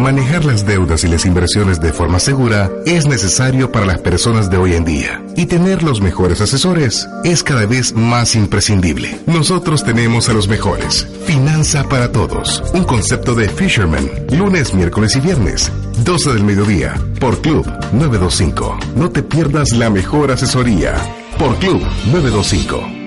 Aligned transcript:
Manejar 0.00 0.46
las 0.46 0.64
deudas 0.64 1.04
y 1.04 1.08
las 1.08 1.26
inversiones 1.26 1.78
de 1.78 1.92
forma 1.92 2.18
segura 2.18 2.70
es 2.86 3.06
necesario 3.06 3.70
para 3.70 3.84
las 3.84 3.98
personas 3.98 4.50
de 4.50 4.56
hoy 4.56 4.72
en 4.72 4.86
día 4.86 5.22
y 5.36 5.44
tener 5.44 5.82
los 5.82 6.00
mejores 6.00 6.40
asesores 6.40 7.06
es 7.22 7.42
cada 7.42 7.66
vez 7.66 7.94
más 7.94 8.34
imprescindible. 8.34 9.20
Nosotros 9.26 9.84
tenemos 9.84 10.30
a 10.30 10.32
los 10.32 10.48
mejores. 10.48 11.06
Finanza 11.26 11.84
para 11.84 12.10
todos. 12.10 12.62
Un 12.72 12.84
concepto 12.84 13.34
de 13.34 13.50
Fisherman. 13.50 14.08
Lunes, 14.30 14.72
miércoles 14.72 15.14
y 15.16 15.20
viernes. 15.20 15.70
12 16.02 16.32
del 16.32 16.44
mediodía. 16.44 16.94
Por 17.20 17.38
Club 17.42 17.66
925. 17.92 18.78
No 18.96 19.10
te 19.10 19.22
pierdas 19.22 19.72
la 19.72 19.90
mejor 19.90 20.30
asesoría. 20.30 20.94
Por 21.38 21.56
Club 21.58 21.82
925 22.06 22.99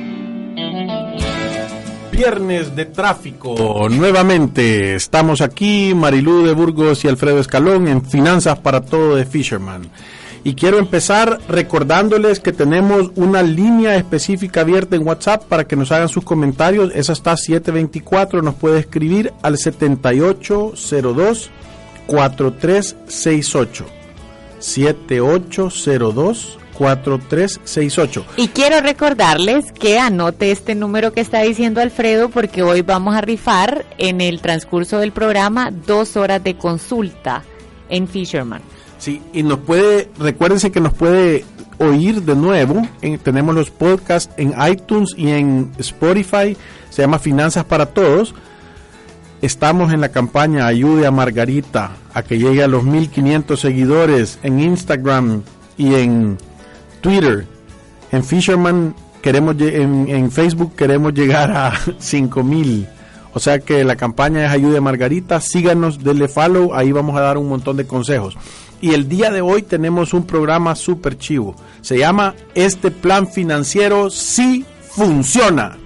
viernes 2.14 2.76
de 2.76 2.86
tráfico. 2.86 3.88
Nuevamente 3.90 4.94
estamos 4.94 5.42
aquí, 5.42 5.96
Marilú 5.96 6.46
de 6.46 6.54
Burgos 6.54 7.04
y 7.04 7.08
Alfredo 7.08 7.40
Escalón 7.40 7.88
en 7.88 8.06
Finanzas 8.06 8.60
para 8.60 8.82
Todo 8.82 9.16
de 9.16 9.26
Fisherman. 9.26 9.90
Y 10.44 10.54
quiero 10.54 10.78
empezar 10.78 11.40
recordándoles 11.48 12.40
que 12.40 12.52
tenemos 12.52 13.12
una 13.16 13.42
línea 13.42 13.96
específica 13.96 14.62
abierta 14.62 14.96
en 14.96 15.08
WhatsApp 15.08 15.46
para 15.46 15.66
que 15.66 15.76
nos 15.76 15.92
hagan 15.92 16.08
sus 16.08 16.24
comentarios. 16.24 16.92
Esa 16.94 17.14
está 17.14 17.36
724, 17.36 18.44
nos 18.44 18.54
puede 18.56 18.80
escribir 18.80 19.34
al 19.42 19.58
7802 19.58 21.50
4368. 22.06 23.86
7802 24.60 26.60
4368. 26.74 28.26
Y 28.38 28.50
quiero 28.50 28.82
recordarles 28.82 29.72
que 29.72 30.00
anote 30.00 30.52
este 30.52 30.76
número 30.76 31.14
que 31.14 31.22
está 31.22 31.42
diciendo 31.42 31.82
Alfredo 31.82 32.30
porque 32.30 32.64
hoy 32.64 32.82
vamos 32.82 33.16
a 33.16 33.22
rifar 33.22 33.86
en 33.98 34.22
el 34.22 34.42
transcurso 34.42 35.00
del 35.00 35.12
programa 35.12 35.72
dos 35.72 36.18
horas 36.18 36.44
de 36.44 36.56
consulta 36.56 37.44
en 37.90 38.08
Fisherman. 38.08 38.62
Sí, 38.98 39.22
y 39.34 39.44
nos 39.44 39.60
puede, 39.60 40.10
recuérdense 40.18 40.72
que 40.72 40.80
nos 40.80 40.94
puede 40.94 41.46
oír 41.78 42.22
de 42.22 42.36
nuevo. 42.36 42.82
tenemos 43.24 43.56
los 43.56 43.70
podcasts 43.70 44.34
en 44.38 44.54
iTunes 44.70 45.14
y 45.18 45.30
en 45.30 45.72
Spotify. 45.78 46.56
Se 46.90 47.02
llama 47.02 47.20
Finanzas 47.20 47.66
para 47.66 47.88
Todos. 47.88 48.34
Estamos 49.42 49.92
en 49.92 50.00
la 50.00 50.10
campaña 50.10 50.68
Ayude 50.68 51.06
a 51.06 51.12
Margarita 51.12 51.92
a 52.14 52.24
que 52.24 52.38
llegue 52.38 52.64
a 52.64 52.68
los 52.68 52.84
1500 52.84 53.60
seguidores 53.60 54.40
en 54.42 54.62
Instagram 54.62 55.42
y 55.78 55.96
en 55.96 56.38
Twitter, 57.04 57.46
en 58.14 58.24
Fisherman 58.24 58.96
queremos 59.22 59.56
en, 59.60 60.32
Facebook 60.32 60.74
queremos 60.76 61.14
llegar 61.14 61.52
a 61.52 61.74
5000. 62.00 62.88
O 63.34 63.40
sea 63.40 63.60
que 63.60 63.84
la 63.84 63.98
campaña 63.98 64.46
es 64.46 64.52
Ayude 64.52 64.78
a 64.78 64.82
Margarita, 64.82 65.42
síganos, 65.42 66.02
denle 66.02 66.28
follow, 66.28 66.74
ahí 66.74 66.92
vamos 66.92 67.18
a 67.18 67.22
dar 67.22 67.38
un 67.38 67.50
montón 67.50 67.76
de 67.76 67.86
consejos. 67.86 68.38
Y 68.80 68.94
el 68.94 69.10
día 69.10 69.32
de 69.32 69.42
hoy 69.42 69.64
tenemos 69.64 70.14
un 70.14 70.26
programa 70.26 70.76
súper 70.76 71.18
chivo. 71.18 71.56
Se 71.82 71.98
llama 71.98 72.36
Este 72.56 72.90
plan 72.90 73.28
financiero 73.28 74.10
sí 74.10 74.66
funciona. 74.92 75.78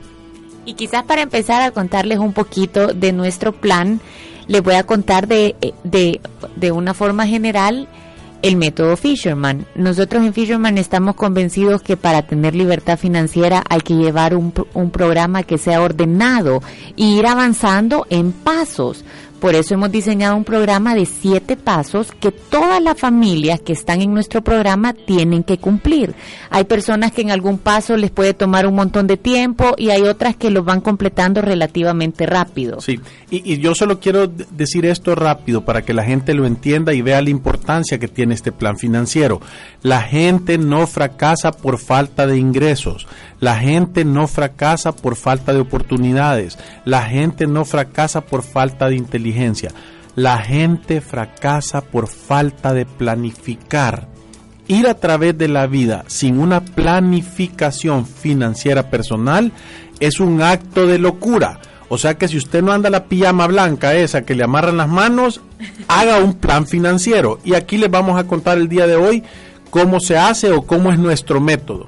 Y 0.66 0.76
quizás 0.76 1.04
para 1.04 1.24
empezar 1.24 1.64
a 1.64 1.72
contarles 1.72 2.20
un 2.20 2.34
poquito 2.34 2.94
de 2.94 3.12
nuestro 3.12 3.54
plan, 3.54 4.02
les 4.48 4.62
voy 4.62 4.76
a 4.76 4.84
contar 4.84 5.28
de, 5.28 5.56
de, 5.84 6.22
de 6.56 6.72
una 6.72 6.94
forma 6.94 7.26
general 7.26 7.88
el 8.42 8.56
método 8.56 8.98
Fisherman. 8.98 9.66
Nosotros 9.76 10.24
en 10.24 10.34
Fisherman 10.34 10.78
estamos 10.78 11.16
convencidos 11.16 11.82
que 11.82 11.98
para 11.98 12.22
tener 12.22 12.56
libertad 12.56 12.98
financiera 12.98 13.64
hay 13.70 13.82
que 13.82 13.96
llevar 13.96 14.36
un, 14.36 14.54
un 14.74 14.92
programa 14.92 15.44
que 15.44 15.58
sea 15.58 15.82
ordenado 15.82 16.62
e 16.96 17.04
ir 17.04 17.26
avanzando 17.28 18.06
en 18.10 18.32
pasos. 18.32 19.04
Por 19.40 19.54
eso 19.54 19.76
hemos 19.76 19.92
diseñado 19.92 20.36
un 20.36 20.44
programa 20.44 20.96
de 20.96 21.06
siete 21.06 21.58
pasos 21.58 22.12
que 22.12 22.32
todas 22.32 22.82
las 22.82 23.00
familias 23.00 23.62
que 23.62 23.74
están 23.74 24.02
en 24.02 24.14
nuestro 24.14 24.42
programa 24.42 24.94
tienen 24.94 25.44
que 25.44 25.60
cumplir. 25.60 26.16
Hay 26.50 26.64
personas 26.64 27.12
que 27.12 27.22
en 27.22 27.32
algún 27.32 27.60
paso 27.60 27.98
les 27.98 28.10
puede 28.10 28.34
tomar 28.34 28.66
un 28.66 28.76
montón 28.76 29.06
de 29.06 29.18
tiempo 29.18 29.76
y 29.78 29.92
hay 29.92 30.02
otras 30.04 30.36
que 30.36 30.50
lo 30.50 30.64
van 30.64 30.82
completando 30.82 31.42
relativamente 31.42 32.26
rápido. 32.26 32.82
Sí, 32.82 33.00
y, 33.30 33.54
y 33.54 33.58
yo 33.60 33.76
solo 33.76 34.00
quiero 34.00 34.28
decir 34.28 34.86
esto 34.86 35.14
rápido 35.14 35.64
para 35.64 35.84
que 35.84 35.94
la 35.94 36.04
gente 36.04 36.34
lo 36.34 36.46
entienda 36.46 36.94
y 36.94 37.02
vea 37.02 37.22
la 37.22 37.30
importancia 37.30 38.00
que 38.00 38.08
tiene 38.08 38.34
este 38.34 38.52
plan 38.52 38.78
financiero. 38.78 39.40
La 39.84 40.02
gente 40.02 40.58
no 40.58 40.88
fracasa 40.88 41.52
por 41.52 41.78
falta 41.78 42.26
de 42.26 42.38
ingresos. 42.38 43.08
La 43.40 43.58
gente 43.60 44.04
no 44.04 44.28
fracasa 44.28 44.96
por 44.96 45.16
falta 45.16 45.54
de 45.54 45.60
oportunidades. 45.60 46.58
La 46.86 47.04
gente 47.04 47.46
no 47.46 47.66
fracasa 47.66 48.22
por 48.22 48.42
falta 48.42 48.90
de 48.90 48.96
inteligencia. 48.96 49.27
La 50.16 50.40
gente 50.40 51.02
fracasa 51.02 51.82
por 51.82 52.08
falta 52.08 52.74
de 52.74 52.86
planificar. 52.86 54.08
Ir 54.68 54.88
a 54.88 54.96
través 54.96 55.38
de 55.38 55.48
la 55.48 55.68
vida 55.68 56.04
sin 56.08 56.40
una 56.40 56.62
planificación 56.62 58.06
financiera 58.06 58.90
personal 58.90 59.52
es 60.00 60.20
un 60.20 60.42
acto 60.42 60.88
de 60.88 61.00
locura. 61.00 61.60
O 61.90 61.98
sea 61.98 62.18
que 62.18 62.28
si 62.28 62.38
usted 62.38 62.62
no 62.62 62.74
anda 62.74 62.90
la 62.90 63.06
pijama 63.06 63.48
blanca 63.48 63.96
esa 63.96 64.24
que 64.24 64.36
le 64.36 64.44
amarran 64.44 64.78
las 64.78 64.90
manos, 64.90 65.42
haga 65.88 66.20
un 66.20 66.34
plan 66.34 66.68
financiero. 66.68 67.40
Y 67.46 67.54
aquí 67.54 67.78
les 67.78 67.90
vamos 67.90 68.20
a 68.20 68.26
contar 68.26 68.58
el 68.58 68.68
día 68.68 68.88
de 68.88 68.98
hoy 68.98 69.24
cómo 69.70 70.00
se 70.00 70.18
hace 70.18 70.52
o 70.52 70.64
cómo 70.64 70.92
es 70.92 71.00
nuestro 71.00 71.40
método 71.40 71.88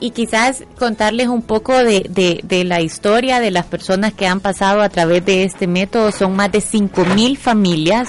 y 0.00 0.10
quizás 0.10 0.64
contarles 0.78 1.28
un 1.28 1.42
poco 1.42 1.72
de, 1.74 2.40
de, 2.42 2.64
la 2.64 2.80
historia 2.80 3.40
de 3.40 3.50
las 3.50 3.66
personas 3.66 4.12
que 4.12 4.26
han 4.26 4.40
pasado 4.40 4.80
a 4.80 4.88
través 4.88 5.24
de 5.24 5.44
este 5.44 5.66
método. 5.66 6.10
Son 6.12 6.34
más 6.34 6.50
de 6.50 6.58
5.000 6.58 7.36
familias 7.36 8.08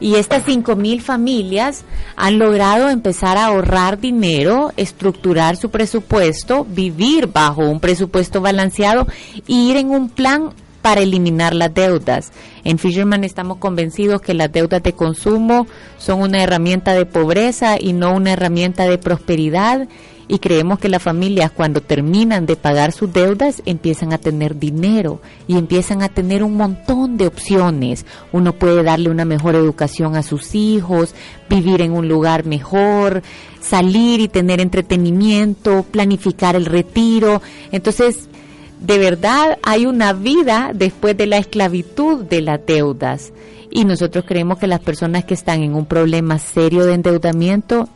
y 0.00 0.16
estas 0.16 0.44
5.000 0.44 1.00
familias 1.00 1.84
han 2.16 2.38
logrado 2.38 2.90
empezar 2.90 3.36
a 3.38 3.46
ahorrar 3.46 3.98
dinero, 3.98 4.72
estructurar 4.76 5.56
su 5.56 5.70
presupuesto, 5.70 6.66
vivir 6.68 7.28
bajo 7.28 7.62
un 7.62 7.80
presupuesto 7.80 8.40
balanceado 8.40 9.06
y 9.46 9.70
ir 9.70 9.76
en 9.76 9.90
un 9.90 10.08
plan 10.08 10.50
para 10.86 11.00
eliminar 11.00 11.52
las 11.52 11.74
deudas. 11.74 12.30
En 12.62 12.78
Fisherman 12.78 13.24
estamos 13.24 13.56
convencidos 13.56 14.20
que 14.20 14.34
las 14.34 14.52
deudas 14.52 14.84
de 14.84 14.92
consumo 14.92 15.66
son 15.98 16.20
una 16.20 16.42
herramienta 16.44 16.94
de 16.94 17.06
pobreza 17.06 17.76
y 17.80 17.92
no 17.92 18.14
una 18.14 18.34
herramienta 18.34 18.84
de 18.84 18.96
prosperidad 18.96 19.88
y 20.28 20.38
creemos 20.38 20.78
que 20.78 20.88
las 20.88 21.02
familias 21.02 21.50
cuando 21.52 21.80
terminan 21.80 22.46
de 22.46 22.56
pagar 22.56 22.92
sus 22.92 23.12
deudas 23.12 23.62
empiezan 23.64 24.12
a 24.12 24.18
tener 24.18 24.58
dinero 24.58 25.20
y 25.46 25.56
empiezan 25.56 26.02
a 26.02 26.08
tener 26.08 26.42
un 26.42 26.56
montón 26.56 27.16
de 27.16 27.26
opciones. 27.26 28.06
Uno 28.32 28.52
puede 28.52 28.82
darle 28.82 29.08
una 29.08 29.24
mejor 29.24 29.54
educación 29.54 30.16
a 30.16 30.22
sus 30.22 30.54
hijos, 30.54 31.14
vivir 31.48 31.80
en 31.80 31.92
un 31.92 32.08
lugar 32.08 32.44
mejor, 32.44 33.22
salir 33.60 34.20
y 34.20 34.28
tener 34.28 34.60
entretenimiento, 34.60 35.84
planificar 35.90 36.56
el 36.56 36.66
retiro. 36.66 37.40
Entonces, 37.70 38.28
de 38.80 38.98
verdad 38.98 39.58
hay 39.62 39.86
una 39.86 40.12
vida 40.12 40.72
después 40.74 41.16
de 41.16 41.26
la 41.26 41.38
esclavitud 41.38 42.24
de 42.24 42.42
las 42.42 42.64
deudas. 42.66 43.32
Y 43.70 43.84
nosotros 43.84 44.24
creemos 44.26 44.58
que 44.58 44.66
las 44.66 44.80
personas 44.80 45.24
que 45.24 45.34
están 45.34 45.62
en 45.62 45.74
un 45.74 45.86
problema 45.86 46.38
serio 46.38 46.86
de 46.86 46.94
endeudamiento 46.94 47.88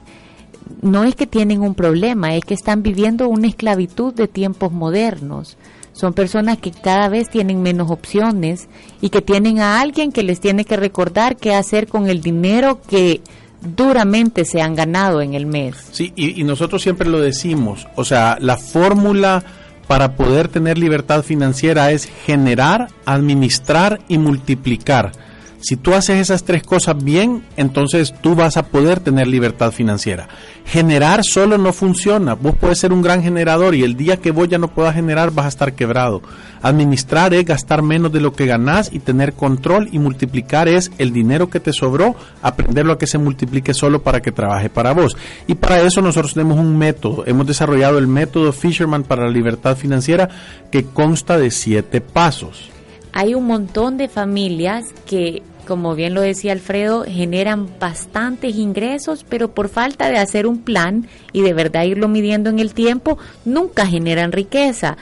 no 0.82 1.04
es 1.04 1.14
que 1.14 1.26
tienen 1.26 1.60
un 1.60 1.74
problema, 1.74 2.34
es 2.34 2.44
que 2.44 2.54
están 2.54 2.82
viviendo 2.82 3.28
una 3.28 3.48
esclavitud 3.48 4.14
de 4.14 4.28
tiempos 4.28 4.72
modernos. 4.72 5.56
Son 5.92 6.12
personas 6.12 6.58
que 6.58 6.70
cada 6.70 7.08
vez 7.08 7.28
tienen 7.28 7.62
menos 7.62 7.90
opciones 7.90 8.68
y 9.00 9.10
que 9.10 9.20
tienen 9.20 9.58
a 9.58 9.80
alguien 9.80 10.12
que 10.12 10.22
les 10.22 10.40
tiene 10.40 10.64
que 10.64 10.76
recordar 10.76 11.36
qué 11.36 11.54
hacer 11.54 11.88
con 11.88 12.08
el 12.08 12.22
dinero 12.22 12.80
que 12.88 13.20
duramente 13.60 14.44
se 14.44 14.62
han 14.62 14.74
ganado 14.74 15.20
en 15.20 15.34
el 15.34 15.46
mes. 15.46 15.76
Sí, 15.92 16.12
y, 16.16 16.40
y 16.40 16.44
nosotros 16.44 16.80
siempre 16.80 17.08
lo 17.08 17.20
decimos, 17.20 17.86
o 17.96 18.04
sea, 18.04 18.38
la 18.40 18.56
fórmula 18.56 19.44
para 19.86 20.14
poder 20.14 20.48
tener 20.48 20.78
libertad 20.78 21.22
financiera 21.22 21.90
es 21.90 22.06
generar, 22.24 22.88
administrar 23.04 24.00
y 24.08 24.18
multiplicar 24.18 25.12
si 25.60 25.76
tú 25.76 25.94
haces 25.94 26.18
esas 26.18 26.44
tres 26.44 26.62
cosas 26.62 27.02
bien, 27.02 27.44
entonces 27.56 28.14
tú 28.22 28.34
vas 28.34 28.56
a 28.56 28.64
poder 28.64 29.00
tener 29.00 29.26
libertad 29.26 29.72
financiera. 29.72 30.28
Generar 30.64 31.20
solo 31.22 31.58
no 31.58 31.72
funciona. 31.72 32.34
Vos 32.34 32.54
puedes 32.58 32.78
ser 32.78 32.92
un 32.92 33.02
gran 33.02 33.22
generador 33.22 33.74
y 33.74 33.82
el 33.82 33.96
día 33.96 34.16
que 34.16 34.30
vos 34.30 34.48
ya 34.48 34.58
no 34.58 34.68
puedas 34.68 34.94
generar 34.94 35.32
vas 35.32 35.46
a 35.46 35.50
estar 35.50 35.74
quebrado. 35.74 36.22
Administrar 36.62 37.34
es 37.34 37.44
gastar 37.44 37.82
menos 37.82 38.10
de 38.12 38.20
lo 38.20 38.32
que 38.32 38.46
ganás 38.46 38.90
y 38.92 39.00
tener 39.00 39.34
control 39.34 39.88
y 39.92 39.98
multiplicar 39.98 40.68
es 40.68 40.90
el 40.98 41.12
dinero 41.12 41.50
que 41.50 41.60
te 41.60 41.72
sobró, 41.72 42.16
aprenderlo 42.40 42.94
a 42.94 42.98
que 42.98 43.06
se 43.06 43.18
multiplique 43.18 43.74
solo 43.74 44.02
para 44.02 44.22
que 44.22 44.32
trabaje 44.32 44.70
para 44.70 44.92
vos. 44.92 45.16
Y 45.46 45.56
para 45.56 45.80
eso 45.82 46.00
nosotros 46.00 46.34
tenemos 46.34 46.58
un 46.58 46.78
método. 46.78 47.24
Hemos 47.26 47.46
desarrollado 47.46 47.98
el 47.98 48.06
método 48.06 48.52
Fisherman 48.52 49.02
para 49.02 49.24
la 49.24 49.30
libertad 49.30 49.76
financiera 49.76 50.28
que 50.70 50.84
consta 50.84 51.36
de 51.36 51.50
siete 51.50 52.00
pasos 52.00 52.70
hay 53.12 53.34
un 53.34 53.46
montón 53.46 53.96
de 53.96 54.08
familias 54.08 54.86
que 55.06 55.42
como 55.70 55.94
bien 55.94 56.14
lo 56.14 56.20
decía 56.20 56.50
Alfredo, 56.50 57.04
generan 57.06 57.68
bastantes 57.78 58.56
ingresos, 58.56 59.24
pero 59.28 59.54
por 59.54 59.68
falta 59.68 60.10
de 60.10 60.18
hacer 60.18 60.48
un 60.48 60.58
plan 60.58 61.06
y 61.32 61.42
de 61.42 61.52
verdad 61.52 61.84
irlo 61.84 62.08
midiendo 62.08 62.50
en 62.50 62.58
el 62.58 62.74
tiempo, 62.74 63.18
nunca 63.44 63.86
generan 63.86 64.32
riqueza. 64.32 64.96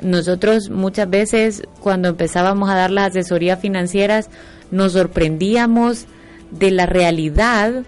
Nosotros 0.00 0.70
muchas 0.70 1.10
veces 1.10 1.64
cuando 1.80 2.06
empezábamos 2.06 2.70
a 2.70 2.76
dar 2.76 2.92
las 2.92 3.08
asesorías 3.08 3.58
financieras 3.58 4.30
nos 4.70 4.92
sorprendíamos 4.92 6.06
de 6.52 6.70
la 6.70 6.86
realidad 6.86 7.82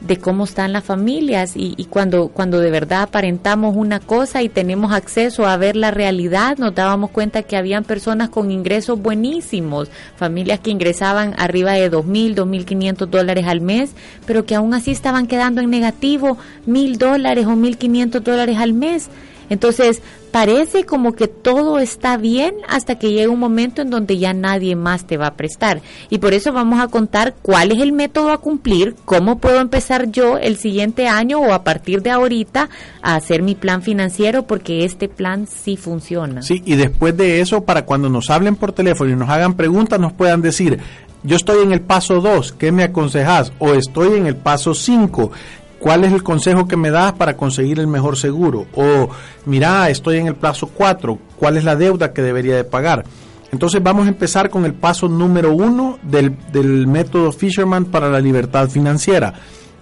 de 0.00 0.16
cómo 0.16 0.44
están 0.44 0.72
las 0.72 0.84
familias 0.84 1.56
y, 1.56 1.74
y, 1.76 1.86
cuando, 1.86 2.28
cuando 2.28 2.60
de 2.60 2.70
verdad 2.70 3.02
aparentamos 3.02 3.76
una 3.76 3.98
cosa 3.98 4.42
y 4.42 4.48
tenemos 4.48 4.92
acceso 4.92 5.46
a 5.46 5.56
ver 5.56 5.74
la 5.74 5.90
realidad, 5.90 6.56
nos 6.58 6.74
dábamos 6.74 7.10
cuenta 7.10 7.42
que 7.42 7.56
habían 7.56 7.84
personas 7.84 8.28
con 8.28 8.50
ingresos 8.50 9.00
buenísimos, 9.00 9.88
familias 10.16 10.60
que 10.60 10.70
ingresaban 10.70 11.34
arriba 11.36 11.72
de 11.72 11.90
dos 11.90 12.04
mil, 12.04 12.34
dos 12.34 12.46
mil 12.46 12.64
quinientos 12.64 13.10
dólares 13.10 13.46
al 13.46 13.60
mes, 13.60 13.90
pero 14.26 14.44
que 14.46 14.54
aún 14.54 14.72
así 14.72 14.92
estaban 14.92 15.26
quedando 15.26 15.60
en 15.60 15.70
negativo 15.70 16.38
mil 16.64 16.98
dólares 16.98 17.46
o 17.46 17.56
mil 17.56 17.76
quinientos 17.76 18.22
dólares 18.22 18.58
al 18.58 18.72
mes. 18.72 19.08
Entonces, 19.50 20.02
parece 20.30 20.84
como 20.84 21.12
que 21.14 21.28
todo 21.28 21.78
está 21.78 22.16
bien 22.16 22.54
hasta 22.68 22.98
que 22.98 23.12
llega 23.12 23.32
un 23.32 23.38
momento 23.38 23.82
en 23.82 23.90
donde 23.90 24.18
ya 24.18 24.32
nadie 24.32 24.76
más 24.76 25.06
te 25.06 25.16
va 25.16 25.28
a 25.28 25.34
prestar. 25.34 25.80
Y 26.10 26.18
por 26.18 26.34
eso 26.34 26.52
vamos 26.52 26.80
a 26.80 26.88
contar 26.88 27.34
cuál 27.42 27.72
es 27.72 27.80
el 27.80 27.92
método 27.92 28.30
a 28.30 28.38
cumplir, 28.38 28.94
cómo 29.04 29.38
puedo 29.38 29.60
empezar 29.60 30.10
yo 30.10 30.38
el 30.38 30.56
siguiente 30.56 31.08
año 31.08 31.40
o 31.40 31.52
a 31.52 31.64
partir 31.64 32.02
de 32.02 32.10
ahorita 32.10 32.68
a 33.02 33.14
hacer 33.14 33.42
mi 33.42 33.54
plan 33.54 33.82
financiero 33.82 34.46
porque 34.46 34.84
este 34.84 35.08
plan 35.08 35.46
sí 35.46 35.76
funciona. 35.76 36.42
Sí, 36.42 36.62
y 36.64 36.76
después 36.76 37.16
de 37.16 37.40
eso, 37.40 37.64
para 37.64 37.84
cuando 37.84 38.08
nos 38.08 38.30
hablen 38.30 38.56
por 38.56 38.72
teléfono 38.72 39.10
y 39.10 39.16
nos 39.16 39.30
hagan 39.30 39.54
preguntas, 39.54 39.98
nos 39.98 40.12
puedan 40.12 40.42
decir, 40.42 40.78
yo 41.22 41.36
estoy 41.36 41.62
en 41.62 41.72
el 41.72 41.80
paso 41.80 42.20
2, 42.20 42.52
¿qué 42.52 42.70
me 42.70 42.84
aconsejas? 42.84 43.52
O 43.58 43.74
estoy 43.74 44.16
en 44.16 44.26
el 44.26 44.36
paso 44.36 44.74
5, 44.74 45.30
¿Cuál 45.78 46.04
es 46.04 46.12
el 46.12 46.24
consejo 46.24 46.66
que 46.66 46.76
me 46.76 46.90
das 46.90 47.12
para 47.12 47.36
conseguir 47.36 47.78
el 47.78 47.86
mejor 47.86 48.16
seguro? 48.16 48.66
O, 48.74 49.08
mira, 49.46 49.88
estoy 49.90 50.18
en 50.18 50.26
el 50.26 50.34
plazo 50.34 50.66
4, 50.66 51.18
¿cuál 51.36 51.56
es 51.56 51.64
la 51.64 51.76
deuda 51.76 52.12
que 52.12 52.22
debería 52.22 52.56
de 52.56 52.64
pagar? 52.64 53.04
Entonces 53.52 53.82
vamos 53.82 54.06
a 54.06 54.10
empezar 54.10 54.50
con 54.50 54.64
el 54.64 54.74
paso 54.74 55.08
número 55.08 55.54
uno 55.54 55.98
del, 56.02 56.36
del 56.52 56.86
método 56.86 57.32
Fisherman 57.32 57.86
para 57.86 58.10
la 58.10 58.20
libertad 58.20 58.68
financiera. 58.68 59.34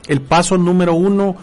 El 0.07 0.21
paso 0.21 0.59
número 0.59 0.95
uno 0.95 1.35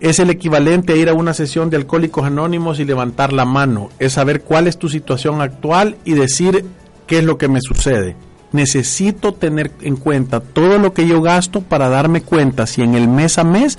es 0.00 0.18
el 0.18 0.30
equivalente 0.30 0.92
a 0.92 0.96
ir 0.96 1.08
a 1.08 1.14
una 1.14 1.32
sesión 1.32 1.70
de 1.70 1.76
alcohólicos 1.76 2.24
anónimos 2.24 2.80
y 2.80 2.84
levantar 2.84 3.32
la 3.32 3.44
mano. 3.44 3.88
Es 3.98 4.14
saber 4.14 4.42
cuál 4.42 4.66
es 4.66 4.78
tu 4.78 4.88
situación 4.88 5.40
actual 5.40 5.96
y 6.04 6.14
decir 6.14 6.64
qué 7.06 7.18
es 7.18 7.24
lo 7.24 7.38
que 7.38 7.48
me 7.48 7.60
sucede 7.60 8.16
necesito 8.52 9.34
tener 9.34 9.70
en 9.80 9.96
cuenta 9.96 10.40
todo 10.40 10.78
lo 10.78 10.92
que 10.92 11.06
yo 11.06 11.22
gasto 11.22 11.60
para 11.60 11.88
darme 11.88 12.22
cuenta 12.22 12.66
si 12.66 12.82
en 12.82 12.94
el 12.94 13.08
mes 13.08 13.38
a 13.38 13.44
mes 13.44 13.78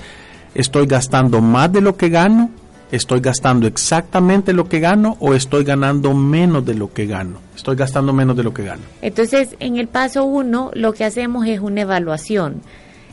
estoy 0.54 0.86
gastando 0.86 1.40
más 1.40 1.72
de 1.72 1.80
lo 1.80 1.96
que 1.96 2.08
gano, 2.08 2.50
estoy 2.90 3.20
gastando 3.20 3.66
exactamente 3.66 4.52
lo 4.52 4.68
que 4.68 4.80
gano 4.80 5.16
o 5.20 5.34
estoy 5.34 5.64
ganando 5.64 6.14
menos 6.14 6.64
de 6.64 6.74
lo 6.74 6.92
que 6.92 7.06
gano. 7.06 7.38
Estoy 7.56 7.76
gastando 7.76 8.12
menos 8.12 8.36
de 8.36 8.42
lo 8.42 8.52
que 8.52 8.64
gano. 8.64 8.82
Entonces, 9.00 9.56
en 9.60 9.76
el 9.76 9.88
paso 9.88 10.24
uno, 10.24 10.70
lo 10.74 10.92
que 10.92 11.04
hacemos 11.04 11.46
es 11.46 11.60
una 11.60 11.82
evaluación. 11.82 12.60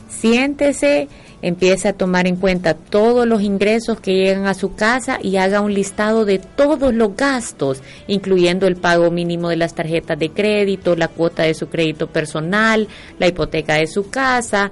Siéntese 0.08 1.08
empiece 1.42 1.88
a 1.88 1.92
tomar 1.92 2.26
en 2.26 2.36
cuenta 2.36 2.74
todos 2.74 3.26
los 3.26 3.42
ingresos 3.42 4.00
que 4.00 4.14
llegan 4.14 4.46
a 4.46 4.54
su 4.54 4.74
casa 4.74 5.18
y 5.22 5.36
haga 5.36 5.60
un 5.60 5.74
listado 5.74 6.24
de 6.24 6.38
todos 6.38 6.94
los 6.94 7.16
gastos, 7.16 7.82
incluyendo 8.06 8.66
el 8.66 8.76
pago 8.76 9.10
mínimo 9.10 9.48
de 9.48 9.56
las 9.56 9.74
tarjetas 9.74 10.18
de 10.18 10.30
crédito, 10.30 10.96
la 10.96 11.08
cuota 11.08 11.42
de 11.42 11.54
su 11.54 11.68
crédito 11.68 12.06
personal, 12.08 12.88
la 13.18 13.28
hipoteca 13.28 13.74
de 13.74 13.86
su 13.86 14.10
casa. 14.10 14.70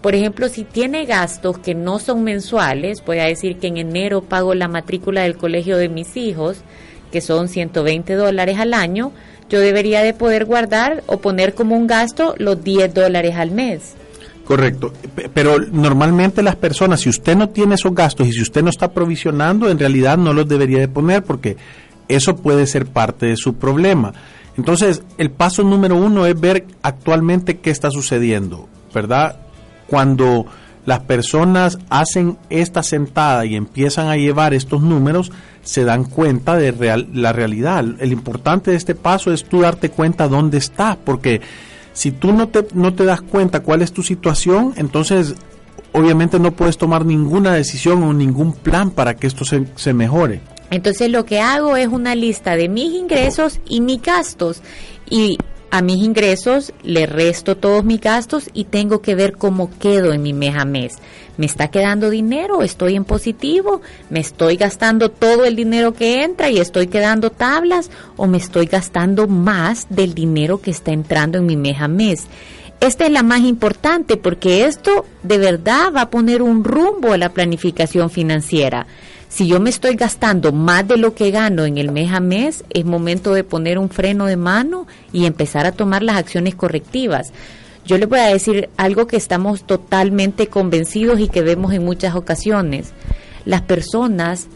Por 0.00 0.14
ejemplo, 0.14 0.48
si 0.48 0.64
tiene 0.64 1.06
gastos 1.06 1.58
que 1.58 1.74
no 1.74 1.98
son 1.98 2.22
mensuales, 2.22 3.04
voy 3.04 3.18
a 3.18 3.24
decir 3.24 3.58
que 3.58 3.66
en 3.66 3.78
enero 3.78 4.22
pago 4.22 4.54
la 4.54 4.68
matrícula 4.68 5.22
del 5.22 5.36
colegio 5.36 5.76
de 5.76 5.88
mis 5.88 6.16
hijos, 6.16 6.58
que 7.10 7.20
son 7.20 7.48
120 7.48 8.14
dólares 8.14 8.58
al 8.58 8.74
año, 8.74 9.12
yo 9.48 9.60
debería 9.60 10.02
de 10.02 10.12
poder 10.12 10.44
guardar 10.44 11.02
o 11.06 11.18
poner 11.18 11.54
como 11.54 11.74
un 11.74 11.86
gasto 11.86 12.34
los 12.38 12.62
10 12.62 12.92
dólares 12.92 13.34
al 13.36 13.50
mes. 13.50 13.94
Correcto, 14.48 14.94
pero 15.34 15.58
normalmente 15.58 16.42
las 16.42 16.56
personas, 16.56 17.00
si 17.00 17.10
usted 17.10 17.36
no 17.36 17.50
tiene 17.50 17.74
esos 17.74 17.94
gastos 17.94 18.28
y 18.28 18.32
si 18.32 18.40
usted 18.40 18.62
no 18.62 18.70
está 18.70 18.92
provisionando, 18.92 19.68
en 19.68 19.78
realidad 19.78 20.16
no 20.16 20.32
los 20.32 20.48
debería 20.48 20.78
de 20.78 20.88
poner 20.88 21.22
porque 21.22 21.58
eso 22.08 22.34
puede 22.34 22.66
ser 22.66 22.86
parte 22.86 23.26
de 23.26 23.36
su 23.36 23.56
problema. 23.56 24.14
Entonces, 24.56 25.02
el 25.18 25.30
paso 25.30 25.64
número 25.64 25.96
uno 25.96 26.24
es 26.24 26.40
ver 26.40 26.64
actualmente 26.80 27.58
qué 27.58 27.68
está 27.68 27.90
sucediendo, 27.90 28.70
¿verdad? 28.94 29.36
Cuando 29.86 30.46
las 30.86 31.00
personas 31.00 31.78
hacen 31.90 32.38
esta 32.48 32.82
sentada 32.82 33.44
y 33.44 33.54
empiezan 33.54 34.08
a 34.08 34.16
llevar 34.16 34.54
estos 34.54 34.80
números, 34.80 35.30
se 35.60 35.84
dan 35.84 36.04
cuenta 36.04 36.56
de 36.56 36.72
real, 36.72 37.06
la 37.12 37.34
realidad. 37.34 37.84
El 38.00 38.12
importante 38.12 38.70
de 38.70 38.78
este 38.78 38.94
paso 38.94 39.30
es 39.30 39.44
tú 39.44 39.60
darte 39.60 39.90
cuenta 39.90 40.26
dónde 40.26 40.56
estás, 40.56 40.96
porque 40.96 41.42
si 41.92 42.10
tú 42.10 42.32
no 42.32 42.48
te, 42.48 42.66
no 42.74 42.94
te 42.94 43.04
das 43.04 43.20
cuenta 43.20 43.60
cuál 43.60 43.82
es 43.82 43.92
tu 43.92 44.02
situación, 44.02 44.74
entonces 44.76 45.34
obviamente 45.92 46.38
no 46.38 46.52
puedes 46.52 46.78
tomar 46.78 47.04
ninguna 47.04 47.54
decisión 47.54 48.02
o 48.02 48.12
ningún 48.12 48.52
plan 48.52 48.90
para 48.90 49.14
que 49.16 49.26
esto 49.26 49.44
se, 49.44 49.66
se 49.76 49.92
mejore. 49.92 50.40
Entonces 50.70 51.10
lo 51.10 51.24
que 51.24 51.40
hago 51.40 51.76
es 51.76 51.88
una 51.88 52.14
lista 52.14 52.56
de 52.56 52.68
mis 52.68 52.92
ingresos 52.92 53.60
y 53.66 53.80
mis 53.80 54.02
gastos 54.02 54.62
y 55.08 55.38
a 55.70 55.82
mis 55.82 56.02
ingresos 56.02 56.72
le 56.82 57.06
resto 57.06 57.56
todos 57.56 57.84
mis 57.84 58.00
gastos 58.00 58.48
y 58.54 58.64
tengo 58.64 59.02
que 59.02 59.14
ver 59.14 59.36
cómo 59.36 59.70
quedo 59.78 60.12
en 60.12 60.22
mi 60.22 60.32
mes 60.32 60.56
a 60.56 60.64
mes. 60.64 60.98
¿Me 61.36 61.46
está 61.46 61.68
quedando 61.68 62.10
dinero? 62.10 62.62
¿Estoy 62.62 62.96
en 62.96 63.04
positivo? 63.04 63.82
¿Me 64.10 64.20
estoy 64.20 64.56
gastando 64.56 65.10
todo 65.10 65.44
el 65.44 65.56
dinero 65.56 65.92
que 65.92 66.24
entra 66.24 66.50
y 66.50 66.58
estoy 66.58 66.88
quedando 66.88 67.30
tablas? 67.30 67.90
¿O 68.16 68.26
me 68.26 68.38
estoy 68.38 68.66
gastando 68.66 69.28
más 69.28 69.86
del 69.90 70.14
dinero 70.14 70.60
que 70.60 70.70
está 70.70 70.92
entrando 70.92 71.38
en 71.38 71.46
mi 71.46 71.56
mes 71.56 71.80
a 71.80 71.88
mes? 71.88 72.26
Esta 72.80 73.06
es 73.06 73.12
la 73.12 73.22
más 73.22 73.40
importante 73.40 74.16
porque 74.16 74.64
esto 74.64 75.04
de 75.22 75.38
verdad 75.38 75.92
va 75.94 76.02
a 76.02 76.10
poner 76.10 76.42
un 76.42 76.64
rumbo 76.64 77.12
a 77.12 77.18
la 77.18 77.30
planificación 77.30 78.08
financiera. 78.08 78.86
Si 79.28 79.46
yo 79.46 79.60
me 79.60 79.70
estoy 79.70 79.94
gastando 79.94 80.52
más 80.52 80.88
de 80.88 80.96
lo 80.96 81.14
que 81.14 81.30
gano 81.30 81.64
en 81.66 81.76
el 81.76 81.92
mes 81.92 82.12
a 82.12 82.20
mes, 82.20 82.64
es 82.70 82.84
momento 82.84 83.34
de 83.34 83.44
poner 83.44 83.78
un 83.78 83.90
freno 83.90 84.26
de 84.26 84.36
mano 84.36 84.86
y 85.12 85.26
empezar 85.26 85.66
a 85.66 85.72
tomar 85.72 86.02
las 86.02 86.16
acciones 86.16 86.54
correctivas. 86.54 87.32
Yo 87.84 87.98
les 87.98 88.08
voy 88.08 88.20
a 88.20 88.26
decir 88.26 88.70
algo 88.76 89.06
que 89.06 89.16
estamos 89.16 89.64
totalmente 89.64 90.46
convencidos 90.46 91.20
y 91.20 91.28
que 91.28 91.42
vemos 91.42 91.72
en 91.72 91.84
muchas 91.84 92.14
ocasiones. 92.14 92.92
Las 93.44 93.62
personas 93.62 94.48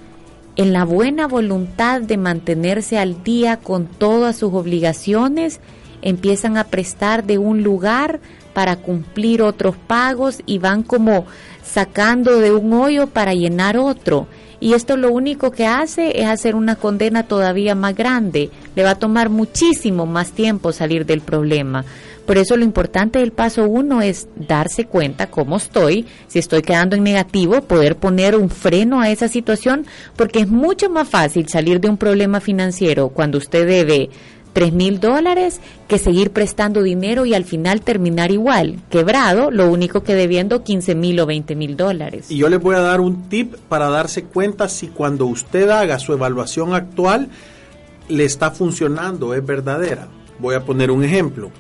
en 0.57 0.73
la 0.73 0.85
buena 0.85 1.27
voluntad 1.27 2.03
de 2.03 2.17
mantenerse 2.17 2.99
al 2.99 3.23
día 3.23 3.59
con 3.59 3.87
todas 3.87 4.37
sus 4.37 4.53
obligaciones, 4.53 5.61
empiezan 6.03 6.57
a 6.57 6.65
prestar 6.65 7.25
de 7.25 7.39
un 7.39 7.63
lugar 7.63 8.21
para 8.53 8.77
cumplir 8.77 9.41
otros 9.41 9.77
pagos 9.77 10.41
y 10.45 10.59
van 10.59 10.83
como 10.83 11.25
sacando 11.65 12.39
de 12.39 12.53
un 12.53 12.73
hoyo 12.75 13.07
para 13.07 13.33
llenar 13.33 13.79
otro 13.79 14.27
y 14.63 14.75
esto 14.75 14.97
lo 14.97 15.11
único 15.13 15.51
que 15.51 15.67
hace 15.67 16.21
es 16.21 16.29
hacer 16.29 16.55
una 16.55 16.77
condena 16.77 17.25
todavía 17.25 17.75
más 17.75 17.97
grande. 17.97 18.49
Le 18.77 18.85
va 18.85 18.91
a 18.91 18.99
tomar 18.99 19.29
muchísimo 19.29 20.07
más 20.07 20.31
tiempo 20.31 20.71
salir 20.71 21.05
del 21.05 21.21
problema. 21.21 21.85
Por 22.25 22.39
eso 22.39 22.57
lo 22.57 22.63
importante 22.63 23.19
del 23.19 23.33
paso 23.33 23.69
uno 23.69 24.03
es 24.03 24.29
darse 24.37 24.85
cuenta 24.85 25.27
cómo 25.27 25.57
estoy, 25.57 26.07
si 26.29 26.39
estoy 26.39 26.63
quedando 26.63 26.95
en 26.95 27.03
negativo, 27.03 27.63
poder 27.63 27.97
poner 27.97 28.37
un 28.37 28.51
freno 28.51 29.01
a 29.01 29.11
esa 29.11 29.27
situación, 29.27 29.85
porque 30.15 30.39
es 30.39 30.49
mucho 30.49 30.89
más 30.89 31.09
fácil 31.09 31.49
salir 31.49 31.81
de 31.81 31.89
un 31.89 31.97
problema 31.97 32.39
financiero 32.39 33.09
cuando 33.09 33.39
usted 33.39 33.67
debe 33.67 34.11
tres 34.53 34.73
mil 34.73 35.01
dólares 35.01 35.61
que 35.89 35.99
seguir 35.99 36.31
prestando 36.31 36.83
dinero 36.83 37.27
y 37.27 37.35
al 37.35 37.45
final 37.45 37.81
terminar 37.81 38.31
igual, 38.31 38.81
quebrado, 38.91 39.51
lo 39.51 39.71
único 39.71 40.03
que 40.03 40.15
debiendo 40.15 40.63
15 40.63 40.95
mil 40.95 41.21
o 41.21 41.27
20 41.27 41.55
mil 41.55 41.77
dólares. 41.77 42.31
Y 42.31 42.37
yo 42.39 42.49
les 42.49 42.61
voy 42.61 42.77
a 42.77 42.81
dar 42.81 43.01
un 43.01 43.29
tip 43.29 43.55
para 43.69 43.89
darse 43.89 44.25
cuenta 44.25 44.69
si 44.69 44.89
cuando 44.89 45.27
usted 45.27 45.69
haga 45.71 45.99
su 45.99 46.13
evaluación 46.13 46.75
actual 46.75 47.29
le 48.09 48.25
está 48.25 48.51
funcionando, 48.51 49.35
es 49.35 49.45
verdadera. 49.45 50.09
Voy 50.39 50.55
a 50.55 50.65
poner 50.65 50.91
un 50.91 51.05
ejemplo. 51.05 51.51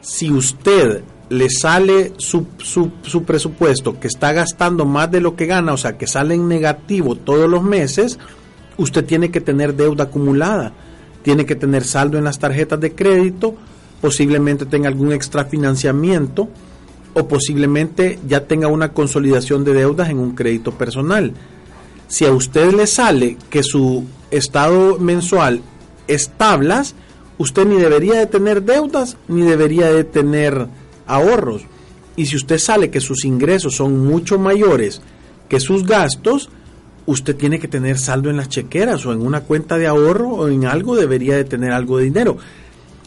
Si 0.00 0.30
usted 0.30 1.02
le 1.28 1.48
sale 1.48 2.12
su, 2.16 2.46
su, 2.58 2.90
su 3.02 3.24
presupuesto 3.24 3.98
que 3.98 4.08
está 4.08 4.32
gastando 4.32 4.84
más 4.84 5.10
de 5.10 5.20
lo 5.20 5.36
que 5.36 5.46
gana, 5.46 5.72
o 5.72 5.76
sea, 5.76 5.96
que 5.96 6.06
sale 6.06 6.34
en 6.34 6.48
negativo 6.48 7.14
todos 7.16 7.48
los 7.48 7.62
meses, 7.62 8.18
usted 8.76 9.04
tiene 9.04 9.30
que 9.30 9.40
tener 9.40 9.74
deuda 9.74 10.04
acumulada 10.04 10.72
tiene 11.22 11.46
que 11.46 11.56
tener 11.56 11.84
saldo 11.84 12.18
en 12.18 12.24
las 12.24 12.38
tarjetas 12.38 12.80
de 12.80 12.94
crédito, 12.94 13.54
posiblemente 14.00 14.66
tenga 14.66 14.88
algún 14.88 15.12
extrafinanciamiento 15.12 16.48
o 17.14 17.28
posiblemente 17.28 18.18
ya 18.26 18.46
tenga 18.46 18.68
una 18.68 18.92
consolidación 18.92 19.64
de 19.64 19.74
deudas 19.74 20.10
en 20.10 20.18
un 20.18 20.34
crédito 20.34 20.72
personal. 20.72 21.32
Si 22.08 22.24
a 22.24 22.32
usted 22.32 22.72
le 22.72 22.86
sale 22.86 23.36
que 23.50 23.62
su 23.62 24.04
estado 24.30 24.98
mensual 24.98 25.62
es 26.06 26.30
tablas, 26.36 26.94
usted 27.38 27.66
ni 27.66 27.76
debería 27.76 28.14
de 28.14 28.26
tener 28.26 28.62
deudas 28.62 29.16
ni 29.28 29.42
debería 29.42 29.92
de 29.92 30.04
tener 30.04 30.66
ahorros. 31.06 31.62
Y 32.16 32.26
si 32.26 32.36
usted 32.36 32.58
sale 32.58 32.90
que 32.90 33.00
sus 33.00 33.24
ingresos 33.24 33.76
son 33.76 34.06
mucho 34.06 34.38
mayores 34.38 35.00
que 35.48 35.60
sus 35.60 35.84
gastos, 35.84 36.48
usted 37.06 37.36
tiene 37.36 37.58
que 37.58 37.68
tener 37.68 37.98
saldo 37.98 38.30
en 38.30 38.36
las 38.36 38.48
chequeras 38.48 39.04
o 39.06 39.12
en 39.12 39.22
una 39.22 39.42
cuenta 39.42 39.78
de 39.78 39.86
ahorro 39.86 40.28
o 40.28 40.48
en 40.48 40.66
algo 40.66 40.96
debería 40.96 41.36
de 41.36 41.44
tener 41.44 41.72
algo 41.72 41.98
de 41.98 42.04
dinero. 42.04 42.36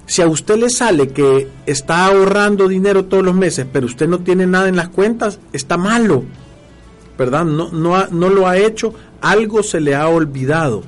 Si 0.05 0.21
a 0.21 0.27
usted 0.27 0.57
le 0.57 0.69
sale 0.69 1.09
que 1.09 1.47
está 1.65 2.05
ahorrando 2.05 2.67
dinero 2.67 3.05
todos 3.05 3.23
los 3.23 3.35
meses, 3.35 3.65
pero 3.71 3.85
usted 3.85 4.07
no 4.07 4.19
tiene 4.19 4.45
nada 4.45 4.67
en 4.67 4.75
las 4.75 4.89
cuentas, 4.89 5.39
está 5.53 5.77
malo. 5.77 6.23
¿Verdad? 7.17 7.45
No, 7.45 7.71
no, 7.71 8.07
no 8.07 8.29
lo 8.29 8.47
ha 8.47 8.57
hecho, 8.57 8.93
algo 9.21 9.63
se 9.63 9.79
le 9.79 9.95
ha 9.95 10.07
olvidado. 10.07 10.83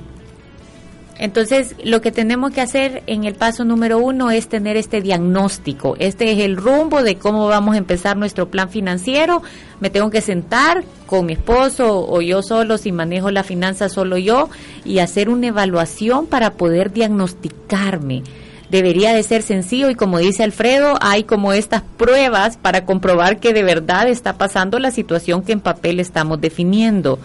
Entonces, 1.18 1.74
lo 1.82 2.02
que 2.02 2.12
tenemos 2.12 2.52
que 2.52 2.60
hacer 2.60 3.02
en 3.06 3.24
el 3.24 3.34
paso 3.34 3.64
número 3.64 3.98
uno 3.98 4.30
es 4.30 4.48
tener 4.48 4.76
este 4.76 5.00
diagnóstico. 5.00 5.96
Este 5.98 6.32
es 6.32 6.40
el 6.40 6.56
rumbo 6.56 7.02
de 7.02 7.16
cómo 7.16 7.46
vamos 7.46 7.74
a 7.74 7.78
empezar 7.78 8.16
nuestro 8.18 8.50
plan 8.50 8.68
financiero. 8.68 9.42
Me 9.80 9.88
tengo 9.88 10.10
que 10.10 10.20
sentar 10.20 10.84
con 11.06 11.26
mi 11.26 11.34
esposo 11.34 12.06
o 12.08 12.20
yo 12.20 12.42
solo, 12.42 12.78
si 12.78 12.92
manejo 12.92 13.30
la 13.30 13.44
finanza 13.44 13.88
solo 13.88 14.18
yo, 14.18 14.48
y 14.84 14.98
hacer 14.98 15.28
una 15.28 15.48
evaluación 15.48 16.26
para 16.26 16.54
poder 16.54 16.92
diagnosticarme. 16.92 18.22
Debería 18.70 19.14
de 19.14 19.22
ser 19.22 19.42
sencillo 19.42 19.90
y 19.90 19.94
como 19.94 20.18
dice 20.18 20.42
Alfredo, 20.42 20.98
hay 21.00 21.22
como 21.22 21.52
estas 21.52 21.82
pruebas 21.82 22.56
para 22.56 22.84
comprobar 22.84 23.38
que 23.38 23.52
de 23.52 23.62
verdad 23.62 24.08
está 24.08 24.38
pasando 24.38 24.80
la 24.80 24.90
situación 24.90 25.42
que 25.42 25.52
en 25.52 25.60
papel 25.60 26.00
estamos 26.00 26.40
definiendo 26.40 27.20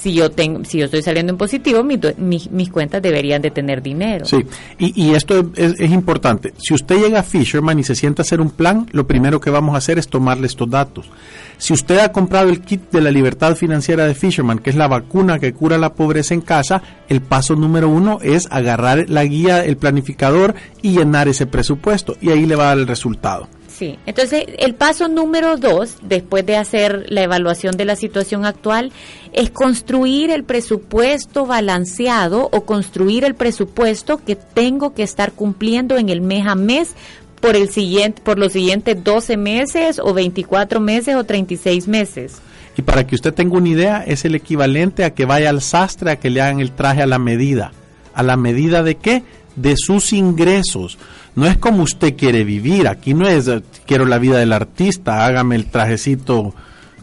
si 0.00 0.14
yo 0.14 0.30
tengo, 0.30 0.64
si 0.64 0.78
yo 0.78 0.84
estoy 0.84 1.02
saliendo 1.02 1.32
en 1.32 1.38
positivo, 1.38 1.82
mis 1.82 2.70
cuentas 2.70 3.02
deberían 3.02 3.42
de 3.42 3.50
tener 3.50 3.82
dinero. 3.82 4.24
Sí, 4.26 4.44
y, 4.78 5.14
esto 5.14 5.50
es, 5.56 5.80
importante. 5.90 6.54
Si 6.56 6.72
usted 6.72 7.00
llega 7.00 7.20
a 7.20 7.22
Fisherman 7.24 7.80
y 7.80 7.84
se 7.84 7.96
sienta 7.96 8.22
a 8.22 8.24
hacer 8.24 8.40
un 8.40 8.50
plan, 8.50 8.86
lo 8.92 9.08
primero 9.08 9.40
que 9.40 9.50
vamos 9.50 9.74
a 9.74 9.78
hacer 9.78 9.98
es 9.98 10.08
tomarle 10.08 10.46
estos 10.46 10.70
datos. 10.70 11.10
Si 11.56 11.72
usted 11.72 11.98
ha 11.98 12.12
comprado 12.12 12.48
el 12.48 12.60
kit 12.60 12.92
de 12.92 13.00
la 13.00 13.10
libertad 13.10 13.56
financiera 13.56 14.06
de 14.06 14.14
Fisherman, 14.14 14.60
que 14.60 14.70
es 14.70 14.76
la 14.76 14.86
vacuna 14.86 15.40
que 15.40 15.52
cura 15.52 15.78
la 15.78 15.94
pobreza 15.94 16.32
en 16.32 16.42
casa, 16.42 16.80
el 17.08 17.20
paso 17.20 17.56
número 17.56 17.88
uno 17.88 18.20
es 18.22 18.46
agarrar 18.52 19.10
la 19.10 19.24
guía, 19.24 19.64
el 19.64 19.76
planificador 19.76 20.54
y 20.80 20.92
llenar 20.92 21.26
ese 21.26 21.46
presupuesto. 21.46 22.16
Y 22.20 22.30
ahí 22.30 22.46
le 22.46 22.54
va 22.54 22.64
a 22.64 22.68
dar 22.68 22.78
el 22.78 22.86
resultado. 22.86 23.48
Sí, 23.78 23.96
entonces 24.06 24.44
el 24.58 24.74
paso 24.74 25.06
número 25.06 25.56
dos, 25.56 25.98
después 26.02 26.44
de 26.44 26.56
hacer 26.56 27.06
la 27.10 27.22
evaluación 27.22 27.76
de 27.76 27.84
la 27.84 27.94
situación 27.94 28.44
actual, 28.44 28.90
es 29.32 29.50
construir 29.50 30.32
el 30.32 30.42
presupuesto 30.42 31.46
balanceado 31.46 32.48
o 32.50 32.64
construir 32.64 33.22
el 33.22 33.36
presupuesto 33.36 34.16
que 34.16 34.34
tengo 34.34 34.94
que 34.94 35.04
estar 35.04 35.30
cumpliendo 35.30 35.96
en 35.96 36.08
el 36.08 36.22
mes 36.22 36.48
a 36.48 36.56
mes 36.56 36.96
por, 37.40 37.54
el 37.54 37.68
siguiente, 37.68 38.20
por 38.20 38.36
los 38.36 38.52
siguientes 38.52 39.04
12 39.04 39.36
meses 39.36 40.00
o 40.02 40.12
24 40.12 40.80
meses 40.80 41.14
o 41.14 41.22
36 41.22 41.86
meses. 41.86 42.42
Y 42.76 42.82
para 42.82 43.06
que 43.06 43.14
usted 43.14 43.32
tenga 43.32 43.58
una 43.58 43.68
idea, 43.68 44.02
es 44.04 44.24
el 44.24 44.34
equivalente 44.34 45.04
a 45.04 45.14
que 45.14 45.24
vaya 45.24 45.50
al 45.50 45.62
sastre 45.62 46.10
a 46.10 46.16
que 46.16 46.30
le 46.30 46.40
hagan 46.40 46.58
el 46.58 46.72
traje 46.72 47.02
a 47.02 47.06
la 47.06 47.20
medida. 47.20 47.70
¿A 48.12 48.24
la 48.24 48.36
medida 48.36 48.82
de 48.82 48.96
qué? 48.96 49.22
De 49.54 49.76
sus 49.76 50.12
ingresos 50.12 50.98
no 51.38 51.46
es 51.46 51.56
como 51.56 51.84
usted 51.84 52.16
quiere 52.16 52.42
vivir. 52.42 52.88
Aquí 52.88 53.14
no 53.14 53.28
es 53.28 53.48
quiero 53.86 54.06
la 54.06 54.18
vida 54.18 54.38
del 54.38 54.52
artista, 54.52 55.24
hágame 55.24 55.54
el 55.54 55.66
trajecito 55.66 56.52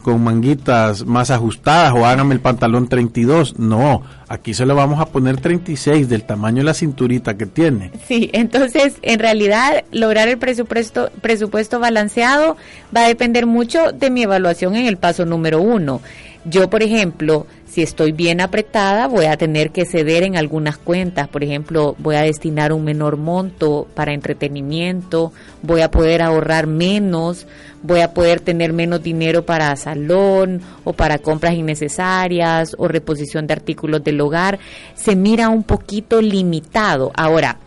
con 0.01 0.21
manguitas 0.21 1.05
más 1.05 1.31
ajustadas 1.31 1.93
o 1.93 2.05
hágame 2.05 2.35
el 2.35 2.41
pantalón 2.41 2.89
32. 2.89 3.57
No, 3.59 4.03
aquí 4.27 4.53
se 4.53 4.65
vamos 4.65 4.99
a 4.99 5.05
poner 5.05 5.39
36 5.39 6.09
del 6.09 6.23
tamaño 6.23 6.57
de 6.57 6.63
la 6.65 6.73
cinturita 6.73 7.37
que 7.37 7.45
tiene. 7.45 7.91
Sí, 8.09 8.29
entonces 8.33 8.95
en 9.03 9.19
realidad 9.19 9.85
lograr 9.93 10.27
el 10.27 10.37
presupuesto, 10.37 11.09
presupuesto 11.21 11.79
balanceado 11.79 12.57
va 12.95 13.05
a 13.05 13.07
depender 13.07 13.45
mucho 13.45 13.93
de 13.93 14.09
mi 14.09 14.23
evaluación 14.23 14.75
en 14.75 14.85
el 14.85 14.97
paso 14.97 15.25
número 15.25 15.61
uno. 15.61 16.01
Yo, 16.43 16.69
por 16.69 16.83
ejemplo, 16.83 17.47
si 17.75 17.81
estoy 17.81 18.13
bien 18.13 18.39
apretada, 18.39 19.05
voy 19.09 19.25
a 19.25 19.35
tener 19.35 19.71
que 19.71 19.85
ceder 19.85 20.23
en 20.23 20.37
algunas 20.37 20.77
cuentas. 20.77 21.27
Por 21.27 21.43
ejemplo, 21.43 21.93
voy 21.99 22.15
a 22.15 22.21
destinar 22.21 22.71
un 22.71 22.85
menor 22.85 23.17
monto 23.17 23.85
para 23.93 24.13
entretenimiento, 24.13 25.33
voy 25.61 25.81
a 25.81 25.91
poder 25.91 26.21
ahorrar 26.21 26.67
menos, 26.67 27.47
voy 27.83 27.99
a 27.99 28.13
poder 28.13 28.39
tener 28.39 28.71
menos 28.71 29.03
dinero 29.03 29.45
para 29.45 29.75
salón 29.75 30.61
o 30.85 30.93
para 30.93 31.17
compras 31.17 31.55
innecesarias 31.55 32.77
o 32.79 32.87
reposición 32.87 33.45
de 33.45 33.55
artículos 33.55 34.01
del 34.05 34.21
hogar. 34.21 34.57
Se 34.95 35.17
mira 35.17 35.49
un 35.49 35.63
poquito 35.63 36.21
limitado. 36.21 37.11
Ahora, 37.13 37.57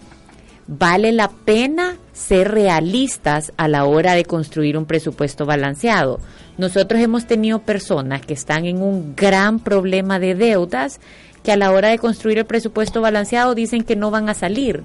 vale 0.67 1.13
la 1.13 1.29
pena 1.29 1.99
ser 2.15 2.51
realistas 2.51 3.53
a 3.59 3.69
la 3.69 3.85
hora 3.85 4.15
de 4.15 4.25
construir 4.25 4.79
un 4.79 4.87
presupuesto 4.87 5.45
balanceado. 5.45 6.19
Nosotros 6.59 7.01
hemos 7.01 7.27
tenido 7.27 7.61
personas 7.61 8.21
que 8.21 8.35
están 8.35 8.67
en 8.67 8.83
un 8.83 9.15
gran 9.15 9.61
problema 9.61 10.19
de 10.19 10.35
deudas 10.35 11.01
que 11.45 11.53
a 11.53 11.57
la 11.57 11.71
hora 11.71 11.89
de 11.89 11.99
construir 11.99 12.39
el 12.39 12.47
presupuesto 12.47 13.01
balanceado 13.01 13.55
dicen 13.55 13.85
que 13.85 13.95
no 13.95 14.11
van 14.11 14.29
a 14.29 14.35
salir. 14.35 14.83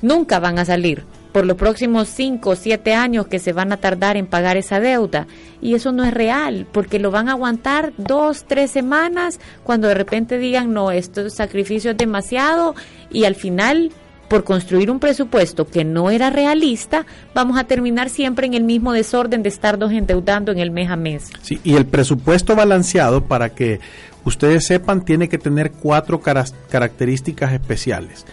Nunca 0.00 0.40
van 0.40 0.58
a 0.58 0.64
salir 0.64 1.04
por 1.32 1.46
los 1.46 1.56
próximos 1.56 2.08
5 2.08 2.50
o 2.50 2.56
7 2.56 2.94
años 2.94 3.26
que 3.26 3.38
se 3.38 3.52
van 3.52 3.72
a 3.72 3.76
tardar 3.76 4.16
en 4.16 4.26
pagar 4.26 4.56
esa 4.56 4.80
deuda. 4.80 5.26
Y 5.60 5.74
eso 5.74 5.92
no 5.92 6.04
es 6.04 6.14
real, 6.14 6.66
porque 6.72 6.98
lo 6.98 7.10
van 7.10 7.28
a 7.28 7.32
aguantar 7.32 7.92
dos, 7.98 8.44
tres 8.46 8.70
semanas 8.70 9.38
cuando 9.64 9.88
de 9.88 9.94
repente 9.94 10.38
digan, 10.38 10.72
no, 10.72 10.90
esto 10.90 11.28
sacrificio 11.30 11.92
es 11.92 11.96
demasiado 11.96 12.74
y 13.10 13.24
al 13.24 13.34
final 13.34 13.92
por 14.28 14.44
construir 14.44 14.90
un 14.90 14.98
presupuesto 14.98 15.66
que 15.66 15.84
no 15.84 16.10
era 16.10 16.30
realista, 16.30 17.04
vamos 17.34 17.58
a 17.58 17.64
terminar 17.64 18.08
siempre 18.08 18.46
en 18.46 18.54
el 18.54 18.64
mismo 18.64 18.92
desorden 18.92 19.42
de 19.42 19.48
estarnos 19.48 19.92
endeudando 19.92 20.52
en 20.52 20.58
el 20.58 20.70
mes 20.70 20.90
a 20.90 20.96
mes. 20.96 21.30
Sí, 21.42 21.60
y 21.64 21.74
el 21.74 21.86
presupuesto 21.86 22.56
balanceado, 22.56 23.24
para 23.24 23.50
que 23.50 23.80
ustedes 24.24 24.66
sepan, 24.66 25.04
tiene 25.04 25.28
que 25.28 25.38
tener 25.38 25.72
cuatro 25.72 26.20
características 26.20 27.52
especiales. 27.52 28.24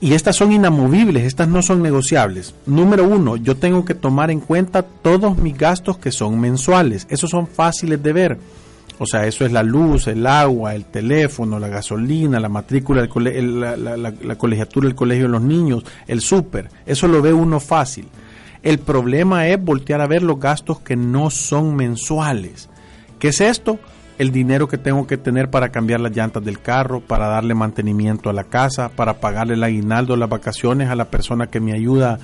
Y 0.00 0.12
estas 0.12 0.36
son 0.36 0.52
inamovibles, 0.52 1.24
estas 1.24 1.48
no 1.48 1.62
son 1.62 1.82
negociables. 1.82 2.54
Número 2.66 3.04
uno, 3.04 3.36
yo 3.36 3.56
tengo 3.56 3.84
que 3.84 3.94
tomar 3.94 4.30
en 4.30 4.40
cuenta 4.40 4.82
todos 4.82 5.38
mis 5.38 5.56
gastos 5.56 5.96
que 5.96 6.12
son 6.12 6.38
mensuales. 6.38 7.06
Esos 7.08 7.30
son 7.30 7.46
fáciles 7.46 8.02
de 8.02 8.12
ver 8.12 8.38
o 8.98 9.06
sea, 9.06 9.26
eso 9.26 9.44
es 9.44 9.52
la 9.52 9.62
luz, 9.62 10.06
el 10.06 10.26
agua, 10.26 10.74
el 10.74 10.86
teléfono, 10.86 11.58
la 11.58 11.68
gasolina, 11.68 12.40
la 12.40 12.48
matrícula, 12.48 13.02
la, 13.02 14.36
colegiatura 14.38 14.88
del 14.88 14.96
colegio 14.96 15.24
de 15.24 15.32
los 15.32 15.42
niños, 15.42 15.84
el 16.06 16.20
súper. 16.20 16.70
Eso 16.86 17.06
lo 17.06 17.20
ve 17.20 17.32
uno 17.32 17.60
fácil. 17.60 18.08
El 18.62 18.78
problema 18.78 19.48
es 19.48 19.62
voltear 19.62 20.00
a 20.00 20.06
ver 20.06 20.22
los 20.22 20.40
gastos 20.40 20.80
que 20.80 20.96
no 20.96 21.30
son 21.30 21.76
mensuales. 21.76 22.70
¿Qué 23.18 23.28
es 23.28 23.40
esto? 23.40 23.78
El 24.18 24.32
dinero 24.32 24.66
que 24.66 24.78
tengo 24.78 25.06
que 25.06 25.18
tener 25.18 25.50
para 25.50 25.68
cambiar 25.68 26.00
las 26.00 26.16
llantas 26.16 26.42
del 26.42 26.60
carro, 26.60 27.00
para 27.00 27.28
darle 27.28 27.54
mantenimiento 27.54 28.30
a 28.30 28.32
la 28.32 28.44
casa, 28.44 28.88
para 28.88 29.20
pagarle 29.20 29.54
el 29.54 29.62
aguinaldo, 29.62 30.16
las 30.16 30.30
vacaciones 30.30 30.88
a 30.88 30.96
la 30.96 31.10
persona 31.10 31.48
que 31.48 31.60
me 31.60 31.74
ayuda 31.74 32.18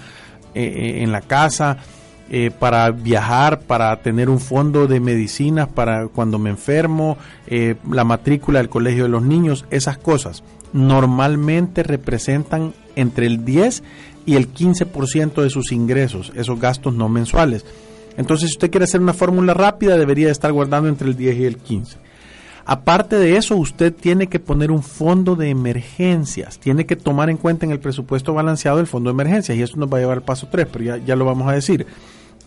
eh, 0.55 0.65
eh, 0.65 1.03
en 1.03 1.13
la 1.13 1.21
casa, 1.21 1.77
eh, 2.35 2.51
para 2.51 2.91
viajar, 2.91 3.61
para 3.61 3.95
tener 4.01 4.31
un 4.31 4.41
fondo 4.41 4.87
de 4.87 5.01
medicinas 5.01 5.69
para 5.69 6.09
cuando 6.09 6.39
me 6.39 6.49
enfermo, 6.49 7.19
eh, 7.47 7.75
la 7.91 8.05
matrícula 8.05 8.59
del 8.59 8.71
colegio 8.71 9.03
de 9.03 9.11
los 9.11 9.23
niños, 9.23 9.67
esas 9.71 9.99
cosas 9.99 10.43
normalmente 10.73 11.83
representan 11.83 12.73
entre 12.97 13.27
el 13.27 13.45
10 13.45 13.83
y 14.25 14.37
el 14.37 14.51
15% 14.51 15.43
de 15.43 15.51
sus 15.51 15.73
ingresos, 15.73 16.33
esos 16.35 16.59
gastos 16.59 16.95
no 16.95 17.11
mensuales. 17.11 17.67
Entonces, 18.17 18.49
si 18.49 18.55
usted 18.55 18.71
quiere 18.71 18.85
hacer 18.85 19.03
una 19.03 19.13
fórmula 19.13 19.53
rápida, 19.53 19.99
debería 19.99 20.31
estar 20.31 20.53
guardando 20.53 20.89
entre 20.89 21.09
el 21.09 21.17
10 21.19 21.37
y 21.37 21.45
el 21.45 21.59
15. 21.59 21.99
Aparte 22.65 23.17
de 23.17 23.37
eso, 23.37 23.57
usted 23.57 23.93
tiene 23.93 24.29
que 24.29 24.39
poner 24.41 24.71
un 24.71 24.83
fondo 24.83 25.37
de 25.37 25.51
emergencias, 25.51 26.59
tiene 26.59 26.87
que 26.87 26.97
tomar 26.97 27.29
en 27.29 27.37
cuenta 27.37 27.67
en 27.67 27.73
el 27.73 27.81
presupuesto 27.81 28.33
balanceado 28.33 28.81
el 28.81 28.87
fondo 28.87 29.11
de 29.11 29.15
emergencias, 29.17 29.59
y 29.59 29.61
eso 29.61 29.77
nos 29.77 29.93
va 29.93 29.99
a 29.99 30.01
llevar 30.01 30.17
al 30.17 30.25
paso 30.25 30.49
3, 30.51 30.67
pero 30.73 30.83
ya, 30.83 30.97
ya 30.97 31.15
lo 31.15 31.27
vamos 31.27 31.47
a 31.47 31.53
decir. 31.53 31.87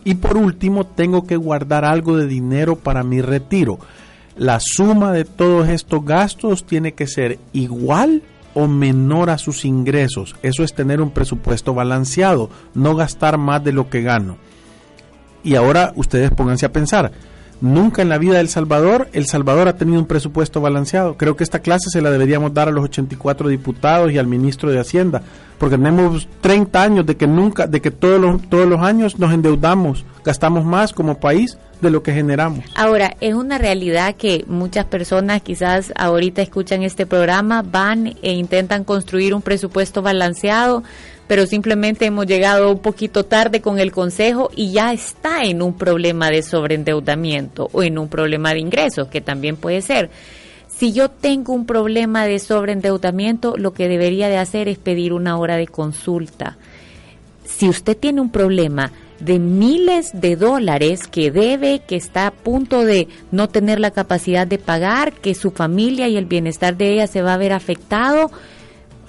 Y 0.06 0.14
por 0.14 0.36
último, 0.36 0.86
tengo 0.86 1.26
que 1.26 1.34
guardar 1.34 1.84
algo 1.84 2.16
de 2.16 2.28
dinero 2.28 2.76
para 2.76 3.02
mi 3.02 3.20
retiro. 3.20 3.80
La 4.36 4.60
suma 4.60 5.10
de 5.10 5.24
todos 5.24 5.68
estos 5.68 6.04
gastos 6.04 6.64
tiene 6.64 6.92
que 6.92 7.08
ser 7.08 7.40
igual 7.52 8.22
o 8.54 8.68
menor 8.68 9.30
a 9.30 9.36
sus 9.36 9.64
ingresos. 9.64 10.36
Eso 10.44 10.62
es 10.62 10.74
tener 10.74 11.00
un 11.00 11.10
presupuesto 11.10 11.74
balanceado, 11.74 12.50
no 12.72 12.94
gastar 12.94 13.36
más 13.36 13.64
de 13.64 13.72
lo 13.72 13.90
que 13.90 14.02
gano. 14.02 14.36
Y 15.42 15.56
ahora 15.56 15.92
ustedes 15.96 16.30
pónganse 16.30 16.66
a 16.66 16.72
pensar, 16.72 17.10
Nunca 17.60 18.02
en 18.02 18.10
la 18.10 18.18
vida 18.18 18.36
del 18.36 18.48
Salvador, 18.48 19.08
El 19.12 19.26
Salvador 19.26 19.68
ha 19.68 19.76
tenido 19.76 19.98
un 19.98 20.06
presupuesto 20.06 20.60
balanceado. 20.60 21.16
Creo 21.16 21.36
que 21.36 21.44
esta 21.44 21.60
clase 21.60 21.88
se 21.90 22.02
la 22.02 22.10
deberíamos 22.10 22.52
dar 22.52 22.68
a 22.68 22.70
los 22.70 22.84
84 22.84 23.48
diputados 23.48 24.12
y 24.12 24.18
al 24.18 24.26
ministro 24.26 24.70
de 24.70 24.78
Hacienda, 24.78 25.22
porque 25.58 25.76
tenemos 25.76 26.28
30 26.42 26.82
años 26.82 27.06
de 27.06 27.16
que 27.16 27.26
nunca, 27.26 27.66
de 27.66 27.80
que 27.80 27.90
todos 27.90 28.20
los, 28.20 28.42
todos 28.50 28.68
los 28.68 28.80
años 28.80 29.18
nos 29.18 29.32
endeudamos, 29.32 30.04
gastamos 30.22 30.64
más 30.66 30.92
como 30.92 31.18
país 31.18 31.56
de 31.80 31.90
lo 31.90 32.02
que 32.02 32.12
generamos. 32.12 32.64
Ahora, 32.74 33.16
es 33.20 33.34
una 33.34 33.58
realidad 33.58 34.16
que 34.16 34.44
muchas 34.48 34.84
personas 34.86 35.42
quizás 35.42 35.92
ahorita 35.96 36.42
escuchan 36.42 36.82
este 36.82 37.06
programa, 37.06 37.62
van 37.62 38.14
e 38.22 38.32
intentan 38.32 38.84
construir 38.84 39.34
un 39.34 39.42
presupuesto 39.42 40.02
balanceado, 40.02 40.82
pero 41.26 41.46
simplemente 41.46 42.06
hemos 42.06 42.26
llegado 42.26 42.70
un 42.70 42.78
poquito 42.78 43.24
tarde 43.24 43.60
con 43.60 43.78
el 43.78 43.92
consejo 43.92 44.50
y 44.54 44.72
ya 44.72 44.92
está 44.92 45.42
en 45.42 45.62
un 45.62 45.74
problema 45.74 46.30
de 46.30 46.42
sobreendeudamiento 46.42 47.68
o 47.72 47.82
en 47.82 47.98
un 47.98 48.08
problema 48.08 48.52
de 48.52 48.60
ingresos, 48.60 49.08
que 49.08 49.20
también 49.20 49.56
puede 49.56 49.82
ser. 49.82 50.10
Si 50.68 50.92
yo 50.92 51.08
tengo 51.08 51.54
un 51.54 51.64
problema 51.64 52.26
de 52.26 52.38
sobreendeudamiento, 52.38 53.56
lo 53.56 53.72
que 53.72 53.88
debería 53.88 54.28
de 54.28 54.36
hacer 54.36 54.68
es 54.68 54.78
pedir 54.78 55.12
una 55.12 55.38
hora 55.38 55.56
de 55.56 55.66
consulta. 55.66 56.58
si 57.44 57.68
usted 57.68 57.96
tiene 57.96 58.20
un 58.20 58.30
problema 58.30 58.90
de 59.20 59.38
miles 59.38 60.10
de 60.12 60.36
dólares 60.36 61.06
que 61.06 61.30
debe, 61.30 61.80
que 61.80 61.96
está 61.96 62.26
a 62.26 62.30
punto 62.30 62.84
de 62.84 63.08
no 63.30 63.48
tener 63.48 63.80
la 63.80 63.90
capacidad 63.90 64.46
de 64.46 64.58
pagar, 64.58 65.12
que 65.12 65.34
su 65.34 65.50
familia 65.50 66.08
y 66.08 66.16
el 66.16 66.26
bienestar 66.26 66.76
de 66.76 66.92
ella 66.92 67.06
se 67.06 67.22
va 67.22 67.34
a 67.34 67.38
ver 67.38 67.52
afectado, 67.52 68.30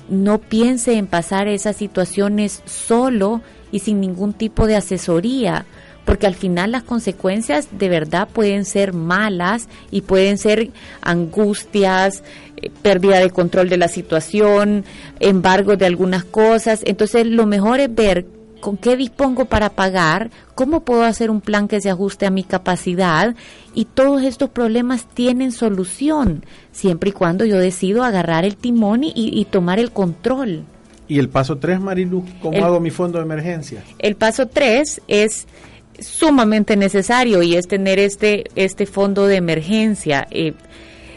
no 0.10 0.40
piense 0.40 0.98
en 0.98 1.08
pasar 1.08 1.48
esas 1.48 1.76
situaciones 1.76 2.62
solo 2.66 3.42
y 3.72 3.80
sin 3.80 4.00
ningún 4.00 4.34
tipo 4.34 4.68
de 4.68 4.76
asesoría, 4.76 5.66
porque 6.06 6.28
al 6.28 6.36
final 6.36 6.72
las 6.72 6.84
consecuencias 6.84 7.68
de 7.72 7.90
verdad 7.90 8.30
pueden 8.32 8.64
ser 8.64 8.94
malas 8.94 9.68
y 9.92 10.02
pueden 10.02 10.38
ser 10.38 10.72
angustias, 11.02 12.24
eh, 12.62 12.72
pérdida 12.82 13.20
de 13.20 13.30
control 13.30 13.68
de 13.68 13.78
la 13.78 13.90
situación, 13.90 14.86
embargo 15.20 15.76
de 15.76 15.86
algunas 15.86 16.24
cosas. 16.24 16.82
Entonces 16.86 17.28
lo 17.28 17.46
mejor 17.46 17.82
es 17.82 17.94
ver 17.94 18.26
con 18.68 18.76
qué 18.76 18.98
dispongo 18.98 19.46
para 19.46 19.70
pagar, 19.70 20.30
cómo 20.54 20.82
puedo 20.82 21.04
hacer 21.04 21.32
un 21.32 21.40
plan 21.40 21.70
que 21.70 21.80
se 21.80 21.90
ajuste 21.90 22.26
a 22.26 22.32
mi 22.32 22.44
capacidad 22.44 23.34
y 23.74 23.86
todos 23.86 24.24
estos 24.24 24.50
problemas 24.50 25.06
tienen 25.06 25.54
solución 25.54 26.44
siempre 26.74 27.12
y 27.12 27.14
cuando 27.14 27.46
yo 27.46 27.60
decido 27.60 28.04
agarrar 28.04 28.44
el 28.44 28.58
timón 28.58 29.04
y, 29.06 29.48
tomar 29.50 29.80
el 29.80 29.94
control. 29.94 30.66
¿Y 31.08 31.18
el 31.18 31.30
paso 31.30 31.58
3, 31.58 31.80
Marilu? 31.80 32.26
¿Cómo 32.42 32.66
hago 32.66 32.82
mi 32.82 32.90
fondo 32.90 33.20
de 33.20 33.24
emergencia? 33.24 33.86
El 34.00 34.18
paso 34.18 34.48
3 34.48 35.02
es 35.08 35.48
sumamente 35.98 36.76
necesario 36.76 37.42
y 37.44 37.56
es 37.56 37.70
tener 37.70 38.00
este, 38.00 38.44
este 38.56 38.86
fondo 38.86 39.28
de 39.28 39.38
emergencia. 39.38 40.28
Eh, 40.30 40.56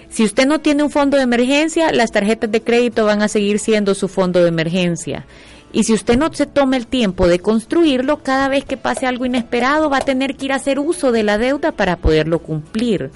si 0.08 0.22
usted 0.22 0.46
no 0.46 0.60
tiene 0.60 0.84
un 0.84 0.90
fondo 0.90 1.16
de 1.16 1.24
emergencia, 1.24 1.90
las 1.90 2.12
tarjetas 2.12 2.52
de 2.52 2.62
crédito 2.62 3.06
van 3.06 3.22
a 3.22 3.28
seguir 3.28 3.58
siendo 3.58 3.96
su 3.96 4.06
fondo 4.06 4.40
de 4.40 4.48
emergencia. 4.50 5.26
Y 5.72 5.84
si 5.84 5.92
usted 5.92 6.16
no 6.18 6.32
se 6.32 6.46
toma 6.46 6.76
el 6.76 6.86
tiempo 6.86 7.28
de 7.28 7.38
construirlo, 7.38 8.22
cada 8.22 8.48
vez 8.48 8.64
que 8.64 8.76
pase 8.76 9.06
algo 9.06 9.24
inesperado 9.24 9.88
va 9.88 9.98
a 9.98 10.04
tener 10.04 10.36
que 10.36 10.46
ir 10.46 10.52
a 10.52 10.56
hacer 10.56 10.78
uso 10.78 11.12
de 11.12 11.22
la 11.22 11.38
deuda 11.38 11.72
para 11.72 11.96
poderlo 11.96 12.40
cumplir. 12.40 13.10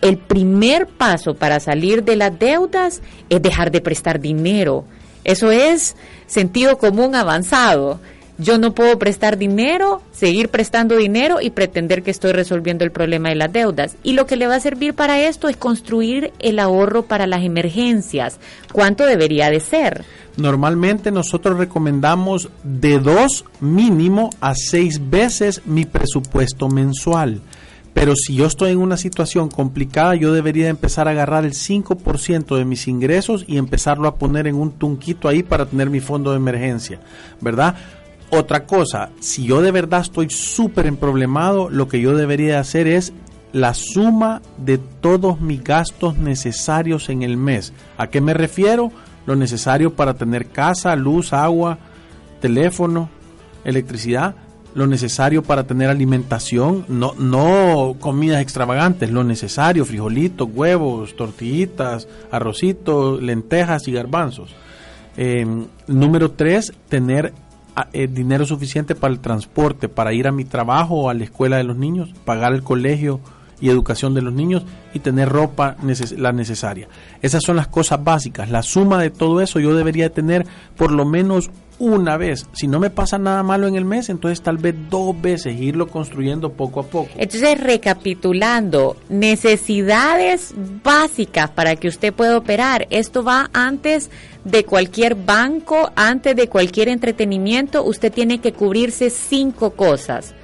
El 0.00 0.18
primer 0.18 0.86
paso 0.86 1.34
para 1.34 1.60
salir 1.60 2.04
de 2.04 2.16
las 2.16 2.38
deudas 2.38 3.02
es 3.28 3.42
dejar 3.42 3.70
de 3.70 3.80
prestar 3.80 4.20
dinero. 4.20 4.84
Eso 5.24 5.50
es 5.50 5.96
sentido 6.26 6.78
común 6.78 7.14
avanzado. 7.14 8.00
Yo 8.36 8.58
no 8.58 8.74
puedo 8.74 8.98
prestar 8.98 9.38
dinero, 9.38 10.02
seguir 10.10 10.48
prestando 10.48 10.96
dinero 10.96 11.40
y 11.40 11.50
pretender 11.50 12.02
que 12.02 12.10
estoy 12.10 12.32
resolviendo 12.32 12.84
el 12.84 12.90
problema 12.90 13.28
de 13.28 13.36
las 13.36 13.52
deudas. 13.52 13.96
Y 14.02 14.14
lo 14.14 14.26
que 14.26 14.34
le 14.34 14.48
va 14.48 14.56
a 14.56 14.60
servir 14.60 14.94
para 14.94 15.20
esto 15.20 15.48
es 15.48 15.56
construir 15.56 16.32
el 16.40 16.58
ahorro 16.58 17.04
para 17.04 17.28
las 17.28 17.44
emergencias. 17.44 18.40
¿Cuánto 18.72 19.06
debería 19.06 19.50
de 19.50 19.60
ser? 19.60 20.04
Normalmente 20.36 21.12
nosotros 21.12 21.58
recomendamos 21.58 22.48
de 22.64 22.98
dos 22.98 23.44
mínimo 23.60 24.30
a 24.40 24.56
seis 24.56 25.00
veces 25.10 25.62
mi 25.64 25.84
presupuesto 25.84 26.68
mensual. 26.68 27.40
Pero 27.92 28.16
si 28.16 28.34
yo 28.34 28.46
estoy 28.46 28.72
en 28.72 28.78
una 28.78 28.96
situación 28.96 29.48
complicada, 29.48 30.16
yo 30.16 30.32
debería 30.32 30.68
empezar 30.68 31.06
a 31.06 31.12
agarrar 31.12 31.44
el 31.44 31.52
5% 31.52 32.56
de 32.56 32.64
mis 32.64 32.88
ingresos 32.88 33.44
y 33.46 33.56
empezarlo 33.56 34.08
a 34.08 34.16
poner 34.16 34.48
en 34.48 34.56
un 34.56 34.72
tunquito 34.72 35.28
ahí 35.28 35.44
para 35.44 35.66
tener 35.66 35.88
mi 35.88 36.00
fondo 36.00 36.32
de 36.32 36.38
emergencia, 36.38 36.98
¿verdad? 37.40 37.76
Otra 38.30 38.64
cosa, 38.64 39.10
si 39.20 39.44
yo 39.44 39.62
de 39.62 39.70
verdad 39.70 40.00
estoy 40.00 40.30
súper 40.30 40.86
emproblemado, 40.86 41.70
lo 41.70 41.88
que 41.88 42.00
yo 42.00 42.16
debería 42.16 42.58
hacer 42.58 42.88
es 42.88 43.12
la 43.52 43.72
suma 43.74 44.42
de 44.58 44.78
todos 44.78 45.40
mis 45.40 45.62
gastos 45.62 46.18
necesarios 46.18 47.08
en 47.08 47.22
el 47.22 47.36
mes. 47.36 47.72
¿A 47.96 48.08
qué 48.08 48.20
me 48.20 48.34
refiero? 48.34 48.90
Lo 49.26 49.36
necesario 49.36 49.94
para 49.94 50.14
tener 50.14 50.48
casa, 50.48 50.96
luz, 50.96 51.32
agua, 51.32 51.78
teléfono, 52.40 53.08
electricidad, 53.64 54.34
lo 54.74 54.88
necesario 54.88 55.42
para 55.42 55.64
tener 55.64 55.88
alimentación, 55.88 56.84
no, 56.88 57.14
no 57.16 57.94
comidas 58.00 58.42
extravagantes, 58.42 59.10
lo 59.10 59.22
necesario, 59.22 59.84
frijolitos, 59.84 60.48
huevos, 60.52 61.14
tortillitas, 61.14 62.08
arrocitos, 62.32 63.22
lentejas 63.22 63.86
y 63.86 63.92
garbanzos. 63.92 64.54
Em, 65.16 65.66
número 65.86 66.32
tres, 66.32 66.72
tener 66.88 67.32
eh, 67.92 68.08
dinero 68.10 68.46
suficiente 68.46 68.94
para 68.94 69.12
el 69.12 69.20
transporte, 69.20 69.88
para 69.88 70.12
ir 70.12 70.28
a 70.28 70.32
mi 70.32 70.44
trabajo 70.44 70.94
o 70.94 71.10
a 71.10 71.14
la 71.14 71.24
escuela 71.24 71.56
de 71.56 71.64
los 71.64 71.76
niños, 71.76 72.14
pagar 72.24 72.52
el 72.52 72.62
colegio 72.62 73.20
y 73.60 73.70
educación 73.70 74.14
de 74.14 74.22
los 74.22 74.32
niños 74.32 74.64
y 74.92 74.98
tener 74.98 75.28
ropa 75.28 75.76
la 76.16 76.32
necesaria. 76.32 76.88
Esas 77.22 77.42
son 77.44 77.56
las 77.56 77.68
cosas 77.68 78.02
básicas. 78.02 78.50
La 78.50 78.62
suma 78.62 79.00
de 79.00 79.10
todo 79.10 79.40
eso 79.40 79.60
yo 79.60 79.74
debería 79.74 80.10
tener 80.10 80.46
por 80.76 80.92
lo 80.92 81.04
menos 81.04 81.50
una 81.78 82.16
vez. 82.16 82.46
Si 82.52 82.66
no 82.66 82.78
me 82.78 82.90
pasa 82.90 83.18
nada 83.18 83.42
malo 83.42 83.66
en 83.66 83.76
el 83.76 83.84
mes, 83.84 84.08
entonces 84.08 84.42
tal 84.42 84.58
vez 84.58 84.74
dos 84.90 85.20
veces, 85.20 85.58
irlo 85.58 85.88
construyendo 85.88 86.52
poco 86.52 86.80
a 86.80 86.84
poco. 86.84 87.10
Entonces, 87.16 87.60
recapitulando, 87.60 88.96
necesidades 89.08 90.54
básicas 90.82 91.50
para 91.50 91.76
que 91.76 91.88
usted 91.88 92.12
pueda 92.12 92.36
operar. 92.36 92.86
Esto 92.90 93.24
va 93.24 93.50
antes 93.52 94.10
de 94.44 94.64
cualquier 94.64 95.14
banco, 95.14 95.90
antes 95.96 96.36
de 96.36 96.48
cualquier 96.48 96.88
entretenimiento. 96.88 97.84
Usted 97.84 98.12
tiene 98.12 98.40
que 98.40 98.52
cubrirse 98.52 99.10
cinco 99.10 99.70
cosas. 99.70 100.34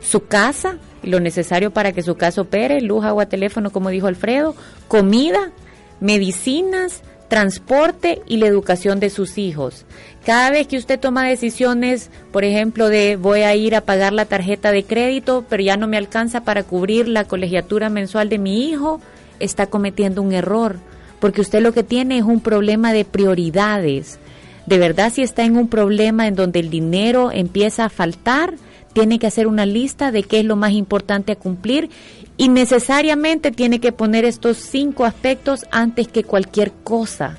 Su 0.00 0.26
casa, 0.26 0.78
lo 1.02 1.20
necesario 1.20 1.72
para 1.72 1.92
que 1.92 2.02
su 2.02 2.16
casa 2.16 2.42
opere, 2.42 2.80
luz, 2.80 3.04
agua, 3.04 3.26
teléfono, 3.26 3.70
como 3.70 3.90
dijo 3.90 4.06
Alfredo, 4.06 4.54
comida, 4.86 5.52
medicinas, 6.00 7.02
transporte 7.28 8.22
y 8.26 8.38
la 8.38 8.46
educación 8.46 9.00
de 9.00 9.10
sus 9.10 9.38
hijos. 9.38 9.84
Cada 10.24 10.50
vez 10.50 10.66
que 10.66 10.78
usted 10.78 10.98
toma 10.98 11.28
decisiones, 11.28 12.10
por 12.32 12.44
ejemplo, 12.44 12.88
de 12.88 13.16
voy 13.16 13.42
a 13.42 13.54
ir 13.54 13.74
a 13.74 13.82
pagar 13.82 14.12
la 14.12 14.24
tarjeta 14.24 14.72
de 14.72 14.84
crédito, 14.84 15.44
pero 15.48 15.62
ya 15.62 15.76
no 15.76 15.86
me 15.86 15.96
alcanza 15.96 16.42
para 16.42 16.64
cubrir 16.64 17.06
la 17.08 17.24
colegiatura 17.24 17.90
mensual 17.90 18.28
de 18.28 18.38
mi 18.38 18.68
hijo, 18.68 19.00
está 19.40 19.66
cometiendo 19.66 20.22
un 20.22 20.32
error, 20.32 20.76
porque 21.20 21.40
usted 21.40 21.62
lo 21.62 21.72
que 21.72 21.82
tiene 21.82 22.18
es 22.18 22.24
un 22.24 22.40
problema 22.40 22.92
de 22.92 23.04
prioridades. 23.04 24.18
De 24.66 24.78
verdad, 24.78 25.12
si 25.12 25.22
está 25.22 25.44
en 25.44 25.56
un 25.56 25.68
problema 25.68 26.26
en 26.26 26.34
donde 26.34 26.60
el 26.60 26.70
dinero 26.70 27.30
empieza 27.32 27.86
a 27.86 27.88
faltar, 27.88 28.54
tiene 28.92 29.18
que 29.18 29.26
hacer 29.26 29.46
una 29.46 29.66
lista 29.66 30.10
de 30.12 30.22
qué 30.22 30.40
es 30.40 30.44
lo 30.44 30.56
más 30.56 30.72
importante 30.72 31.32
a 31.32 31.36
cumplir 31.36 31.90
y 32.36 32.48
necesariamente 32.48 33.50
tiene 33.50 33.80
que 33.80 33.92
poner 33.92 34.24
estos 34.24 34.56
cinco 34.56 35.04
aspectos 35.04 35.66
antes 35.70 36.08
que 36.08 36.24
cualquier 36.24 36.72
cosa. 36.84 37.38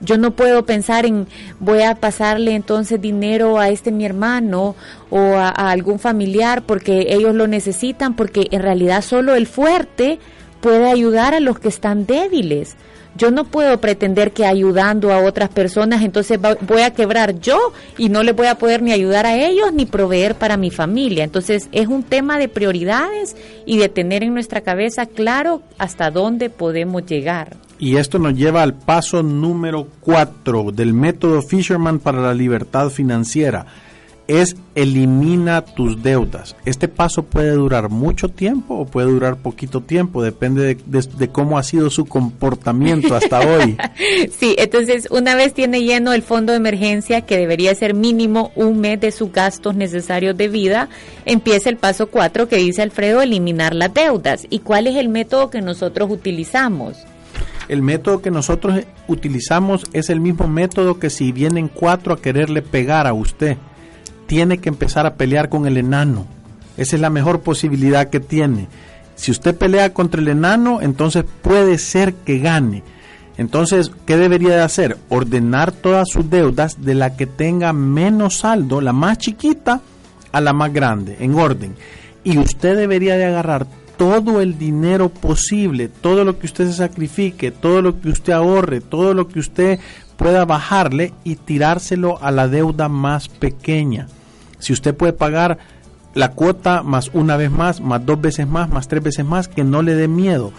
Yo 0.00 0.18
no 0.18 0.32
puedo 0.32 0.66
pensar 0.66 1.06
en 1.06 1.26
voy 1.58 1.82
a 1.82 1.94
pasarle 1.94 2.54
entonces 2.54 3.00
dinero 3.00 3.58
a 3.58 3.70
este 3.70 3.92
mi 3.92 4.04
hermano 4.04 4.76
o 5.10 5.18
a, 5.18 5.48
a, 5.48 5.70
algún 5.70 5.98
familiar 5.98 6.62
porque 6.62 7.06
ellos 7.08 7.34
lo 7.34 7.46
necesitan, 7.46 8.14
porque 8.14 8.48
en 8.50 8.62
realidad 8.62 9.02
solo 9.02 9.34
el 9.34 9.46
fuerte 9.46 10.18
puede 10.60 10.90
ayudar 10.90 11.34
a 11.34 11.40
los 11.40 11.58
que 11.58 11.68
están 11.68 12.06
débiles. 12.06 12.76
Yo 13.16 13.30
no 13.30 13.44
puedo 13.44 13.80
pretender 13.80 14.32
que 14.32 14.44
ayudando 14.44 15.12
a 15.12 15.18
otras 15.18 15.48
personas 15.48 16.02
entonces 16.02 16.38
voy 16.60 16.82
a 16.82 16.92
quebrar 16.92 17.40
yo 17.40 17.72
y 17.98 18.08
no 18.08 18.22
le 18.22 18.32
voy 18.32 18.46
a 18.46 18.58
poder 18.58 18.82
ni 18.82 18.92
ayudar 18.92 19.26
a 19.26 19.36
ellos 19.36 19.72
ni 19.72 19.86
proveer 19.86 20.34
para 20.34 20.56
mi 20.56 20.70
familia. 20.70 21.24
Entonces 21.24 21.68
es 21.72 21.88
un 21.88 22.02
tema 22.02 22.38
de 22.38 22.48
prioridades 22.48 23.36
y 23.64 23.78
de 23.78 23.88
tener 23.88 24.22
en 24.22 24.34
nuestra 24.34 24.60
cabeza 24.60 25.06
claro 25.06 25.62
hasta 25.78 26.10
dónde 26.10 26.50
podemos 26.50 27.06
llegar. 27.06 27.56
Y 27.78 27.96
esto 27.96 28.18
nos 28.18 28.34
lleva 28.34 28.62
al 28.62 28.74
paso 28.74 29.22
número 29.22 29.88
cuatro 30.00 30.70
del 30.72 30.94
método 30.94 31.42
Fisherman 31.42 31.98
para 31.98 32.20
la 32.20 32.32
libertad 32.32 32.88
financiera 32.88 33.66
es 34.28 34.56
elimina 34.74 35.62
tus 35.62 36.02
deudas. 36.02 36.56
Este 36.64 36.88
paso 36.88 37.22
puede 37.22 37.52
durar 37.52 37.88
mucho 37.88 38.28
tiempo 38.28 38.74
o 38.74 38.86
puede 38.86 39.08
durar 39.08 39.36
poquito 39.36 39.80
tiempo, 39.80 40.22
depende 40.22 40.76
de, 40.84 41.28
cómo 41.28 41.58
ha 41.58 41.62
sido 41.62 41.90
su 41.90 42.06
comportamiento 42.06 43.14
hasta 43.14 43.40
hoy. 43.48 43.76
Sí, 44.36 44.54
entonces 44.58 45.08
una 45.10 45.34
vez 45.34 45.54
tiene 45.54 45.82
lleno 45.82 46.12
el 46.12 46.22
fondo 46.22 46.52
de 46.52 46.58
emergencia, 46.58 47.22
que 47.22 47.38
debería 47.38 47.74
ser 47.74 47.94
mínimo 47.94 48.52
un 48.56 48.80
mes 48.80 49.00
de 49.00 49.12
sus 49.12 49.32
gastos 49.32 49.74
necesarios 49.76 50.36
de 50.36 50.48
vida, 50.48 50.88
empieza 51.24 51.70
el 51.70 51.76
paso 51.76 52.08
4 52.08 52.48
que 52.48 52.56
dice 52.56 52.82
Alfredo, 52.82 53.22
eliminar 53.22 53.74
las 53.74 53.94
deudas. 53.94 54.46
¿Y 54.50 54.60
cuál 54.60 54.86
es 54.86 54.96
el 54.96 55.08
método 55.08 55.50
que 55.50 55.62
nosotros 55.62 56.10
utilizamos? 56.10 56.98
El 57.68 57.82
método 57.82 58.22
que 58.22 58.30
nosotros 58.30 58.84
utilizamos 59.08 59.84
es 59.92 60.08
el 60.08 60.20
mismo 60.20 60.46
método 60.46 61.00
que 61.00 61.10
si 61.10 61.32
vienen 61.32 61.68
cuatro 61.68 62.14
a 62.14 62.20
quererle 62.20 62.62
pegar 62.62 63.06
a 63.06 63.12
usted 63.12 63.56
tiene 64.26 64.58
que 64.58 64.68
empezar 64.68 65.06
a 65.06 65.14
pelear 65.14 65.48
con 65.48 65.66
el 65.66 65.76
enano. 65.76 66.26
Esa 66.76 66.96
es 66.96 67.02
la 67.02 67.10
mejor 67.10 67.40
posibilidad 67.40 68.08
que 68.08 68.20
tiene. 68.20 68.68
Si 69.14 69.30
usted 69.30 69.56
pelea 69.56 69.94
contra 69.94 70.20
el 70.20 70.28
enano, 70.28 70.82
entonces 70.82 71.24
puede 71.42 71.78
ser 71.78 72.14
que 72.14 72.38
gane. 72.38 72.82
Entonces, 73.38 73.90
¿qué 74.06 74.16
debería 74.16 74.56
de 74.56 74.62
hacer? 74.62 74.98
Ordenar 75.08 75.72
todas 75.72 76.08
sus 76.08 76.28
deudas 76.28 76.82
de 76.82 76.94
la 76.94 77.16
que 77.16 77.26
tenga 77.26 77.72
menos 77.72 78.38
saldo, 78.38 78.80
la 78.80 78.92
más 78.92 79.18
chiquita, 79.18 79.80
a 80.32 80.40
la 80.40 80.52
más 80.52 80.72
grande, 80.72 81.16
en 81.20 81.34
orden. 81.34 81.74
Y 82.24 82.38
usted 82.38 82.76
debería 82.76 83.16
de 83.16 83.26
agarrar 83.26 83.66
todo 83.96 84.40
el 84.40 84.58
dinero 84.58 85.08
posible, 85.08 85.88
todo 85.88 86.24
lo 86.24 86.38
que 86.38 86.46
usted 86.46 86.66
se 86.66 86.74
sacrifique, 86.74 87.50
todo 87.50 87.82
lo 87.82 88.00
que 88.00 88.08
usted 88.08 88.32
ahorre, 88.32 88.80
todo 88.80 89.14
lo 89.14 89.28
que 89.28 89.38
usted 89.38 89.78
pueda 90.16 90.44
bajarle 90.44 91.12
y 91.24 91.36
tirárselo 91.36 92.22
a 92.22 92.30
la 92.30 92.48
deuda 92.48 92.88
más 92.88 93.28
pequeña. 93.28 94.08
Si 94.58 94.72
usted 94.72 94.94
puede 94.94 95.12
pagar 95.12 95.58
la 96.14 96.32
cuota 96.32 96.82
más 96.82 97.10
una 97.12 97.36
vez 97.36 97.50
más, 97.50 97.80
más 97.80 98.04
dos 98.04 98.20
veces 98.20 98.46
más, 98.46 98.70
más 98.70 98.88
tres 98.88 99.02
veces 99.02 99.24
más, 99.24 99.48
que 99.48 99.64
no 99.64 99.82
le 99.82 99.94
dé 99.94 100.08
miedo. 100.08 100.52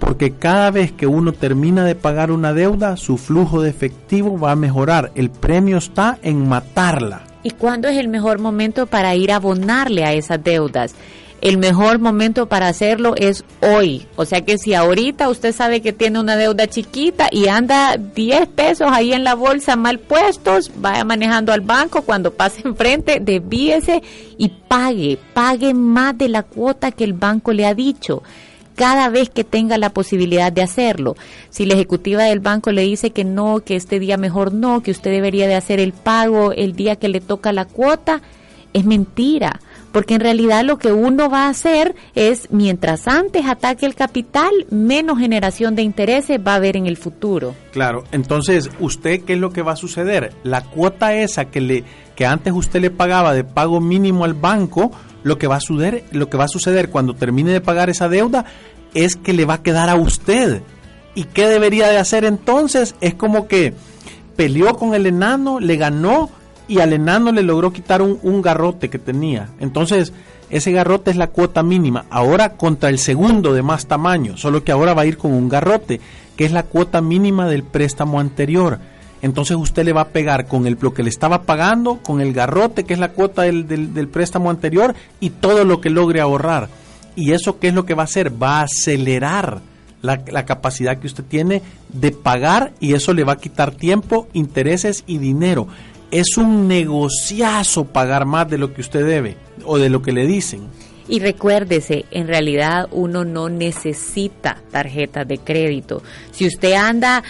Porque 0.00 0.32
cada 0.32 0.70
vez 0.70 0.92
que 0.92 1.06
uno 1.06 1.32
termina 1.32 1.84
de 1.84 1.94
pagar 1.94 2.30
una 2.30 2.52
deuda, 2.52 2.96
su 2.96 3.16
flujo 3.16 3.62
de 3.62 3.70
efectivo 3.70 4.38
va 4.38 4.52
a 4.52 4.56
mejorar. 4.56 5.12
El 5.14 5.30
premio 5.30 5.78
está 5.78 6.18
en 6.22 6.48
matarla. 6.48 7.22
¿Y 7.42 7.50
cuándo 7.50 7.88
es 7.88 7.96
el 7.96 8.08
mejor 8.08 8.38
momento 8.38 8.86
para 8.86 9.14
ir 9.14 9.30
a 9.30 9.36
abonarle 9.36 10.04
a 10.04 10.12
esas 10.12 10.42
deudas? 10.42 10.94
El 11.44 11.58
mejor 11.58 11.98
momento 11.98 12.46
para 12.46 12.68
hacerlo 12.68 13.14
es 13.16 13.44
hoy. 13.60 14.06
O 14.16 14.24
sea 14.24 14.40
que 14.40 14.56
si 14.56 14.72
ahorita 14.72 15.28
usted 15.28 15.54
sabe 15.54 15.82
que 15.82 15.92
tiene 15.92 16.18
una 16.18 16.36
deuda 16.36 16.66
chiquita 16.66 17.28
y 17.30 17.48
anda 17.48 17.98
10 17.98 18.46
pesos 18.48 18.88
ahí 18.90 19.12
en 19.12 19.24
la 19.24 19.34
bolsa 19.34 19.76
mal 19.76 19.98
puestos, 19.98 20.72
vaya 20.76 21.04
manejando 21.04 21.52
al 21.52 21.60
banco, 21.60 22.00
cuando 22.00 22.32
pase 22.32 22.62
enfrente, 22.64 23.20
desvíese 23.20 24.02
y 24.38 24.48
pague, 24.48 25.18
pague 25.34 25.74
más 25.74 26.16
de 26.16 26.30
la 26.30 26.44
cuota 26.44 26.92
que 26.92 27.04
el 27.04 27.12
banco 27.12 27.52
le 27.52 27.66
ha 27.66 27.74
dicho 27.74 28.22
cada 28.74 29.10
vez 29.10 29.28
que 29.28 29.44
tenga 29.44 29.76
la 29.76 29.90
posibilidad 29.90 30.50
de 30.50 30.62
hacerlo. 30.62 31.14
Si 31.50 31.66
la 31.66 31.74
ejecutiva 31.74 32.24
del 32.24 32.40
banco 32.40 32.72
le 32.72 32.82
dice 32.82 33.10
que 33.10 33.22
no, 33.22 33.60
que 33.60 33.76
este 33.76 34.00
día 34.00 34.16
mejor 34.16 34.54
no, 34.54 34.82
que 34.82 34.92
usted 34.92 35.10
debería 35.10 35.46
de 35.46 35.56
hacer 35.56 35.78
el 35.78 35.92
pago 35.92 36.52
el 36.52 36.74
día 36.74 36.96
que 36.96 37.08
le 37.08 37.20
toca 37.20 37.52
la 37.52 37.66
cuota, 37.66 38.22
es 38.72 38.86
mentira 38.86 39.60
porque 39.94 40.14
en 40.14 40.20
realidad 40.20 40.64
lo 40.64 40.76
que 40.76 40.90
uno 40.90 41.30
va 41.30 41.46
a 41.46 41.50
hacer 41.50 41.94
es, 42.16 42.48
mientras 42.50 43.06
antes 43.06 43.46
ataque 43.46 43.86
el 43.86 43.94
capital, 43.94 44.50
menos 44.68 45.20
generación 45.20 45.76
de 45.76 45.82
intereses 45.82 46.40
va 46.44 46.54
a 46.54 46.56
haber 46.56 46.76
en 46.76 46.86
el 46.86 46.96
futuro. 46.96 47.54
Claro, 47.70 48.02
entonces, 48.10 48.70
¿usted 48.80 49.20
qué 49.20 49.34
es 49.34 49.38
lo 49.38 49.52
que 49.52 49.62
va 49.62 49.74
a 49.74 49.76
suceder? 49.76 50.32
La 50.42 50.62
cuota 50.62 51.14
esa 51.14 51.44
que, 51.44 51.60
le, 51.60 51.84
que 52.16 52.26
antes 52.26 52.52
usted 52.52 52.80
le 52.80 52.90
pagaba 52.90 53.34
de 53.34 53.44
pago 53.44 53.80
mínimo 53.80 54.24
al 54.24 54.34
banco, 54.34 54.90
lo 55.22 55.38
que, 55.38 55.46
va 55.46 55.56
a 55.56 55.60
suceder, 55.60 56.02
lo 56.10 56.28
que 56.28 56.38
va 56.38 56.46
a 56.46 56.48
suceder 56.48 56.90
cuando 56.90 57.14
termine 57.14 57.52
de 57.52 57.60
pagar 57.60 57.88
esa 57.88 58.08
deuda 58.08 58.46
es 58.94 59.14
que 59.14 59.32
le 59.32 59.44
va 59.44 59.54
a 59.54 59.62
quedar 59.62 59.90
a 59.90 59.94
usted. 59.94 60.62
¿Y 61.14 61.22
qué 61.22 61.46
debería 61.46 61.86
de 61.86 61.98
hacer 61.98 62.24
entonces? 62.24 62.96
Es 63.00 63.14
como 63.14 63.46
que 63.46 63.74
peleó 64.34 64.74
con 64.74 64.92
el 64.92 65.06
enano, 65.06 65.60
le 65.60 65.76
ganó, 65.76 66.30
y 66.66 66.80
al 66.80 66.92
enano 66.92 67.32
le 67.32 67.42
logró 67.42 67.72
quitar 67.72 68.02
un, 68.02 68.42
garrote 68.42 68.88
que 68.88 68.98
tenía. 68.98 69.48
Entonces, 69.60 70.12
ese 70.50 70.72
garrote 70.72 71.10
es 71.10 71.16
la 71.16 71.28
cuota 71.28 71.62
mínima. 71.62 72.06
Ahora 72.10 72.50
contra 72.50 72.88
el 72.88 72.98
segundo 72.98 73.52
de 73.52 73.62
más 73.62 73.86
tamaño, 73.86 74.36
solo 74.36 74.64
que 74.64 74.72
ahora 74.72 74.94
va 74.94 75.02
a 75.02 75.06
ir 75.06 75.18
con 75.18 75.32
un 75.32 75.48
garrote, 75.48 76.00
que 76.36 76.44
es 76.44 76.52
la 76.52 76.64
cuota 76.64 77.00
mínima 77.00 77.46
del 77.48 77.62
préstamo 77.62 78.20
anterior. 78.20 78.78
Entonces 79.22 79.56
usted 79.56 79.84
le 79.84 79.92
va 79.92 80.02
a 80.02 80.08
pegar 80.08 80.46
con 80.46 80.66
el, 80.66 80.76
lo 80.80 80.92
que 80.92 81.02
le 81.02 81.08
estaba 81.08 81.42
pagando, 81.42 81.98
con 82.02 82.20
el 82.20 82.32
garrote, 82.32 82.84
que 82.84 82.92
es 82.92 82.98
la 82.98 83.12
cuota 83.12 83.42
del, 83.42 83.66
del 83.66 84.08
préstamo 84.08 84.50
anterior, 84.50 84.94
y 85.20 85.30
todo 85.30 85.64
lo 85.64 85.80
que 85.80 85.90
logre 85.90 86.20
ahorrar. 86.20 86.68
¿Y 87.16 87.32
eso 87.32 87.58
qué 87.58 87.68
es 87.68 87.74
lo 87.74 87.86
que 87.86 87.94
va 87.94 88.02
a 88.02 88.04
hacer? 88.04 88.42
Va 88.42 88.60
a 88.60 88.64
acelerar 88.64 89.60
la, 90.02 90.22
la, 90.30 90.44
capacidad 90.44 90.98
que 90.98 91.06
usted 91.06 91.24
tiene 91.24 91.62
de 91.88 92.10
pagar 92.10 92.72
y 92.80 92.92
eso 92.92 93.14
le 93.14 93.24
va 93.24 93.34
a 93.34 93.38
quitar 93.38 93.70
tiempo, 93.70 94.28
intereses 94.34 95.04
y 95.06 95.16
dinero 95.16 95.68
es 96.14 96.36
un 96.36 96.68
negociazo 96.68 97.86
pagar 97.86 98.24
más 98.24 98.48
de 98.48 98.56
lo 98.56 98.72
que 98.72 98.82
usted 98.82 99.04
debe 99.04 99.36
o 99.64 99.78
de 99.78 99.90
lo 99.90 100.00
que 100.00 100.12
le 100.12 100.28
dicen. 100.28 100.68
Y 101.08 101.18
recuérdese, 101.18 102.04
en 102.12 102.28
realidad 102.28 102.86
uno 102.92 103.24
no 103.24 103.48
necesita 103.48 104.58
tarjetas 104.70 105.26
de 105.26 105.38
crédito. 105.38 106.04
Si 106.30 106.46
usted 106.46 106.74
anda, 106.74 107.24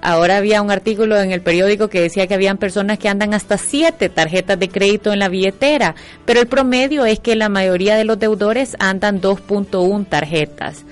ahora 0.00 0.36
había 0.36 0.62
un 0.62 0.70
artículo 0.70 1.20
en 1.20 1.32
el 1.32 1.42
periódico 1.42 1.88
que 1.88 2.00
decía 2.00 2.28
que 2.28 2.34
habían 2.34 2.56
personas 2.56 3.00
que 3.00 3.08
andan 3.08 3.34
hasta 3.34 3.58
siete 3.58 4.08
tarjetas 4.08 4.60
de 4.60 4.68
crédito 4.68 5.12
en 5.12 5.18
la 5.18 5.28
billetera, 5.28 5.96
pero 6.24 6.38
el 6.38 6.46
promedio 6.46 7.06
es 7.06 7.18
que 7.18 7.34
la 7.34 7.48
mayoría 7.48 7.96
de 7.96 8.04
los 8.04 8.20
deudores 8.20 8.76
andan 8.78 9.20
2.1 9.20 10.08
tarjetas. 10.08 10.84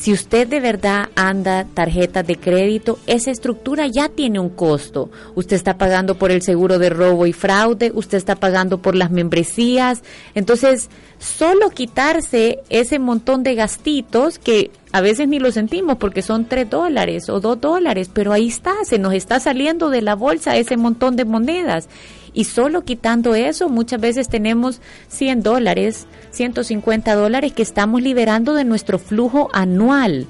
Si 0.00 0.14
usted 0.14 0.48
de 0.48 0.60
verdad 0.60 1.10
anda 1.14 1.66
tarjetas 1.74 2.26
de 2.26 2.36
crédito, 2.36 2.98
esa 3.06 3.30
estructura 3.30 3.86
ya 3.86 4.08
tiene 4.08 4.40
un 4.40 4.48
costo. 4.48 5.10
Usted 5.34 5.56
está 5.56 5.76
pagando 5.76 6.14
por 6.14 6.30
el 6.30 6.40
seguro 6.40 6.78
de 6.78 6.88
robo 6.88 7.26
y 7.26 7.34
fraude, 7.34 7.92
usted 7.94 8.16
está 8.16 8.36
pagando 8.36 8.78
por 8.78 8.94
las 8.94 9.10
membresías. 9.10 10.02
Entonces, 10.34 10.88
solo 11.18 11.68
quitarse 11.68 12.60
ese 12.70 12.98
montón 12.98 13.42
de 13.42 13.54
gastitos 13.54 14.38
que 14.38 14.70
a 14.90 15.02
veces 15.02 15.28
ni 15.28 15.38
lo 15.38 15.52
sentimos 15.52 15.98
porque 15.98 16.22
son 16.22 16.46
tres 16.46 16.70
dólares 16.70 17.28
o 17.28 17.40
dos 17.40 17.60
dólares, 17.60 18.10
pero 18.10 18.32
ahí 18.32 18.48
está, 18.48 18.72
se 18.86 18.98
nos 18.98 19.12
está 19.12 19.38
saliendo 19.38 19.90
de 19.90 20.00
la 20.00 20.14
bolsa 20.14 20.56
ese 20.56 20.78
montón 20.78 21.14
de 21.16 21.26
monedas 21.26 21.90
y 22.34 22.44
solo 22.44 22.84
quitando 22.84 23.34
eso 23.34 23.68
muchas 23.68 24.00
veces 24.00 24.28
tenemos 24.28 24.80
100 25.08 25.42
dólares, 25.42 26.06
150 26.30 27.14
dólares 27.14 27.52
que 27.52 27.62
estamos 27.62 28.02
liberando 28.02 28.54
de 28.54 28.64
nuestro 28.64 28.98
flujo 28.98 29.48
anual. 29.52 30.26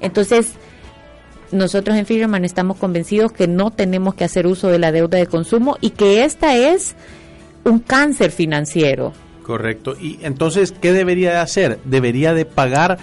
Entonces, 0.00 0.52
nosotros 1.52 1.96
en 1.96 2.06
Firman 2.06 2.44
estamos 2.44 2.76
convencidos 2.76 3.32
que 3.32 3.48
no 3.48 3.70
tenemos 3.70 4.14
que 4.14 4.24
hacer 4.24 4.46
uso 4.46 4.68
de 4.68 4.78
la 4.78 4.92
deuda 4.92 5.18
de 5.18 5.26
consumo 5.26 5.76
y 5.80 5.90
que 5.90 6.24
esta 6.24 6.56
es 6.56 6.94
un 7.64 7.80
cáncer 7.80 8.30
financiero. 8.30 9.12
Correcto. 9.42 9.96
Y 10.00 10.18
entonces, 10.22 10.72
¿qué 10.72 10.92
debería 10.92 11.32
de 11.32 11.38
hacer? 11.38 11.80
Debería 11.84 12.34
de 12.34 12.44
pagar 12.44 12.98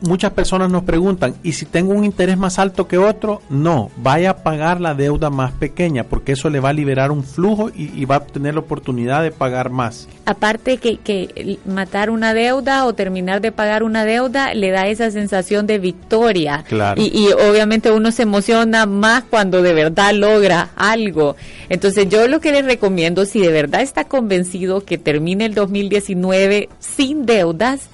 muchas 0.00 0.32
personas 0.32 0.70
nos 0.70 0.84
preguntan, 0.84 1.34
¿y 1.42 1.52
si 1.52 1.64
tengo 1.66 1.92
un 1.92 2.04
interés 2.04 2.36
más 2.36 2.58
alto 2.58 2.86
que 2.86 2.98
otro? 2.98 3.42
No, 3.48 3.90
vaya 3.96 4.30
a 4.30 4.36
pagar 4.38 4.80
la 4.80 4.94
deuda 4.94 5.30
más 5.30 5.52
pequeña, 5.52 6.04
porque 6.04 6.32
eso 6.32 6.50
le 6.50 6.60
va 6.60 6.70
a 6.70 6.72
liberar 6.72 7.10
un 7.10 7.24
flujo 7.24 7.70
y, 7.74 8.04
va 8.06 8.16
a 8.16 8.20
tener 8.20 8.54
la 8.54 8.60
oportunidad 8.60 9.22
de 9.22 9.32
pagar 9.32 9.70
más. 9.70 10.08
Aparte 10.26 10.76
que, 10.76 10.98
que, 10.98 11.58
matar 11.64 12.10
una 12.10 12.34
deuda 12.34 12.86
o 12.86 12.94
terminar 12.94 13.40
de 13.40 13.50
pagar 13.50 13.82
una 13.82 14.04
deuda 14.04 14.54
le 14.54 14.70
da 14.70 14.86
esa 14.86 15.10
sensación 15.10 15.66
de 15.66 15.78
victoria. 15.78 16.64
Claro. 16.68 17.02
Y, 17.02 17.06
y 17.06 17.32
obviamente 17.32 17.90
uno 17.90 18.12
se 18.12 18.22
emociona 18.22 18.86
más 18.86 19.24
cuando 19.24 19.62
de 19.62 19.72
verdad 19.72 20.12
logra 20.12 20.70
algo. 20.76 21.36
Entonces 21.68 22.08
yo 22.08 22.28
lo 22.28 22.40
que 22.40 22.52
les 22.52 22.64
recomiendo, 22.64 23.24
si 23.24 23.40
de 23.40 23.50
verdad 23.50 23.80
está 23.80 24.04
convencido 24.04 24.84
que 24.84 24.98
termine 24.98 25.46
el 25.46 25.54
2019 25.54 26.68
sin 26.78 27.26
deudas, 27.26 27.88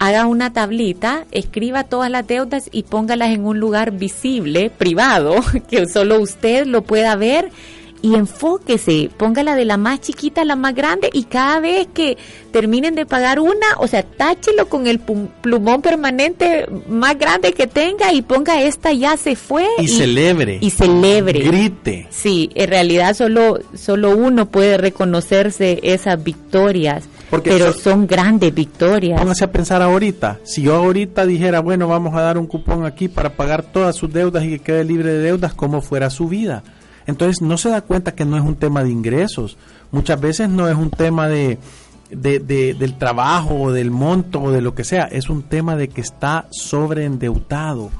haga 0.00 0.26
una 0.26 0.52
tablita, 0.52 1.26
escriba 1.30 1.84
todas 1.84 2.10
las 2.10 2.26
deudas 2.26 2.70
y 2.72 2.84
póngalas 2.84 3.28
en 3.30 3.44
un 3.44 3.60
lugar 3.60 3.92
visible, 3.92 4.70
privado, 4.70 5.36
que 5.70 5.86
solo 5.86 6.20
usted 6.20 6.66
lo 6.66 6.82
pueda 6.82 7.14
ver 7.16 7.50
y 8.02 8.14
enfóquese, 8.14 9.10
póngala 9.16 9.54
de 9.54 9.64
la 9.64 9.76
más 9.76 10.00
chiquita 10.00 10.42
a 10.42 10.44
la 10.44 10.56
más 10.56 10.74
grande 10.74 11.10
y 11.12 11.24
cada 11.24 11.60
vez 11.60 11.88
que 11.92 12.16
terminen 12.52 12.94
de 12.94 13.06
pagar 13.06 13.40
una, 13.40 13.76
o 13.78 13.86
sea, 13.86 14.02
táchelo 14.02 14.68
con 14.68 14.86
el 14.86 14.98
plumón 14.98 15.82
permanente 15.82 16.66
más 16.88 17.18
grande 17.18 17.52
que 17.52 17.66
tenga 17.66 18.12
y 18.12 18.22
ponga 18.22 18.62
esta 18.62 18.92
ya 18.92 19.16
se 19.16 19.36
fue. 19.36 19.66
Y, 19.78 19.88
celebre. 19.88 20.58
Y 20.60 20.70
celebre. 20.70 21.40
Grite. 21.40 22.06
Sí, 22.10 22.50
en 22.54 22.68
realidad 22.70 23.14
solo, 23.14 23.58
solo 23.74 24.16
uno 24.16 24.46
puede 24.46 24.78
reconocerse 24.78 25.80
esas 25.82 26.22
victorias 26.22 27.08
pero 27.38 27.72
son 27.72 28.06
grandes 28.06 28.52
victorias. 28.52 29.20
Póngase 29.20 29.44
a 29.44 29.52
pensar 29.52 29.82
ahorita, 29.82 30.40
si 30.42 30.62
yo 30.62 30.74
ahorita 30.74 31.26
dijera, 31.26 31.60
bueno, 31.60 31.86
vamos 31.86 32.14
a 32.14 32.22
dar 32.22 32.38
un 32.38 32.46
cupón 32.46 32.84
aquí 32.84 33.08
para 33.08 33.30
pagar 33.30 33.62
todas 33.62 33.94
sus 33.96 34.12
deudas 34.12 34.44
y 34.44 34.50
que 34.50 34.58
quede 34.58 34.84
libre 34.84 35.12
de 35.12 35.18
deudas, 35.20 35.54
¿cómo 35.54 35.80
fuera 35.80 36.10
su 36.10 36.28
vida? 36.28 36.62
Entonces 37.10 37.42
no 37.42 37.58
se 37.58 37.68
da 37.68 37.82
cuenta 37.82 38.14
que 38.14 38.24
no 38.24 38.36
es 38.36 38.42
un 38.42 38.56
tema 38.56 38.82
de 38.82 38.90
ingresos, 38.90 39.56
muchas 39.90 40.20
veces 40.20 40.48
no 40.48 40.68
es 40.68 40.76
un 40.76 40.90
tema 40.90 41.28
de, 41.28 41.58
de, 42.10 42.40
del 42.40 42.98
trabajo 42.98 43.54
o 43.54 43.72
del 43.72 43.90
monto 43.90 44.40
o 44.40 44.50
de 44.50 44.62
lo 44.62 44.74
que 44.74 44.84
sea, 44.84 45.04
es 45.04 45.28
un 45.28 45.42
tema 45.42 45.76
de 45.76 45.88
que 45.88 46.00
está 46.00 46.46
sobreendeudado 46.50 47.90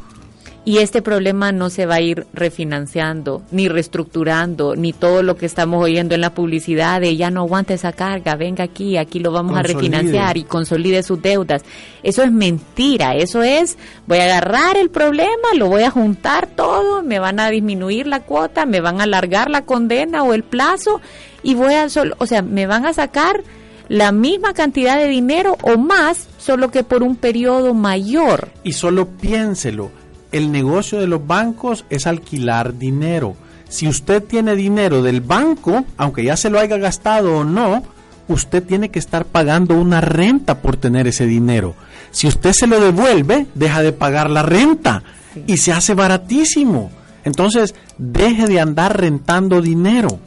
y 0.70 0.78
este 0.78 1.02
problema 1.02 1.50
no 1.50 1.68
se 1.68 1.84
va 1.84 1.96
a 1.96 2.00
ir 2.00 2.28
refinanciando, 2.32 3.42
ni 3.50 3.66
reestructurando, 3.66 4.76
ni 4.76 4.92
todo 4.92 5.24
lo 5.24 5.36
que 5.36 5.44
estamos 5.44 5.82
oyendo 5.82 6.14
en 6.14 6.20
la 6.20 6.32
publicidad 6.32 7.00
de 7.00 7.16
ya 7.16 7.28
no 7.28 7.40
aguanta 7.40 7.74
esa 7.74 7.92
carga, 7.92 8.36
venga 8.36 8.62
aquí, 8.62 8.96
aquí 8.96 9.18
lo 9.18 9.32
vamos 9.32 9.58
a 9.58 9.64
refinanciar 9.64 10.36
y 10.36 10.44
consolide 10.44 11.02
sus 11.02 11.20
deudas. 11.20 11.64
Eso 12.04 12.22
es 12.22 12.30
mentira, 12.30 13.16
eso 13.16 13.42
es, 13.42 13.78
voy 14.06 14.18
a 14.18 14.26
agarrar 14.26 14.76
el 14.76 14.90
problema, 14.90 15.48
lo 15.56 15.66
voy 15.66 15.82
a 15.82 15.90
juntar 15.90 16.46
todo, 16.46 17.02
me 17.02 17.18
van 17.18 17.40
a 17.40 17.50
disminuir 17.50 18.06
la 18.06 18.20
cuota, 18.20 18.64
me 18.64 18.80
van 18.80 19.00
a 19.00 19.04
alargar 19.04 19.50
la 19.50 19.62
condena 19.62 20.22
o 20.22 20.34
el 20.34 20.44
plazo 20.44 21.00
y 21.42 21.56
voy 21.56 21.74
a, 21.74 21.88
solo, 21.88 22.14
o 22.18 22.26
sea, 22.26 22.42
me 22.42 22.68
van 22.68 22.86
a 22.86 22.92
sacar 22.92 23.42
la 23.88 24.12
misma 24.12 24.54
cantidad 24.54 24.98
de 24.98 25.08
dinero 25.08 25.56
o 25.62 25.76
más, 25.78 26.28
solo 26.38 26.70
que 26.70 26.84
por 26.84 27.02
un 27.02 27.16
periodo 27.16 27.74
mayor. 27.74 28.50
Y 28.62 28.74
solo 28.74 29.08
piénselo, 29.08 29.90
el 30.32 30.52
negocio 30.52 30.98
de 31.00 31.06
los 31.06 31.26
bancos 31.26 31.84
es 31.90 32.06
alquilar 32.06 32.78
dinero. 32.78 33.36
Si 33.68 33.86
usted 33.86 34.22
tiene 34.22 34.56
dinero 34.56 35.02
del 35.02 35.20
banco, 35.20 35.84
aunque 35.96 36.24
ya 36.24 36.36
se 36.36 36.50
lo 36.50 36.58
haya 36.58 36.76
gastado 36.76 37.38
o 37.38 37.44
no, 37.44 37.82
usted 38.28 38.62
tiene 38.62 38.90
que 38.90 38.98
estar 38.98 39.24
pagando 39.24 39.76
una 39.76 40.00
renta 40.00 40.58
por 40.58 40.76
tener 40.76 41.06
ese 41.06 41.26
dinero. 41.26 41.74
Si 42.10 42.26
usted 42.26 42.52
se 42.52 42.66
lo 42.66 42.80
devuelve, 42.80 43.46
deja 43.54 43.82
de 43.82 43.92
pagar 43.92 44.30
la 44.30 44.42
renta 44.42 45.02
y 45.46 45.58
se 45.58 45.72
hace 45.72 45.94
baratísimo. 45.94 46.90
Entonces, 47.24 47.74
deje 47.98 48.46
de 48.46 48.60
andar 48.60 48.98
rentando 48.98 49.60
dinero. 49.60 50.18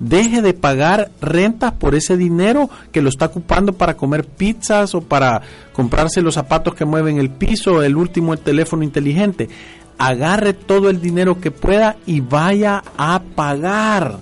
Deje 0.00 0.42
de 0.42 0.54
pagar 0.54 1.10
rentas 1.20 1.72
por 1.72 1.94
ese 1.94 2.16
dinero 2.16 2.70
que 2.92 3.02
lo 3.02 3.08
está 3.08 3.26
ocupando 3.26 3.72
para 3.72 3.96
comer 3.96 4.24
pizzas 4.24 4.94
o 4.94 5.00
para 5.00 5.42
comprarse 5.72 6.22
los 6.22 6.34
zapatos 6.34 6.74
que 6.74 6.84
mueven 6.84 7.18
el 7.18 7.30
piso, 7.30 7.82
el 7.82 7.96
último 7.96 8.32
el 8.32 8.38
teléfono 8.38 8.84
inteligente. 8.84 9.48
Agarre 9.98 10.52
todo 10.52 10.90
el 10.90 11.00
dinero 11.00 11.40
que 11.40 11.50
pueda 11.50 11.96
y 12.06 12.20
vaya 12.20 12.84
a 12.96 13.20
pagar. 13.34 14.18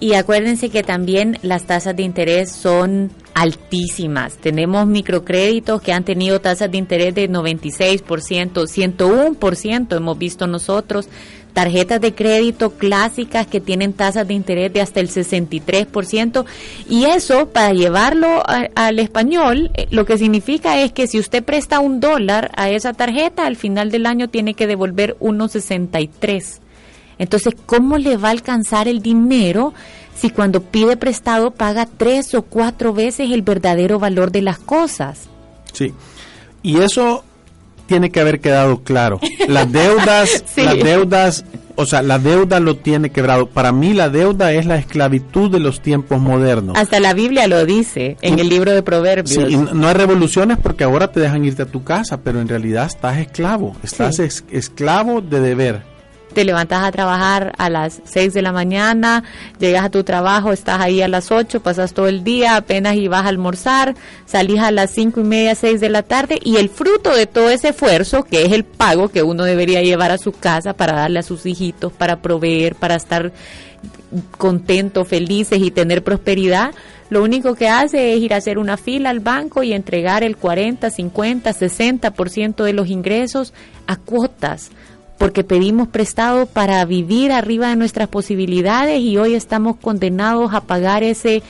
Y 0.00 0.14
acuérdense 0.14 0.70
que 0.70 0.82
también 0.82 1.38
las 1.42 1.64
tasas 1.64 1.94
de 1.94 2.02
interés 2.02 2.50
son 2.50 3.12
altísimas. 3.34 4.36
Tenemos 4.38 4.86
microcréditos 4.86 5.82
que 5.82 5.92
han 5.92 6.04
tenido 6.04 6.40
tasas 6.40 6.70
de 6.70 6.78
interés 6.78 7.14
de 7.14 7.28
96%, 7.28 8.02
101% 8.04 9.96
hemos 9.96 10.18
visto 10.18 10.46
nosotros 10.46 11.08
tarjetas 11.52 12.00
de 12.00 12.14
crédito 12.14 12.70
clásicas 12.70 13.46
que 13.46 13.60
tienen 13.60 13.92
tasas 13.92 14.26
de 14.26 14.34
interés 14.34 14.72
de 14.72 14.80
hasta 14.80 15.00
el 15.00 15.08
63%. 15.08 16.44
Y 16.88 17.04
eso, 17.04 17.48
para 17.48 17.72
llevarlo 17.72 18.42
al 18.46 18.98
español, 18.98 19.70
eh, 19.74 19.86
lo 19.90 20.04
que 20.06 20.18
significa 20.18 20.80
es 20.80 20.92
que 20.92 21.06
si 21.06 21.18
usted 21.18 21.44
presta 21.44 21.80
un 21.80 22.00
dólar 22.00 22.50
a 22.56 22.70
esa 22.70 22.92
tarjeta, 22.92 23.46
al 23.46 23.56
final 23.56 23.90
del 23.90 24.06
año 24.06 24.28
tiene 24.28 24.54
que 24.54 24.66
devolver 24.66 25.16
1,63. 25.20 26.60
Entonces, 27.18 27.54
¿cómo 27.66 27.98
le 27.98 28.16
va 28.16 28.28
a 28.28 28.32
alcanzar 28.32 28.88
el 28.88 29.02
dinero 29.02 29.74
si 30.14 30.30
cuando 30.30 30.62
pide 30.62 30.96
prestado 30.96 31.50
paga 31.50 31.86
tres 31.86 32.34
o 32.34 32.42
cuatro 32.42 32.94
veces 32.94 33.30
el 33.30 33.42
verdadero 33.42 33.98
valor 33.98 34.32
de 34.32 34.42
las 34.42 34.58
cosas? 34.58 35.28
Sí. 35.72 35.92
Y 36.62 36.78
eso 36.78 37.24
tiene 37.90 38.10
que 38.10 38.20
haber 38.20 38.38
quedado 38.38 38.84
claro. 38.84 39.18
Las 39.48 39.72
deudas, 39.72 40.44
las 40.56 40.78
deudas, 40.78 41.44
o 41.74 41.84
sea, 41.86 42.02
la 42.02 42.20
deuda 42.20 42.60
lo 42.60 42.76
tiene 42.76 43.10
quebrado. 43.10 43.46
Para 43.46 43.72
mí 43.72 43.94
la 43.94 44.08
deuda 44.08 44.52
es 44.52 44.64
la 44.64 44.76
esclavitud 44.76 45.50
de 45.50 45.58
los 45.58 45.80
tiempos 45.80 46.20
modernos. 46.20 46.78
Hasta 46.78 47.00
la 47.00 47.14
Biblia 47.14 47.48
lo 47.48 47.66
dice 47.66 48.16
en 48.22 48.38
el 48.38 48.48
libro 48.48 48.70
de 48.70 48.84
Proverbios. 48.84 49.44
Sí, 49.44 49.56
no 49.56 49.88
hay 49.88 49.94
revoluciones 49.94 50.56
porque 50.62 50.84
ahora 50.84 51.10
te 51.10 51.18
dejan 51.18 51.44
irte 51.44 51.62
a 51.62 51.66
tu 51.66 51.82
casa, 51.82 52.20
pero 52.22 52.40
en 52.40 52.46
realidad 52.46 52.86
estás 52.86 53.18
esclavo, 53.18 53.74
estás 53.82 54.20
esclavo 54.20 55.20
de 55.20 55.40
deber 55.40 55.82
te 56.32 56.44
levantas 56.44 56.84
a 56.84 56.92
trabajar 56.92 57.52
a 57.58 57.68
las 57.70 58.00
6 58.04 58.32
de 58.34 58.42
la 58.42 58.52
mañana, 58.52 59.24
llegas 59.58 59.84
a 59.84 59.90
tu 59.90 60.04
trabajo, 60.04 60.52
estás 60.52 60.80
ahí 60.80 61.02
a 61.02 61.08
las 61.08 61.30
8, 61.30 61.60
pasas 61.60 61.92
todo 61.92 62.08
el 62.08 62.24
día, 62.24 62.56
apenas 62.56 62.96
y 62.96 63.08
vas 63.08 63.24
a 63.24 63.28
almorzar, 63.28 63.94
salís 64.26 64.60
a 64.60 64.70
las 64.70 64.90
cinco 64.90 65.20
y 65.20 65.24
media, 65.24 65.54
6 65.54 65.80
de 65.80 65.88
la 65.88 66.02
tarde 66.02 66.38
y 66.42 66.56
el 66.56 66.68
fruto 66.68 67.14
de 67.14 67.26
todo 67.26 67.50
ese 67.50 67.70
esfuerzo, 67.70 68.24
que 68.24 68.44
es 68.44 68.52
el 68.52 68.64
pago 68.64 69.08
que 69.08 69.22
uno 69.22 69.44
debería 69.44 69.82
llevar 69.82 70.10
a 70.10 70.18
su 70.18 70.32
casa 70.32 70.72
para 70.74 70.94
darle 70.94 71.18
a 71.18 71.22
sus 71.22 71.46
hijitos, 71.46 71.92
para 71.92 72.20
proveer, 72.22 72.74
para 72.74 72.96
estar 72.96 73.32
contentos, 74.36 75.06
felices 75.06 75.60
y 75.60 75.70
tener 75.70 76.02
prosperidad, 76.02 76.72
lo 77.10 77.24
único 77.24 77.56
que 77.56 77.68
hace 77.68 78.14
es 78.14 78.20
ir 78.20 78.32
a 78.32 78.36
hacer 78.36 78.56
una 78.56 78.76
fila 78.76 79.10
al 79.10 79.18
banco 79.18 79.64
y 79.64 79.72
entregar 79.72 80.22
el 80.22 80.36
40, 80.36 80.90
50, 80.90 81.52
60% 81.52 82.62
de 82.62 82.72
los 82.72 82.88
ingresos 82.88 83.52
a 83.88 83.96
cuotas 83.96 84.70
porque 85.20 85.44
pedimos 85.44 85.86
prestado 85.86 86.46
para 86.46 86.82
vivir 86.86 87.30
arriba 87.30 87.68
de 87.68 87.76
nuestras 87.76 88.08
posibilidades 88.08 89.00
y 89.00 89.18
hoy 89.18 89.34
estamos 89.34 89.76
condenados 89.76 90.54
a 90.54 90.62
pagar 90.62 91.02
ese 91.02 91.42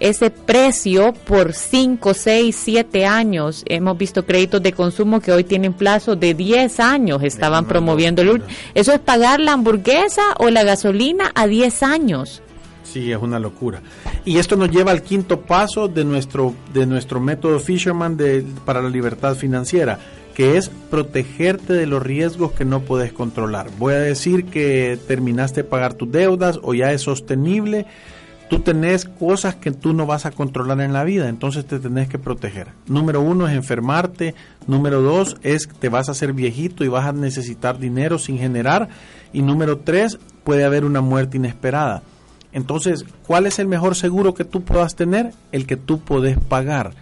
ese 0.00 0.30
precio 0.30 1.12
por 1.12 1.52
5, 1.52 2.14
6, 2.14 2.56
7 2.58 3.04
años. 3.04 3.62
Hemos 3.68 3.98
visto 3.98 4.24
créditos 4.24 4.62
de 4.62 4.72
consumo 4.72 5.20
que 5.20 5.32
hoy 5.32 5.44
tienen 5.44 5.74
plazo 5.74 6.16
de 6.16 6.32
10 6.32 6.80
años, 6.80 7.22
estaban 7.22 7.66
promoviendo 7.66 8.22
el 8.22 8.42
Eso 8.72 8.92
es 8.94 9.00
pagar 9.00 9.38
la 9.38 9.52
hamburguesa 9.52 10.22
o 10.38 10.48
la 10.48 10.64
gasolina 10.64 11.30
a 11.34 11.46
10 11.46 11.82
años. 11.82 12.40
Sí, 12.84 13.12
es 13.12 13.18
una 13.20 13.38
locura. 13.38 13.82
Y 14.24 14.38
esto 14.38 14.56
nos 14.56 14.70
lleva 14.70 14.92
al 14.92 15.02
quinto 15.02 15.42
paso 15.42 15.88
de 15.88 16.06
nuestro 16.06 16.54
de 16.72 16.86
nuestro 16.86 17.20
método 17.20 17.60
Fisherman 17.60 18.16
de, 18.16 18.46
para 18.64 18.80
la 18.80 18.88
libertad 18.88 19.34
financiera 19.36 19.98
que 20.34 20.56
es 20.56 20.68
protegerte 20.68 21.72
de 21.72 21.86
los 21.86 22.02
riesgos 22.02 22.52
que 22.52 22.64
no 22.64 22.80
puedes 22.80 23.12
controlar. 23.12 23.68
Voy 23.78 23.94
a 23.94 24.00
decir 24.00 24.46
que 24.46 24.98
terminaste 25.06 25.62
de 25.62 25.68
pagar 25.68 25.94
tus 25.94 26.10
deudas 26.10 26.58
o 26.62 26.74
ya 26.74 26.92
es 26.92 27.02
sostenible. 27.02 27.86
Tú 28.50 28.58
tenés 28.58 29.04
cosas 29.06 29.54
que 29.54 29.70
tú 29.70 29.94
no 29.94 30.06
vas 30.06 30.26
a 30.26 30.32
controlar 30.32 30.80
en 30.80 30.92
la 30.92 31.04
vida, 31.04 31.28
entonces 31.28 31.64
te 31.64 31.78
tenés 31.78 32.08
que 32.08 32.18
proteger. 32.18 32.68
Número 32.86 33.20
uno 33.22 33.48
es 33.48 33.54
enfermarte. 33.54 34.34
Número 34.66 35.00
dos 35.00 35.36
es 35.42 35.68
te 35.68 35.88
vas 35.88 36.08
a 36.08 36.12
hacer 36.12 36.32
viejito 36.32 36.84
y 36.84 36.88
vas 36.88 37.06
a 37.06 37.12
necesitar 37.12 37.78
dinero 37.78 38.18
sin 38.18 38.38
generar. 38.38 38.88
Y 39.32 39.42
número 39.42 39.78
tres, 39.78 40.18
puede 40.42 40.64
haber 40.64 40.84
una 40.84 41.00
muerte 41.00 41.36
inesperada. 41.36 42.02
Entonces, 42.52 43.04
¿cuál 43.26 43.46
es 43.46 43.58
el 43.58 43.66
mejor 43.66 43.96
seguro 43.96 44.34
que 44.34 44.44
tú 44.44 44.62
puedas 44.62 44.94
tener? 44.94 45.32
El 45.50 45.66
que 45.66 45.76
tú 45.76 46.00
puedes 46.00 46.38
pagar 46.38 46.92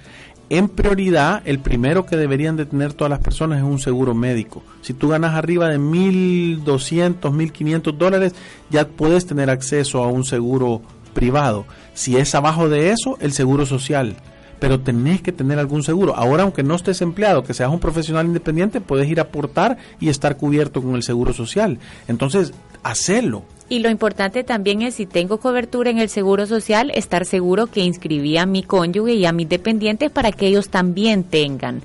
en 0.53 0.69
prioridad, 0.69 1.41
el 1.47 1.61
primero 1.61 2.05
que 2.05 2.19
deberían 2.19 2.57
de 2.57 2.67
tener 2.67 2.93
todas 2.93 3.09
las 3.09 3.21
personas 3.21 3.57
es 3.61 3.65
un 3.65 3.79
seguro 3.79 4.15
médico. 4.15 4.63
Si 4.83 4.93
tú 4.93 5.09
ganas 5.09 5.35
arriba 5.35 5.71
de 5.71 5.79
1.200, 5.79 7.21
1.500 7.21 7.97
dólares, 7.97 8.35
ya 8.69 8.87
puedes 8.87 9.25
tener 9.25 9.49
acceso 9.49 10.05
a 10.05 10.09
un 10.09 10.25
seguro 10.25 10.83
privado. 11.15 11.65
Si 11.95 12.19
es 12.19 12.35
abajo 12.35 12.69
de 12.69 12.91
eso, 12.91 13.17
el 13.23 13.33
seguro 13.33 13.65
social. 13.65 14.15
Pero 14.63 14.79
tenés 14.79 15.21
que 15.21 15.33
tener 15.33 15.59
algún 15.59 15.83
seguro. 15.83 16.15
Ahora, 16.15 16.45
aunque 16.45 16.63
no 16.63 16.77
estés 16.77 17.03
empleado, 17.03 17.43
que 17.43 17.53
seas 17.53 17.69
un 17.69 17.81
profesional 17.81 18.27
independiente, 18.27 18.81
puedes 18.81 19.09
ir 19.09 19.19
a 19.19 19.25
aportar 19.25 19.77
y 19.99 20.09
estar 20.09 20.37
cubierto 20.37 20.81
con 20.81 20.95
el 20.95 21.03
seguro 21.03 21.33
social. 21.33 21.81
Entonces, 22.07 22.53
hacelo. 22.85 23.43
Y 23.69 23.81
lo 23.81 23.91
importante 23.91 24.45
también 24.45 24.83
es 24.83 24.95
si 24.95 25.05
tengo 25.05 25.39
cobertura 25.39 25.91
en 25.91 25.99
el 25.99 26.09
Seguro 26.09 26.47
Social, 26.47 26.93
estar 26.95 27.27
seguro 27.27 27.67
que 27.67 27.81
inscribí 27.81 28.39
a 28.39 28.47
mi 28.47 28.63
cónyuge 28.63 29.15
y 29.15 29.27
a 29.27 29.33
mis 29.33 29.49
dependientes 29.49 30.13
para 30.13 30.31
que 30.31 30.47
ellos 30.47 30.69
también 30.69 31.25
tengan. 31.25 31.83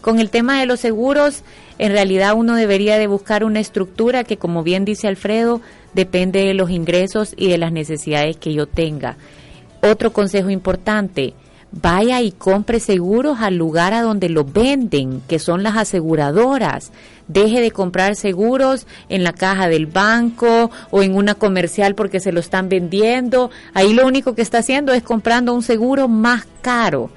Con 0.00 0.20
el 0.20 0.30
tema 0.30 0.60
de 0.60 0.66
los 0.66 0.78
seguros, 0.78 1.42
en 1.78 1.90
realidad 1.90 2.34
uno 2.36 2.54
debería 2.54 2.96
de 2.96 3.08
buscar 3.08 3.42
una 3.42 3.58
estructura 3.58 4.22
que, 4.22 4.36
como 4.36 4.62
bien 4.62 4.84
dice 4.84 5.08
Alfredo, 5.08 5.62
depende 5.94 6.44
de 6.44 6.54
los 6.54 6.70
ingresos 6.70 7.34
y 7.36 7.48
de 7.48 7.58
las 7.58 7.72
necesidades 7.72 8.36
que 8.36 8.54
yo 8.54 8.66
tenga. 8.66 9.16
Otro 9.82 10.12
consejo 10.12 10.50
importante, 10.50 11.34
vaya 11.72 12.20
y 12.20 12.32
compre 12.32 12.80
seguros 12.80 13.38
al 13.40 13.56
lugar 13.56 13.94
a 13.94 14.02
donde 14.02 14.28
lo 14.28 14.44
venden, 14.44 15.22
que 15.28 15.38
son 15.38 15.62
las 15.62 15.76
aseguradoras. 15.76 16.90
Deje 17.28 17.60
de 17.60 17.70
comprar 17.70 18.16
seguros 18.16 18.86
en 19.08 19.22
la 19.22 19.32
caja 19.32 19.68
del 19.68 19.86
banco 19.86 20.70
o 20.90 21.02
en 21.02 21.14
una 21.14 21.34
comercial 21.34 21.94
porque 21.94 22.20
se 22.20 22.32
lo 22.32 22.40
están 22.40 22.68
vendiendo. 22.68 23.50
Ahí 23.72 23.92
lo 23.92 24.06
único 24.06 24.34
que 24.34 24.42
está 24.42 24.58
haciendo 24.58 24.92
es 24.92 25.02
comprando 25.02 25.54
un 25.54 25.62
seguro 25.62 26.08
más 26.08 26.46
caro 26.60 27.10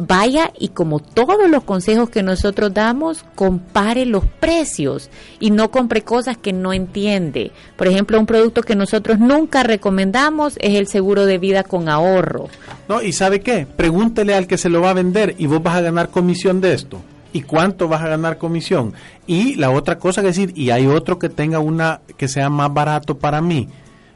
vaya 0.00 0.50
y 0.58 0.68
como 0.68 0.98
todos 0.98 1.48
los 1.50 1.62
consejos 1.62 2.08
que 2.08 2.22
nosotros 2.22 2.72
damos, 2.72 3.24
compare 3.34 4.06
los 4.06 4.24
precios 4.24 5.10
y 5.38 5.50
no 5.50 5.70
compre 5.70 6.02
cosas 6.02 6.38
que 6.38 6.54
no 6.54 6.72
entiende. 6.72 7.52
Por 7.76 7.86
ejemplo, 7.86 8.18
un 8.18 8.24
producto 8.24 8.62
que 8.62 8.74
nosotros 8.74 9.18
nunca 9.18 9.62
recomendamos 9.62 10.56
es 10.60 10.74
el 10.74 10.86
seguro 10.86 11.26
de 11.26 11.36
vida 11.36 11.64
con 11.64 11.90
ahorro. 11.90 12.48
No, 12.88 13.02
y 13.02 13.12
¿sabe 13.12 13.40
qué? 13.40 13.66
Pregúntele 13.66 14.34
al 14.34 14.46
que 14.46 14.56
se 14.56 14.70
lo 14.70 14.80
va 14.80 14.90
a 14.90 14.94
vender 14.94 15.34
y 15.36 15.46
vos 15.46 15.62
vas 15.62 15.76
a 15.76 15.82
ganar 15.82 16.08
comisión 16.08 16.62
de 16.62 16.72
esto. 16.72 17.00
¿Y 17.32 17.42
cuánto 17.42 17.86
vas 17.86 18.02
a 18.02 18.08
ganar 18.08 18.38
comisión? 18.38 18.94
Y 19.26 19.54
la 19.56 19.70
otra 19.70 19.98
cosa 19.98 20.22
que 20.22 20.28
decir, 20.28 20.52
y 20.56 20.70
hay 20.70 20.86
otro 20.86 21.18
que 21.18 21.28
tenga 21.28 21.60
una 21.60 22.00
que 22.16 22.26
sea 22.26 22.48
más 22.48 22.72
barato 22.72 23.18
para 23.18 23.40
mí 23.40 23.68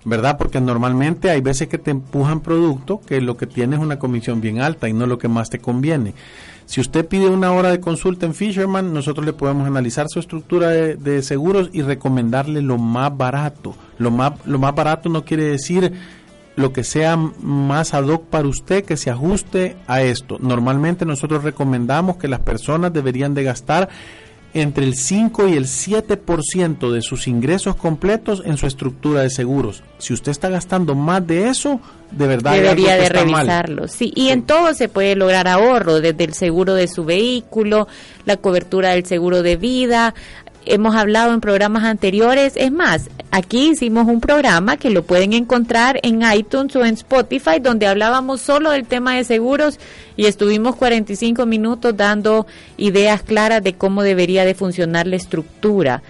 ¿verdad? 0.04 0.36
Porque 0.36 0.60
normalmente 0.60 1.30
hay 1.30 1.40
veces 1.40 1.68
que 1.68 1.78
te 1.78 1.90
empujan 1.90 2.40
producto 2.40 3.00
que 3.00 3.20
lo 3.20 3.36
que 3.36 3.46
tiene 3.46 3.76
es 3.76 3.82
una 3.82 3.98
comisión 3.98 4.40
bien 4.40 4.60
alta 4.60 4.88
y 4.88 4.92
no 4.92 5.06
lo 5.06 5.18
que 5.18 5.28
más 5.28 5.50
te 5.50 5.58
conviene. 5.58 6.14
Si 6.66 6.80
usted 6.80 7.06
pide 7.06 7.28
una 7.28 7.52
hora 7.52 7.70
de 7.70 7.80
consulta 7.80 8.24
en 8.26 8.34
Fisherman, 8.34 8.92
nosotros 8.94 9.26
le 9.26 9.32
podemos 9.32 9.66
analizar 9.66 10.08
su 10.08 10.18
estructura 10.18 10.68
de, 10.68 11.22
seguros 11.22 11.70
y 11.72 11.82
recomendarle 11.82 12.62
lo 12.62 12.78
más 12.78 13.14
barato. 13.16 13.74
Lo 13.98 14.10
más, 14.10 14.32
lo 14.46 14.58
más 14.58 14.74
barato 14.74 15.08
no 15.08 15.24
quiere 15.24 15.44
decir 15.44 15.92
lo 16.56 16.72
que 16.72 16.84
sea 16.84 17.16
más 17.16 17.94
ad 17.94 18.04
hoc 18.04 18.26
para 18.26 18.48
usted 18.48 18.84
que 18.84 18.96
se 18.96 19.10
ajuste 19.10 19.76
a 19.86 20.02
esto. 20.02 20.38
Normalmente 20.40 21.04
nosotros 21.04 21.44
recomendamos 21.44 22.16
que 22.16 22.28
las 22.28 22.40
personas 22.40 22.92
deberían 22.92 23.34
de 23.34 23.44
gastar 23.44 23.88
entre 24.54 24.84
el 24.84 24.94
5 24.94 25.48
y 25.48 25.54
el 25.54 25.64
7% 25.64 26.92
de 26.92 27.02
sus 27.02 27.26
ingresos 27.26 27.74
completos 27.74 28.42
en 28.46 28.56
su 28.56 28.66
estructura 28.66 29.22
de 29.22 29.30
seguros. 29.30 29.82
Si 29.98 30.12
usted 30.12 30.30
está 30.30 30.48
gastando 30.48 30.94
más 30.94 31.26
de 31.26 31.48
eso, 31.48 31.80
de 32.12 32.28
verdad 32.28 32.52
debería 32.52 32.96
de 32.96 33.08
revisarlo. 33.08 33.88
Sí, 33.88 34.12
y 34.14 34.28
en 34.28 34.42
todo 34.42 34.72
se 34.72 34.88
puede 34.88 35.16
lograr 35.16 35.48
ahorro, 35.48 36.00
desde 36.00 36.22
el 36.22 36.34
seguro 36.34 36.74
de 36.74 36.86
su 36.86 37.04
vehículo, 37.04 37.88
la 38.24 38.36
cobertura 38.36 38.90
del 38.90 39.04
seguro 39.04 39.42
de 39.42 39.56
vida, 39.56 40.14
hemos 40.66 40.94
hablado 40.94 41.32
en 41.32 41.40
programas 41.40 41.84
anteriores. 41.84 42.54
Es 42.56 42.72
más, 42.72 43.10
aquí 43.30 43.70
hicimos 43.70 44.06
un 44.06 44.20
programa 44.20 44.76
que 44.76 44.90
lo 44.90 45.02
pueden 45.02 45.32
encontrar 45.32 46.00
en 46.02 46.22
iTunes 46.22 46.74
o 46.76 46.84
en 46.84 46.94
Spotify, 46.94 47.60
donde 47.60 47.86
hablábamos 47.86 48.40
solo 48.40 48.70
del 48.70 48.86
tema 48.86 49.14
de 49.14 49.24
seguros 49.24 49.78
y 50.16 50.26
estuvimos 50.26 50.76
45 50.76 51.46
minutos 51.46 51.96
dando 51.96 52.46
ideas 52.76 53.22
claras 53.22 53.62
de 53.62 53.74
cómo 53.74 54.02
debería 54.02 54.44
de 54.44 54.54
funcionar 54.54 55.06
la 55.06 55.16
estructura. 55.16 56.02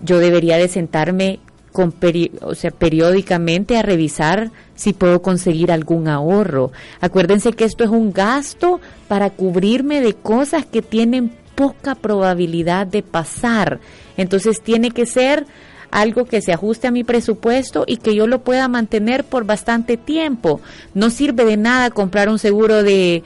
Yo 0.00 0.18
debería 0.18 0.56
de 0.56 0.68
sentarme 0.68 1.40
con 1.72 1.94
o 2.42 2.54
sea, 2.54 2.70
periódicamente 2.70 3.76
a 3.76 3.82
revisar 3.82 4.50
si 4.74 4.92
puedo 4.92 5.22
conseguir 5.22 5.72
algún 5.72 6.06
ahorro. 6.06 6.70
Acuérdense 7.00 7.52
que 7.52 7.64
esto 7.64 7.82
es 7.82 7.90
un 7.90 8.12
gasto 8.12 8.80
para 9.08 9.30
cubrirme 9.30 10.00
de 10.00 10.14
cosas 10.14 10.66
que 10.66 10.82
tienen 10.82 11.32
poca 11.54 11.94
probabilidad 11.94 12.86
de 12.86 13.02
pasar. 13.02 13.80
Entonces 14.16 14.62
tiene 14.62 14.90
que 14.90 15.06
ser 15.06 15.46
algo 15.90 16.24
que 16.24 16.40
se 16.40 16.52
ajuste 16.52 16.88
a 16.88 16.90
mi 16.90 17.04
presupuesto 17.04 17.84
y 17.86 17.98
que 17.98 18.14
yo 18.14 18.26
lo 18.26 18.40
pueda 18.40 18.66
mantener 18.68 19.24
por 19.24 19.44
bastante 19.44 19.96
tiempo. 19.96 20.60
No 20.94 21.10
sirve 21.10 21.44
de 21.44 21.56
nada 21.56 21.90
comprar 21.90 22.28
un 22.28 22.38
seguro 22.38 22.82
de 22.82 23.22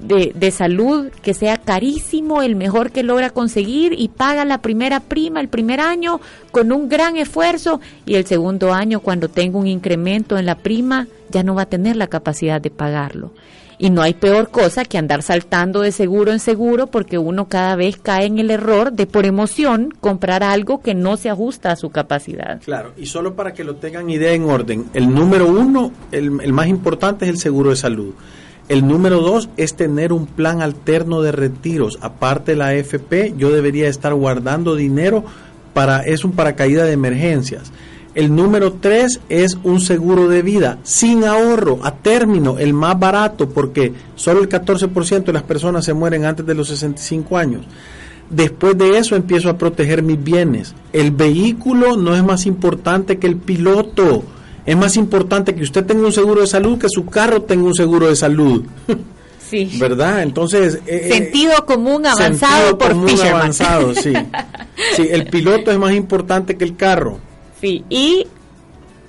de, 0.00 0.50
salud 0.50 1.10
que 1.22 1.34
sea 1.34 1.56
carísimo, 1.56 2.42
el 2.42 2.56
mejor 2.56 2.92
que 2.92 3.02
logra 3.02 3.30
conseguir 3.30 3.94
y 3.98 4.08
paga 4.08 4.44
la 4.44 4.58
primera 4.58 5.00
prima 5.00 5.40
el 5.40 5.48
primer 5.48 5.80
año 5.80 6.20
con 6.50 6.72
un 6.72 6.88
gran 6.88 7.16
esfuerzo 7.16 7.80
y 8.06 8.14
el 8.14 8.24
segundo 8.24 8.72
año 8.72 9.00
cuando 9.00 9.28
tenga 9.28 9.58
un 9.58 9.66
incremento 9.66 10.38
en 10.38 10.46
la 10.46 10.56
prima 10.56 11.08
ya 11.30 11.42
no 11.42 11.54
va 11.54 11.62
a 11.62 11.66
tener 11.66 11.96
la 11.96 12.06
capacidad 12.06 12.60
de 12.60 12.70
pagarlo. 12.70 13.32
Y 13.80 13.90
no 13.90 14.02
hay 14.02 14.14
peor 14.14 14.50
cosa 14.50 14.84
que 14.84 14.98
andar 14.98 15.22
saltando 15.22 15.82
de 15.82 15.92
seguro 15.92 16.32
en 16.32 16.40
seguro 16.40 16.88
porque 16.88 17.16
uno 17.16 17.48
cada 17.48 17.76
vez 17.76 17.96
cae 17.96 18.26
en 18.26 18.38
el 18.40 18.50
error 18.50 18.92
de 18.92 19.06
por 19.06 19.24
emoción 19.24 19.94
comprar 20.00 20.42
algo 20.42 20.80
que 20.80 20.94
no 20.94 21.16
se 21.16 21.30
ajusta 21.30 21.70
a 21.70 21.76
su 21.76 21.90
capacidad. 21.90 22.60
Claro, 22.64 22.92
y 22.96 23.06
solo 23.06 23.34
para 23.34 23.54
que 23.54 23.62
lo 23.62 23.76
tengan 23.76 24.10
idea 24.10 24.32
en 24.32 24.44
orden, 24.44 24.86
el 24.94 25.14
número 25.14 25.46
uno, 25.46 25.92
el, 26.10 26.30
más 26.52 26.66
importante 26.66 27.24
es 27.24 27.30
el 27.30 27.38
seguro 27.38 27.70
de 27.70 27.76
salud. 27.76 28.14
El 28.68 28.86
número 28.86 29.20
dos 29.20 29.48
es 29.56 29.76
tener 29.76 30.12
un 30.12 30.26
plan 30.26 30.60
alterno 30.60 31.22
de 31.22 31.32
retiros. 31.32 31.98
Aparte 32.02 32.52
de 32.52 32.58
la 32.58 32.66
AFP, 32.68 33.34
yo 33.38 33.50
debería 33.50 33.88
estar 33.88 34.12
guardando 34.12 34.74
dinero 34.74 35.24
para, 35.72 36.00
es 36.00 36.24
un 36.24 36.32
paracaídas 36.32 36.86
de 36.86 36.92
emergencias. 36.92 37.72
El 38.18 38.34
número 38.34 38.72
tres 38.72 39.20
es 39.28 39.56
un 39.62 39.80
seguro 39.80 40.26
de 40.26 40.42
vida 40.42 40.80
sin 40.82 41.22
ahorro, 41.22 41.78
a 41.84 41.94
término, 41.94 42.58
el 42.58 42.74
más 42.74 42.98
barato, 42.98 43.48
porque 43.48 43.92
solo 44.16 44.40
el 44.40 44.48
14% 44.48 45.22
de 45.22 45.32
las 45.32 45.44
personas 45.44 45.84
se 45.84 45.94
mueren 45.94 46.24
antes 46.24 46.44
de 46.44 46.52
los 46.52 46.66
65 46.66 47.38
años. 47.38 47.64
Después 48.28 48.76
de 48.76 48.98
eso 48.98 49.14
empiezo 49.14 49.48
a 49.48 49.56
proteger 49.56 50.02
mis 50.02 50.20
bienes. 50.20 50.74
El 50.92 51.12
vehículo 51.12 51.96
no 51.96 52.16
es 52.16 52.24
más 52.24 52.44
importante 52.46 53.18
que 53.18 53.28
el 53.28 53.36
piloto 53.36 54.24
es 54.66 54.76
más 54.76 54.96
importante 54.96 55.54
que 55.54 55.62
usted 55.62 55.86
tenga 55.86 56.04
un 56.04 56.12
seguro 56.12 56.40
de 56.40 56.48
salud 56.48 56.76
que 56.76 56.88
su 56.88 57.06
carro 57.06 57.42
tenga 57.42 57.68
un 57.68 57.74
seguro 57.74 58.08
de 58.08 58.16
salud. 58.16 58.64
Sí. 59.48 59.78
¿Verdad? 59.80 60.24
Entonces... 60.24 60.74
Eh, 60.86 61.08
eh, 61.08 61.08
sentido 61.08 61.64
común 61.64 62.04
avanzado 62.04 62.76
por 62.76 62.90
común 62.90 63.08
avanzado, 63.18 63.94
sí. 63.94 64.12
Sí, 64.94 65.08
el 65.10 65.24
piloto 65.30 65.70
es 65.70 65.78
más 65.78 65.94
importante 65.94 66.58
que 66.58 66.64
el 66.64 66.76
carro. 66.76 67.18
Sí, 67.60 67.84
y 67.88 68.26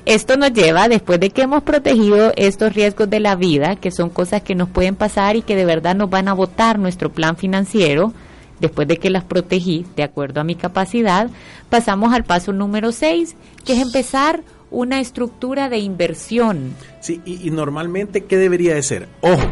esto 0.05 0.37
nos 0.37 0.53
lleva, 0.53 0.87
después 0.87 1.19
de 1.19 1.29
que 1.29 1.43
hemos 1.43 1.63
protegido 1.63 2.31
estos 2.35 2.73
riesgos 2.73 3.09
de 3.09 3.19
la 3.19 3.35
vida, 3.35 3.75
que 3.75 3.91
son 3.91 4.09
cosas 4.09 4.41
que 4.41 4.55
nos 4.55 4.69
pueden 4.69 4.95
pasar 4.95 5.35
y 5.35 5.41
que 5.41 5.55
de 5.55 5.65
verdad 5.65 5.95
nos 5.95 6.09
van 6.09 6.27
a 6.27 6.33
botar 6.33 6.79
nuestro 6.79 7.11
plan 7.11 7.37
financiero, 7.37 8.13
después 8.59 8.87
de 8.87 8.97
que 8.97 9.09
las 9.09 9.23
protegí 9.23 9.85
de 9.95 10.03
acuerdo 10.03 10.41
a 10.41 10.43
mi 10.43 10.55
capacidad, 10.55 11.29
pasamos 11.69 12.13
al 12.13 12.23
paso 12.23 12.53
número 12.53 12.91
6, 12.91 13.35
que 13.65 13.73
es 13.73 13.79
empezar 13.79 14.41
una 14.71 14.99
estructura 14.99 15.69
de 15.69 15.79
inversión. 15.79 16.73
Sí, 17.01 17.21
y, 17.25 17.49
normalmente, 17.51 18.25
¿qué 18.25 18.37
debería 18.37 18.75
de 18.75 18.83
ser? 18.83 19.07
Ojo, 19.21 19.43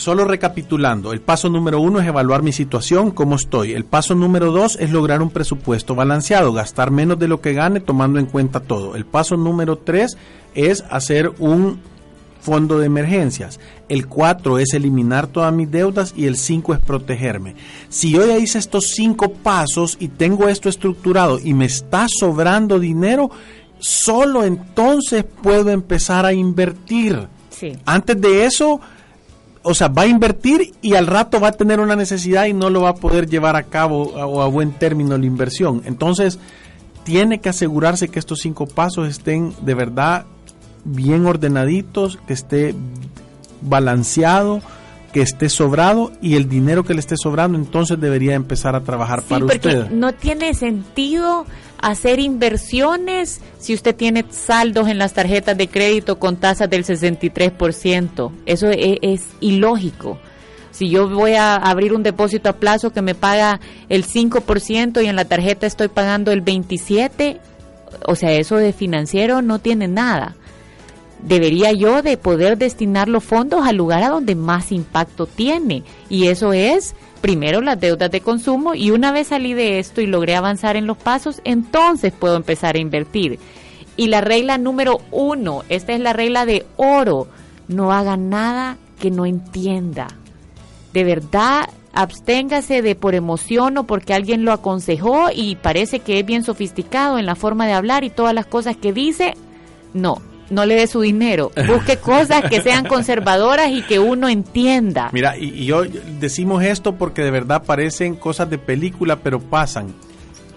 solo 0.00 0.24
recapitulando, 0.24 1.12
el 1.12 1.20
paso 1.20 1.50
número 1.50 1.78
uno 1.78 2.00
es 2.00 2.06
evaluar 2.06 2.42
mi 2.42 2.52
situación, 2.52 3.10
cómo 3.10 3.36
estoy. 3.36 3.72
El 3.72 3.84
paso 3.84 4.14
número 4.14 4.50
dos 4.50 4.76
es 4.80 4.90
lograr 4.90 5.20
un 5.20 5.28
presupuesto 5.28 5.94
balanceado, 5.94 6.54
gastar 6.54 6.90
menos 6.90 7.18
de 7.18 7.28
lo 7.28 7.42
que 7.42 7.52
gane 7.52 7.80
tomando 7.80 8.18
en 8.18 8.24
cuenta 8.24 8.60
todo. 8.60 8.96
El 8.96 9.04
paso 9.04 9.36
número 9.36 9.76
tres 9.76 10.16
es 10.54 10.84
hacer 10.88 11.30
un 11.38 11.80
fondo 12.40 12.78
de 12.78 12.86
emergencias. 12.86 13.60
El 13.90 14.06
cuatro 14.06 14.58
es 14.58 14.72
eliminar 14.72 15.26
todas 15.26 15.52
mis 15.52 15.70
deudas 15.70 16.14
y 16.16 16.24
el 16.24 16.38
cinco 16.38 16.72
es 16.72 16.80
protegerme. 16.80 17.54
Si 17.90 18.10
yo 18.10 18.26
ya 18.26 18.38
hice 18.38 18.58
estos 18.58 18.92
cinco 18.94 19.34
pasos 19.34 19.98
y 20.00 20.08
tengo 20.08 20.48
esto 20.48 20.70
estructurado 20.70 21.38
y 21.38 21.52
me 21.52 21.66
está 21.66 22.06
sobrando 22.08 22.78
dinero, 22.78 23.30
solo 23.78 24.44
entonces 24.44 25.26
puedo 25.42 25.68
empezar 25.68 26.24
a 26.24 26.32
invertir. 26.32 27.28
Antes 27.84 28.18
de 28.18 28.46
eso, 28.46 28.80
o 29.62 29.74
sea, 29.74 29.88
va 29.88 30.02
a 30.02 30.06
invertir 30.06 30.72
y 30.80 30.94
al 30.94 31.06
rato 31.06 31.40
va 31.40 31.48
a 31.48 31.52
tener 31.52 31.80
una 31.80 31.96
necesidad 31.96 32.46
y 32.46 32.52
no 32.52 32.70
lo 32.70 32.82
va 32.82 32.90
a 32.90 32.94
poder 32.94 33.28
llevar 33.28 33.56
a 33.56 33.64
cabo 33.64 34.02
o 34.02 34.42
a, 34.42 34.46
buen 34.48 34.72
término 34.72 35.18
la 35.18 35.26
inversión. 35.26 35.82
Entonces, 35.84 36.38
tiene 37.04 37.40
que 37.40 37.50
asegurarse 37.50 38.08
que 38.08 38.18
estos 38.18 38.40
cinco 38.40 38.66
pasos 38.66 39.08
estén 39.08 39.54
de 39.62 39.74
verdad 39.74 40.24
bien 40.84 41.26
ordenaditos, 41.26 42.18
que 42.26 42.32
esté 42.32 42.74
balanceado, 43.60 44.62
que 45.12 45.22
esté 45.22 45.48
sobrado 45.48 46.12
y 46.20 46.36
el 46.36 46.48
dinero 46.48 46.84
que 46.84 46.94
le 46.94 47.00
esté 47.00 47.16
sobrando 47.16 47.58
entonces 47.58 48.00
debería 48.00 48.34
empezar 48.34 48.76
a 48.76 48.80
trabajar 48.80 49.22
para 49.22 49.44
usted. 49.44 49.90
No 49.90 50.12
tiene 50.12 50.54
sentido 50.54 51.46
hacer 51.80 52.20
inversiones 52.20 53.40
si 53.58 53.74
usted 53.74 53.96
tiene 53.96 54.24
saldos 54.30 54.88
en 54.88 54.98
las 54.98 55.12
tarjetas 55.12 55.56
de 55.56 55.68
crédito 55.68 56.18
con 56.18 56.36
tasas 56.36 56.70
del 56.70 56.84
63%. 56.84 58.32
Eso 58.46 58.68
es, 58.70 58.98
es 59.02 59.26
ilógico. 59.40 60.18
Si 60.70 60.88
yo 60.88 61.08
voy 61.08 61.34
a 61.34 61.56
abrir 61.56 61.92
un 61.92 62.02
depósito 62.02 62.48
a 62.48 62.54
plazo 62.54 62.90
que 62.90 63.02
me 63.02 63.14
paga 63.14 63.60
el 63.88 64.06
5% 64.06 65.02
y 65.02 65.06
en 65.06 65.16
la 65.16 65.24
tarjeta 65.24 65.66
estoy 65.66 65.88
pagando 65.88 66.30
el 66.30 66.44
27%, 66.44 67.38
o 68.06 68.14
sea, 68.14 68.32
eso 68.32 68.56
de 68.56 68.72
financiero 68.72 69.42
no 69.42 69.58
tiene 69.58 69.88
nada. 69.88 70.36
Debería 71.22 71.72
yo 71.72 72.02
de 72.02 72.16
poder 72.16 72.56
destinar 72.56 73.08
los 73.08 73.22
fondos 73.22 73.66
al 73.66 73.76
lugar 73.76 74.02
a 74.02 74.08
donde 74.08 74.34
más 74.34 74.72
impacto 74.72 75.26
tiene. 75.26 75.82
Y 76.08 76.28
eso 76.28 76.52
es 76.52 76.94
primero 77.20 77.60
las 77.60 77.78
deudas 77.78 78.10
de 78.10 78.20
consumo 78.20 78.74
y 78.74 78.90
una 78.90 79.12
vez 79.12 79.28
salí 79.28 79.52
de 79.52 79.78
esto 79.78 80.00
y 80.00 80.06
logré 80.06 80.34
avanzar 80.34 80.76
en 80.76 80.86
los 80.86 80.96
pasos, 80.96 81.40
entonces 81.44 82.12
puedo 82.12 82.36
empezar 82.36 82.76
a 82.76 82.80
invertir. 82.80 83.38
Y 83.96 84.06
la 84.06 84.22
regla 84.22 84.56
número 84.56 85.00
uno, 85.10 85.62
esta 85.68 85.92
es 85.92 86.00
la 86.00 86.12
regla 86.12 86.46
de 86.46 86.64
oro, 86.76 87.28
no 87.68 87.92
haga 87.92 88.16
nada 88.16 88.78
que 88.98 89.10
no 89.10 89.26
entienda. 89.26 90.08
De 90.92 91.04
verdad, 91.04 91.68
absténgase 91.92 92.82
de 92.82 92.94
por 92.94 93.14
emoción 93.14 93.76
o 93.78 93.84
porque 93.84 94.14
alguien 94.14 94.44
lo 94.44 94.52
aconsejó 94.52 95.28
y 95.34 95.56
parece 95.56 96.00
que 96.00 96.18
es 96.18 96.26
bien 96.26 96.44
sofisticado 96.44 97.18
en 97.18 97.26
la 97.26 97.34
forma 97.34 97.66
de 97.66 97.74
hablar 97.74 98.04
y 98.04 98.10
todas 98.10 98.34
las 98.34 98.46
cosas 98.46 98.76
que 98.76 98.92
dice. 98.92 99.34
No, 99.92 100.22
no 100.50 100.66
le 100.66 100.74
dé 100.74 100.86
su 100.86 101.00
dinero. 101.00 101.50
Busque 101.66 101.96
cosas 102.00 102.42
que 102.50 102.60
sean 102.60 102.84
conservadoras 102.84 103.70
y 103.70 103.82
que 103.82 103.98
uno 103.98 104.28
entienda. 104.28 105.08
Mira, 105.12 105.36
y, 105.38 105.64
yo 105.64 105.84
decimos 106.18 106.62
esto 106.62 106.96
porque 106.96 107.22
de 107.22 107.30
verdad 107.30 107.62
parecen 107.64 108.16
cosas 108.16 108.50
de 108.50 108.58
película, 108.58 109.16
pero 109.16 109.40
pasan. 109.40 109.94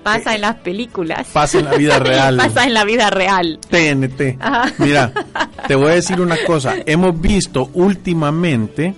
Pasa 0.03 0.35
en 0.35 0.41
las 0.41 0.55
películas. 0.55 1.27
Pasa 1.31 1.59
en 1.59 1.65
la 1.65 1.75
vida 1.75 1.99
real. 1.99 2.35
pasa 2.35 2.65
en 2.65 2.73
la 2.73 2.83
vida 2.83 3.09
real. 3.09 3.59
TNT. 3.69 4.37
Mira, 4.79 5.13
te 5.67 5.75
voy 5.75 5.91
a 5.91 5.95
decir 5.95 6.19
una 6.19 6.37
cosa. 6.45 6.75
Hemos 6.85 7.19
visto 7.21 7.69
últimamente 7.73 8.93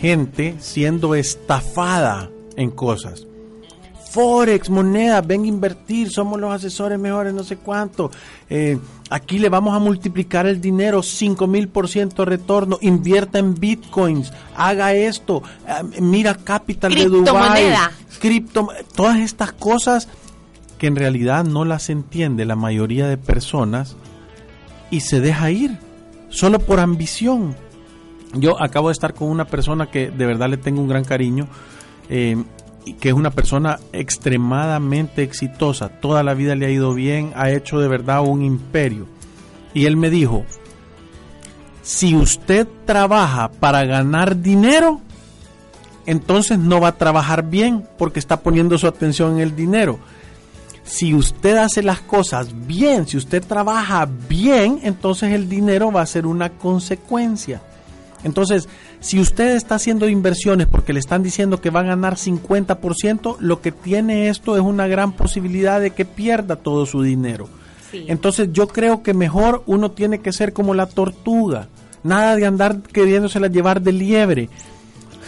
gente 0.00 0.56
siendo 0.60 1.14
estafada 1.14 2.28
en 2.56 2.70
cosas. 2.70 3.26
Forex, 4.10 4.70
moneda, 4.70 5.20
ven 5.20 5.44
a 5.44 5.46
invertir, 5.46 6.10
somos 6.10 6.40
los 6.40 6.50
asesores 6.50 6.98
mejores, 6.98 7.34
no 7.34 7.44
sé 7.44 7.56
cuánto. 7.56 8.10
Eh, 8.48 8.78
aquí 9.10 9.38
le 9.38 9.48
vamos 9.48 9.74
a 9.74 9.78
multiplicar 9.78 10.46
el 10.46 10.60
dinero, 10.60 11.02
5 11.02 11.46
mil 11.46 11.68
por 11.68 11.88
ciento 11.88 12.24
retorno, 12.24 12.78
invierta 12.80 13.38
en 13.38 13.54
bitcoins, 13.54 14.32
haga 14.56 14.94
esto, 14.94 15.42
eh, 15.66 16.00
mira 16.00 16.34
Capital 16.34 16.94
de 16.94 17.04
Dubai, 17.04 17.74
cripto, 18.20 18.68
todas 18.94 19.18
estas 19.18 19.52
cosas 19.52 20.08
que 20.78 20.86
en 20.86 20.96
realidad 20.96 21.44
no 21.44 21.64
las 21.64 21.90
entiende 21.90 22.44
la 22.44 22.56
mayoría 22.56 23.06
de 23.06 23.16
personas 23.16 23.96
y 24.90 25.00
se 25.00 25.20
deja 25.20 25.50
ir, 25.50 25.78
solo 26.28 26.58
por 26.58 26.80
ambición. 26.80 27.56
Yo 28.34 28.60
acabo 28.62 28.88
de 28.88 28.92
estar 28.92 29.14
con 29.14 29.28
una 29.28 29.46
persona 29.46 29.90
que 29.90 30.10
de 30.10 30.26
verdad 30.26 30.50
le 30.50 30.58
tengo 30.58 30.80
un 30.80 30.88
gran 30.88 31.04
cariño. 31.04 31.48
Eh, 32.08 32.36
que 32.94 33.08
es 33.08 33.14
una 33.14 33.30
persona 33.30 33.80
extremadamente 33.92 35.22
exitosa, 35.22 35.88
toda 35.88 36.22
la 36.22 36.34
vida 36.34 36.54
le 36.54 36.66
ha 36.66 36.70
ido 36.70 36.94
bien, 36.94 37.32
ha 37.34 37.50
hecho 37.50 37.80
de 37.80 37.88
verdad 37.88 38.22
un 38.22 38.42
imperio. 38.42 39.06
Y 39.74 39.86
él 39.86 39.96
me 39.96 40.10
dijo, 40.10 40.44
si 41.82 42.16
usted 42.16 42.66
trabaja 42.84 43.50
para 43.50 43.84
ganar 43.84 44.40
dinero, 44.40 45.00
entonces 46.06 46.58
no 46.58 46.80
va 46.80 46.88
a 46.88 46.96
trabajar 46.96 47.42
bien 47.42 47.86
porque 47.98 48.18
está 48.18 48.40
poniendo 48.40 48.78
su 48.78 48.86
atención 48.86 49.34
en 49.34 49.40
el 49.40 49.56
dinero. 49.56 49.98
Si 50.84 51.14
usted 51.14 51.56
hace 51.56 51.82
las 51.82 52.00
cosas 52.00 52.66
bien, 52.66 53.08
si 53.08 53.16
usted 53.16 53.44
trabaja 53.44 54.08
bien, 54.28 54.80
entonces 54.84 55.32
el 55.32 55.48
dinero 55.48 55.90
va 55.90 56.02
a 56.02 56.06
ser 56.06 56.26
una 56.26 56.50
consecuencia. 56.50 57.60
Entonces, 58.26 58.68
si 58.98 59.20
usted 59.20 59.54
está 59.54 59.76
haciendo 59.76 60.08
inversiones 60.08 60.66
porque 60.66 60.92
le 60.92 60.98
están 60.98 61.22
diciendo 61.22 61.60
que 61.60 61.70
va 61.70 61.80
a 61.80 61.84
ganar 61.84 62.16
50%, 62.16 63.36
lo 63.38 63.60
que 63.60 63.70
tiene 63.70 64.28
esto 64.28 64.56
es 64.56 64.62
una 64.62 64.88
gran 64.88 65.12
posibilidad 65.12 65.80
de 65.80 65.90
que 65.90 66.04
pierda 66.04 66.56
todo 66.56 66.86
su 66.86 67.02
dinero. 67.02 67.48
Entonces, 67.92 68.48
yo 68.52 68.66
creo 68.66 69.04
que 69.04 69.14
mejor 69.14 69.62
uno 69.66 69.92
tiene 69.92 70.18
que 70.18 70.32
ser 70.32 70.52
como 70.52 70.74
la 70.74 70.86
tortuga, 70.86 71.68
nada 72.02 72.34
de 72.34 72.44
andar 72.46 72.82
queriéndosela 72.82 73.46
llevar 73.46 73.80
de 73.80 73.92
liebre. 73.92 74.50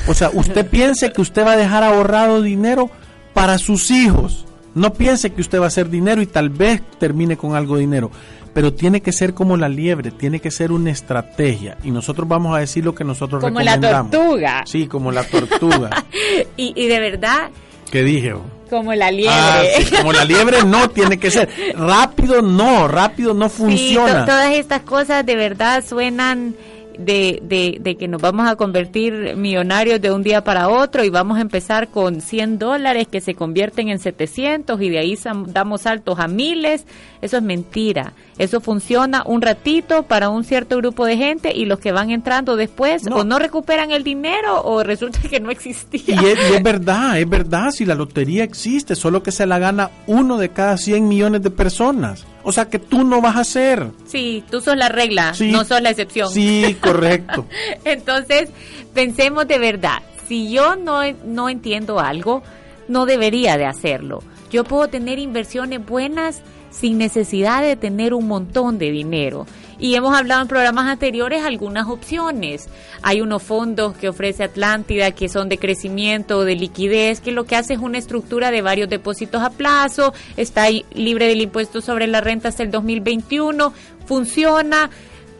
O 0.08 0.12
sea, 0.12 0.30
usted 0.34 0.66
piense 0.70 1.12
que 1.12 1.22
usted 1.22 1.46
va 1.46 1.52
a 1.52 1.56
dejar 1.56 1.84
ahorrado 1.84 2.42
dinero 2.42 2.90
para 3.32 3.58
sus 3.58 3.92
hijos. 3.92 4.44
No 4.74 4.92
piense 4.92 5.30
que 5.30 5.40
usted 5.40 5.60
va 5.60 5.64
a 5.64 5.68
hacer 5.68 5.88
dinero 5.88 6.20
y 6.20 6.26
tal 6.26 6.50
vez 6.50 6.82
termine 6.98 7.36
con 7.36 7.54
algo 7.54 7.76
de 7.76 7.82
dinero 7.82 8.10
pero 8.58 8.74
tiene 8.74 9.00
que 9.00 9.12
ser 9.12 9.34
como 9.34 9.56
la 9.56 9.68
liebre, 9.68 10.10
tiene 10.10 10.40
que 10.40 10.50
ser 10.50 10.72
una 10.72 10.90
estrategia. 10.90 11.78
Y 11.84 11.92
nosotros 11.92 12.26
vamos 12.26 12.56
a 12.56 12.58
decir 12.58 12.84
lo 12.84 12.92
que 12.92 13.04
nosotros 13.04 13.40
como 13.40 13.60
recomendamos. 13.60 14.10
Como 14.10 14.34
la 14.34 14.40
tortuga. 14.40 14.62
Sí, 14.66 14.88
como 14.88 15.12
la 15.12 15.22
tortuga. 15.22 16.04
y, 16.56 16.88
de 16.88 16.98
verdad... 16.98 17.50
¿Qué 17.88 18.02
dije? 18.02 18.34
Como 18.68 18.94
la 18.94 19.12
liebre. 19.12 19.32
Ah, 19.32 19.62
como 19.98 20.12
la 20.12 20.24
liebre 20.24 20.64
no 20.64 20.90
tiene 20.90 21.20
que 21.20 21.30
ser. 21.30 21.48
Rápido 21.76 22.42
no, 22.42 22.88
rápido 22.88 23.32
no 23.32 23.48
funciona. 23.48 24.24
todas 24.24 24.52
estas 24.52 24.80
cosas 24.80 25.24
de 25.24 25.36
verdad 25.36 25.84
suenan 25.88 26.56
de, 26.98 27.40
de, 27.42 27.78
de, 27.80 27.96
que 27.96 28.08
nos 28.08 28.20
vamos 28.20 28.48
a 28.48 28.56
convertir 28.56 29.36
millonarios 29.36 30.00
de 30.00 30.10
un 30.10 30.22
día 30.22 30.42
para 30.42 30.68
otro 30.68 31.04
y 31.04 31.10
vamos 31.10 31.38
a 31.38 31.40
empezar 31.40 31.88
con 31.88 32.20
100 32.20 32.58
dólares 32.58 33.08
que 33.08 33.20
se 33.20 33.34
convierten 33.34 33.88
en 33.88 33.98
700 33.98 34.80
y 34.82 34.90
de 34.90 34.98
ahí 34.98 35.18
damos 35.46 35.82
saltos 35.82 36.18
a 36.18 36.28
miles, 36.28 36.84
eso 37.22 37.36
es 37.36 37.42
mentira. 37.42 38.12
Eso 38.36 38.60
funciona 38.60 39.22
un 39.26 39.42
ratito 39.42 40.04
para 40.04 40.28
un 40.28 40.44
cierto 40.44 40.76
grupo 40.76 41.04
de 41.04 41.16
gente 41.16 41.52
y 41.54 41.64
los 41.64 41.80
que 41.80 41.90
van 41.90 42.10
entrando 42.10 42.56
después 42.56 43.06
o 43.10 43.24
no 43.24 43.38
recuperan 43.38 43.90
el 43.90 44.04
dinero 44.04 44.62
o 44.62 44.82
resulta 44.82 45.20
que 45.28 45.40
no 45.40 45.50
existía. 45.50 46.20
Y 46.20 46.26
es, 46.26 46.38
y 46.50 46.54
es, 46.54 46.62
verdad, 46.62 47.18
es 47.18 47.28
verdad, 47.28 47.70
si 47.70 47.84
la 47.84 47.94
lotería 47.94 48.44
existe, 48.44 48.94
solo 48.94 49.22
que 49.22 49.32
se 49.32 49.46
la 49.46 49.58
gana 49.58 49.90
uno 50.06 50.38
de 50.38 50.50
cada 50.50 50.76
100 50.76 51.08
millones 51.08 51.42
de 51.42 51.50
personas. 51.50 52.26
O 52.48 52.52
sea 52.52 52.70
que 52.70 52.78
tú 52.78 53.04
no 53.04 53.20
vas 53.20 53.36
a 53.36 53.44
ser. 53.44 53.90
Sí, 54.06 54.42
tú 54.50 54.62
sos 54.62 54.74
la 54.74 54.88
regla, 54.88 55.34
no 55.38 55.66
sos 55.66 55.82
la 55.82 55.90
excepción. 55.90 56.30
Sí, 56.30 56.78
correcto. 56.80 57.44
Entonces, 57.84 58.48
pensemos 58.94 59.46
de 59.46 59.58
verdad, 59.58 59.98
si 60.28 60.50
yo 60.50 60.74
no, 60.74 61.02
no 61.26 61.50
entiendo 61.50 62.00
algo, 62.00 62.42
no 62.88 63.04
debería 63.04 63.58
de 63.58 63.66
hacerlo. 63.66 64.22
Yo 64.50 64.64
puedo 64.64 64.88
tener 64.88 65.18
inversiones 65.18 65.84
buenas 65.84 66.40
sin 66.70 66.98
necesidad 66.98 67.62
de 67.62 67.76
tener 67.76 68.14
un 68.14 68.28
montón 68.28 68.78
de 68.78 68.90
dinero. 68.90 69.46
Y 69.80 69.94
hemos 69.94 70.16
hablado 70.16 70.42
en 70.42 70.48
programas 70.48 70.86
anteriores 70.86 71.44
algunas 71.44 71.86
opciones. 71.86 72.68
Hay 73.02 73.20
unos 73.20 73.42
fondos 73.42 73.96
que 73.96 74.08
ofrece 74.08 74.42
Atlántida 74.42 75.12
que 75.12 75.28
son 75.28 75.48
de 75.48 75.58
crecimiento, 75.58 76.44
de 76.44 76.56
liquidez, 76.56 77.20
que 77.20 77.30
lo 77.30 77.44
que 77.44 77.54
hace 77.54 77.74
es 77.74 77.78
una 77.78 77.98
estructura 77.98 78.50
de 78.50 78.60
varios 78.60 78.88
depósitos 78.88 79.42
a 79.42 79.50
plazo, 79.50 80.12
está 80.36 80.66
libre 80.92 81.28
del 81.28 81.42
impuesto 81.42 81.80
sobre 81.80 82.08
la 82.08 82.20
renta 82.20 82.48
hasta 82.48 82.64
el 82.64 82.72
2021, 82.72 83.72
funciona 84.06 84.90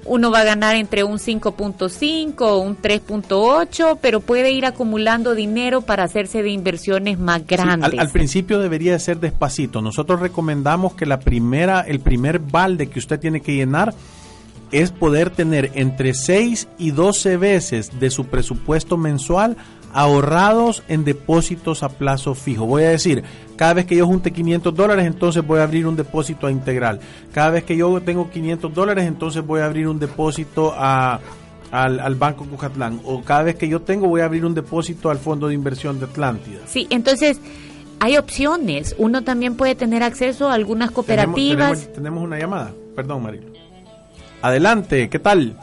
uno 0.08 0.30
va 0.30 0.40
a 0.40 0.44
ganar 0.44 0.74
entre 0.74 1.04
un 1.04 1.18
5.5 1.18 2.40
o 2.40 2.58
un 2.58 2.76
3.8, 2.76 3.98
pero 4.00 4.20
puede 4.20 4.50
ir 4.50 4.66
acumulando 4.66 5.34
dinero 5.34 5.82
para 5.82 6.04
hacerse 6.04 6.42
de 6.42 6.50
inversiones 6.50 7.18
más 7.18 7.46
grandes. 7.46 7.98
al, 7.98 8.10
principio 8.10 8.58
debería 8.58 8.98
ser 8.98 9.20
despacito. 9.20 9.82
Nosotros 9.82 10.20
recomendamos 10.20 10.94
que 10.94 11.06
la 11.06 11.20
primera, 11.20 11.80
el 11.82 12.00
primer 12.00 12.38
balde 12.38 12.88
que 12.88 12.98
usted 12.98 13.20
tiene 13.20 13.40
que 13.40 13.54
llenar 13.54 13.94
es 14.72 14.90
poder 14.90 15.30
tener 15.30 15.70
entre 15.74 16.14
6 16.14 16.68
y 16.78 16.90
12 16.90 17.36
veces 17.36 18.00
de 18.00 18.10
su 18.10 18.26
presupuesto 18.26 18.96
mensual 18.96 19.56
ahorrados 19.92 20.82
en 20.88 21.04
depósitos 21.04 21.82
a 21.82 21.88
plazo 21.88 22.34
fijo. 22.34 22.66
Voy 22.66 22.82
a 22.84 22.90
decir, 22.90 23.24
cada 23.58 23.74
vez 23.74 23.86
que 23.86 23.96
yo 23.96 24.06
junte 24.06 24.30
500 24.30 24.72
dólares, 24.72 25.04
entonces 25.04 25.44
voy 25.44 25.58
a 25.58 25.64
abrir 25.64 25.84
un 25.88 25.96
depósito 25.96 26.46
a 26.46 26.52
integral. 26.52 27.00
Cada 27.32 27.50
vez 27.50 27.64
que 27.64 27.76
yo 27.76 28.00
tengo 28.00 28.30
500 28.30 28.72
dólares, 28.72 29.04
entonces 29.04 29.44
voy 29.44 29.60
a 29.60 29.64
abrir 29.64 29.88
un 29.88 29.98
depósito 29.98 30.72
a, 30.76 31.18
al, 31.72 32.14
Banco 32.14 32.46
Cujatlán. 32.46 33.00
O 33.04 33.20
cada 33.24 33.42
vez 33.42 33.56
que 33.56 33.68
yo 33.68 33.82
tengo, 33.82 34.06
voy 34.06 34.20
a 34.20 34.26
abrir 34.26 34.44
un 34.44 34.54
depósito 34.54 35.10
al 35.10 35.18
Fondo 35.18 35.48
de 35.48 35.54
Inversión 35.54 35.98
de 35.98 36.06
Atlántida. 36.06 36.60
Sí, 36.66 36.86
entonces 36.88 37.40
hay 37.98 38.16
opciones. 38.16 38.94
Uno 38.96 39.24
también 39.24 39.56
puede 39.56 39.74
tener 39.74 40.04
acceso 40.04 40.48
a 40.48 40.54
algunas 40.54 40.92
cooperativas. 40.92 41.92
Tenemos, 41.92 42.22
una 42.22 42.38
llamada. 42.38 42.70
Perdón, 42.94 43.24
Marilo. 43.24 43.48
Adelante, 44.40 45.10
¿qué 45.10 45.18
tal? 45.18 45.56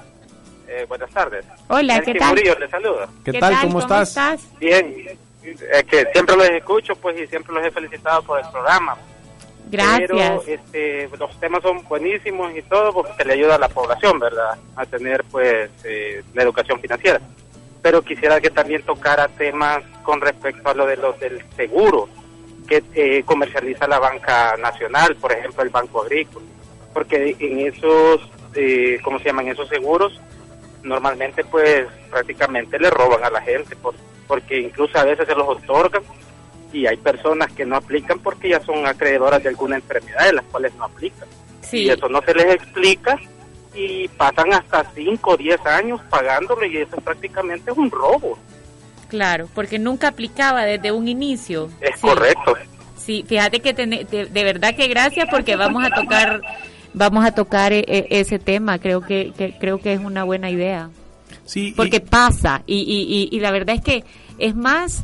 Eh, 0.68 0.86
buenas 0.90 1.10
tardes. 1.12 1.46
Hola, 1.70 2.02
¿qué 2.02 2.14
tal? 2.16 2.32
Murillo 2.32 2.60
le 2.60 2.70
saluda. 2.70 3.08
¿Qué, 3.24 3.32
tal? 3.40 3.56
¿Cómo, 3.62 3.80
estás? 3.80 4.50
Bien. 4.60 5.05
Es 5.72 5.84
que 5.86 6.06
siempre 6.12 6.36
los 6.36 6.50
escucho, 6.50 6.96
pues, 6.96 7.20
y 7.20 7.28
siempre 7.28 7.54
los 7.54 7.66
he 7.66 7.72
felicitado 7.72 8.24
por 8.24 8.40
el 8.40 8.50
programa. 8.50 8.98
Gracias. 9.70 10.10
Pero 10.10 10.44
este, 10.46 11.10
los 11.18 11.40
temas 11.40 11.64
son 11.64 11.84
buenísimos 11.88 12.56
y 12.56 12.62
todo 12.64 12.94
porque 12.94 13.14
se 13.18 13.26
le 13.26 13.34
ayuda 13.34 13.56
a 13.56 13.60
la 13.60 13.70
población, 13.70 14.20
¿verdad? 14.20 14.58
A 14.76 14.86
tener, 14.86 15.24
pues, 15.32 15.70
eh, 15.84 16.24
la 16.34 16.44
educación 16.44 16.80
financiera. 16.80 17.20
Pero 17.82 18.02
quisiera 18.02 18.42
que 18.42 18.50
también 18.50 18.84
tocara 18.84 19.28
temas 19.28 19.84
con 20.04 20.22
respecto 20.22 20.70
a 20.70 20.74
lo 20.74 20.86
de 20.86 20.98
los 20.98 21.20
del 21.20 21.44
seguro 21.56 22.10
que 22.68 22.84
eh, 22.94 23.24
comercializa 23.24 23.88
la 23.88 24.00
banca 24.00 24.58
nacional, 24.58 25.16
por 25.18 25.32
ejemplo, 25.32 25.64
el 25.64 25.70
Banco 25.70 26.02
Agrícola. 26.02 26.46
Porque 26.94 27.36
en 27.40 27.60
esos, 27.60 28.22
eh, 28.56 29.00
¿cómo 29.04 29.20
se 29.20 29.26
llaman? 29.26 29.48
Esos 29.48 29.70
seguros 29.70 30.20
normalmente 30.86 31.44
pues 31.44 31.88
prácticamente 32.10 32.80
le 32.80 32.90
roban 32.90 33.24
a 33.24 33.30
la 33.30 33.42
gente 33.42 33.76
por, 33.76 33.96
porque 34.28 34.60
incluso 34.60 34.98
a 34.98 35.04
veces 35.04 35.28
se 35.28 35.36
los 35.36 35.48
otorgan 35.48 36.04
y 36.74 36.88
hay 36.88 36.98
personas 36.98 37.52
que 37.54 37.66
no 37.66 37.78
aplican 37.78 38.20
porque 38.20 38.50
ya 38.50 38.60
son 38.62 38.86
acreedoras 38.86 39.42
de 39.42 39.50
alguna 39.50 39.78
enfermedad 39.78 40.26
de 40.26 40.34
las 40.34 40.46
cuales 40.46 40.74
no 40.76 40.86
aplican. 40.86 41.28
Y 41.72 41.90
eso 41.90 42.08
no 42.10 42.22
se 42.22 42.34
les 42.34 42.56
explica 42.56 43.18
y 43.74 44.08
pasan 44.10 44.54
hasta 44.54 44.86
5 44.94 45.32
o 45.32 45.38
10 45.38 45.66
años 45.66 46.02
pagándolo 46.10 46.66
y 46.66 46.78
eso 46.78 46.98
prácticamente 46.98 47.72
es 47.72 47.78
un 47.78 47.92
robo. 47.92 48.38
Claro, 49.10 49.48
porque 49.54 49.80
nunca 49.80 50.10
aplicaba 50.10 50.64
desde 50.66 50.92
un 50.92 51.08
inicio. 51.08 51.70
Es 51.82 52.00
correcto. 52.00 52.56
Sí, 52.98 53.24
fíjate 53.28 53.60
que 53.60 53.74
de, 53.74 54.28
de 54.32 54.44
verdad 54.44 54.76
que 54.76 54.88
gracias 54.88 55.28
porque 55.30 55.56
vamos 55.56 55.84
a 55.86 55.90
tocar 55.90 56.42
vamos 56.96 57.26
a 57.26 57.32
tocar 57.32 57.74
e, 57.74 57.84
e, 57.88 58.08
ese 58.10 58.40
tema. 58.40 58.80
Creo 58.80 59.02
que, 59.02 59.32
creo 59.60 59.80
que 59.80 59.94
es 59.94 60.00
una 60.00 60.24
buena 60.24 60.50
idea. 60.50 60.90
Sí, 61.46 61.74
porque 61.76 62.00
pasa 62.00 62.64
y, 62.66 62.78
y, 62.78 63.36
y, 63.36 63.40
la 63.40 63.52
verdad 63.52 63.76
es 63.76 63.82
que 63.82 64.04
es 64.40 64.56
más 64.56 65.04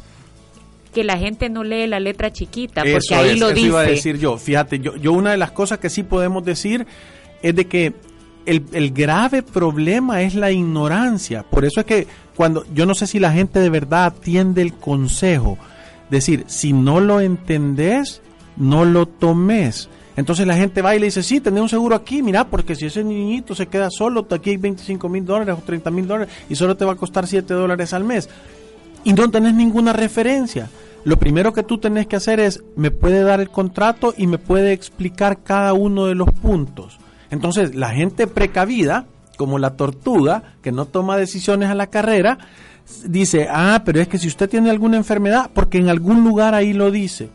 que 0.93 1.03
la 1.03 1.17
gente 1.17 1.49
no 1.49 1.63
lee 1.63 1.87
la 1.87 1.99
letra 1.99 2.33
chiquita, 2.33 2.83
porque 2.83 3.15
ahí 3.15 3.39
lo 3.39 3.49
dice. 3.49 3.67
iba 3.67 3.81
a 3.81 3.83
decir 3.83 4.17
yo. 4.17 4.37
Fíjate, 4.37 4.79
yo, 4.79 4.95
yo 4.97 5.13
una 5.13 5.31
de 5.31 5.37
las 5.37 5.51
cosas 5.51 5.79
que 5.79 5.89
sí 5.89 6.03
podemos 6.03 6.43
decir 6.43 6.85
es 7.41 7.55
de 7.55 7.65
que 7.65 7.93
el, 8.45 8.65
el, 8.73 8.91
grave 8.91 9.43
problema 9.43 10.21
es 10.23 10.35
la 10.35 10.51
ignorancia. 10.51 11.43
Por 11.43 11.63
eso 11.63 11.79
es 11.79 11.85
que 11.85 12.07
cuando 12.35 12.65
yo 12.73 12.85
no 12.85 12.95
sé 12.95 13.07
si 13.07 13.19
la 13.19 13.31
gente 13.31 13.59
de 13.59 13.69
verdad 13.69 14.05
atiende 14.05 14.61
el 14.61 14.73
consejo, 14.73 15.57
decir, 16.09 16.43
si 16.47 16.73
no 16.73 16.99
lo 16.99 17.21
entendés, 17.21 18.21
no 18.57 18.85
lo 18.85 19.05
tomes. 19.07 19.89
Entonces 20.17 20.45
la 20.45 20.55
gente 20.55 20.81
va 20.81 20.95
y 20.95 20.99
le 20.99 21.05
dice, 21.05 21.23
sí, 21.23 21.39
tenés 21.39 21.61
un 21.61 21.69
seguro 21.69 21.95
aquí, 21.95 22.21
mira, 22.21 22.45
porque 22.47 22.75
si 22.75 22.85
ese 22.85 23.03
niñito 23.03 23.55
se 23.55 23.67
queda 23.67 23.89
solo, 23.89 24.27
aquí 24.29 24.51
hay 24.51 24.57
25 24.57 25.07
mil 25.07 25.25
dólares 25.25 25.55
o 25.57 25.63
30 25.63 25.89
mil 25.91 26.07
dólares 26.07 26.33
y 26.49 26.55
solo 26.55 26.75
te 26.75 26.83
va 26.83 26.93
a 26.93 26.95
costar 26.95 27.27
7 27.27 27.53
dólares 27.53 27.93
al 27.93 28.03
mes. 28.03 28.29
Y 29.03 29.13
no 29.13 29.29
tenés 29.31 29.53
ninguna 29.53 29.93
referencia. 29.93 30.69
Lo 31.03 31.17
primero 31.17 31.53
que 31.53 31.63
tú 31.63 31.79
tenés 31.79 32.07
que 32.07 32.17
hacer 32.17 32.39
es, 32.39 32.63
me 32.75 32.91
puede 32.91 33.23
dar 33.23 33.39
el 33.39 33.49
contrato 33.49 34.13
y 34.15 34.27
me 34.27 34.37
puede 34.37 34.73
explicar 34.73 35.41
cada 35.43 35.73
uno 35.73 36.05
de 36.05 36.15
los 36.15 36.29
puntos. 36.29 36.99
Entonces 37.31 37.73
la 37.73 37.89
gente 37.89 38.27
precavida, 38.27 39.05
como 39.37 39.57
la 39.57 39.75
tortuga, 39.75 40.55
que 40.61 40.71
no 40.71 40.85
toma 40.85 41.17
decisiones 41.17 41.69
a 41.69 41.75
la 41.75 41.87
carrera, 41.87 42.37
dice, 43.05 43.47
ah, 43.49 43.81
pero 43.83 44.01
es 44.01 44.07
que 44.07 44.17
si 44.17 44.27
usted 44.27 44.49
tiene 44.49 44.69
alguna 44.69 44.97
enfermedad, 44.97 45.49
porque 45.53 45.77
en 45.77 45.89
algún 45.89 46.23
lugar 46.23 46.53
ahí 46.53 46.73
lo 46.73 46.91
dice. 46.91 47.29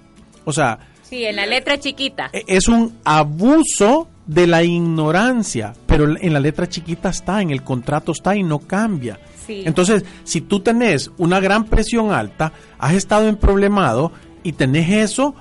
O 0.44 0.52
sea, 0.52 0.78
Sí, 1.08 1.24
en 1.24 1.36
la 1.36 1.46
letra 1.46 1.78
chiquita. 1.78 2.30
E, 2.32 2.44
es 2.46 2.68
un 2.68 2.98
abuso 3.04 4.08
de 4.26 4.46
la 4.46 4.64
ignorancia, 4.64 5.72
pero 5.86 6.16
en 6.18 6.32
la 6.32 6.40
letra 6.40 6.68
chiquita 6.68 7.10
está, 7.10 7.40
en 7.40 7.50
el 7.50 7.62
contrato 7.62 8.12
está 8.12 8.34
y 8.34 8.42
no 8.42 8.58
cambia. 8.58 9.20
Sí. 9.46 9.62
Entonces, 9.64 10.04
si 10.24 10.40
tú 10.40 10.60
tenés 10.60 11.12
una 11.18 11.38
gran 11.38 11.64
presión 11.64 12.12
alta, 12.12 12.52
has 12.78 12.94
estado 12.94 13.28
en 13.28 13.36
problemado 13.36 14.10
y 14.42 14.52
tenés 14.52 14.90
eso, 14.90 15.36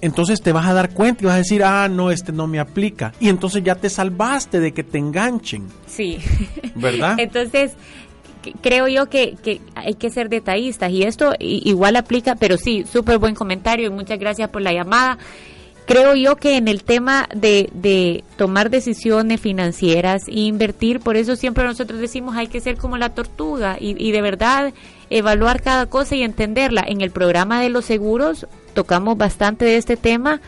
entonces 0.00 0.40
te 0.40 0.52
vas 0.52 0.66
a 0.66 0.72
dar 0.72 0.94
cuenta 0.94 1.22
y 1.22 1.26
vas 1.26 1.34
a 1.34 1.38
decir, 1.38 1.62
ah, 1.62 1.88
no, 1.88 2.10
este 2.10 2.32
no 2.32 2.46
me 2.46 2.58
aplica. 2.58 3.12
Y 3.20 3.28
entonces 3.28 3.62
ya 3.62 3.74
te 3.74 3.90
salvaste 3.90 4.60
de 4.60 4.72
que 4.72 4.84
te 4.84 4.98
enganchen. 4.98 5.66
Sí. 5.86 6.18
¿Verdad? 6.74 7.16
entonces, 7.18 7.72
creo 8.60 8.88
yo 8.88 9.06
que, 9.06 9.36
que, 9.42 9.60
hay 9.74 9.94
que 9.94 10.10
ser 10.10 10.28
detallistas 10.28 10.90
y 10.90 11.02
esto 11.02 11.34
igual 11.38 11.96
aplica, 11.96 12.36
pero 12.36 12.56
sí, 12.56 12.84
súper 12.90 13.18
buen 13.18 13.34
comentario 13.34 13.86
y 13.86 13.90
muchas 13.90 14.18
gracias 14.18 14.50
por 14.50 14.62
la 14.62 14.72
llamada. 14.72 15.18
creo 15.86 16.14
yo 16.14 16.36
que 16.36 16.56
en 16.56 16.68
el 16.68 16.84
tema 16.84 17.28
de, 17.34 17.68
de 17.72 18.24
tomar 18.36 18.70
decisiones 18.70 19.40
financieras 19.40 20.28
e 20.28 20.40
invertir, 20.40 21.00
por 21.00 21.16
eso 21.16 21.36
siempre 21.36 21.64
nosotros 21.64 22.00
decimos 22.00 22.36
hay 22.36 22.46
que 22.46 22.60
ser 22.60 22.76
como 22.76 22.96
la 22.96 23.14
tortuga 23.14 23.76
y, 23.80 23.96
y 24.02 24.12
de 24.12 24.22
verdad 24.22 24.72
evaluar 25.10 25.60
cada 25.62 25.86
cosa 25.86 26.14
y 26.14 26.22
entenderla. 26.22 26.84
En 26.86 27.00
el 27.00 27.10
programa 27.10 27.60
de 27.60 27.68
los 27.68 27.84
seguros 27.84 28.46
tocamos 28.74 29.18
bastante 29.18 29.64
de 29.64 29.76
este 29.76 29.96
tema 29.96 30.40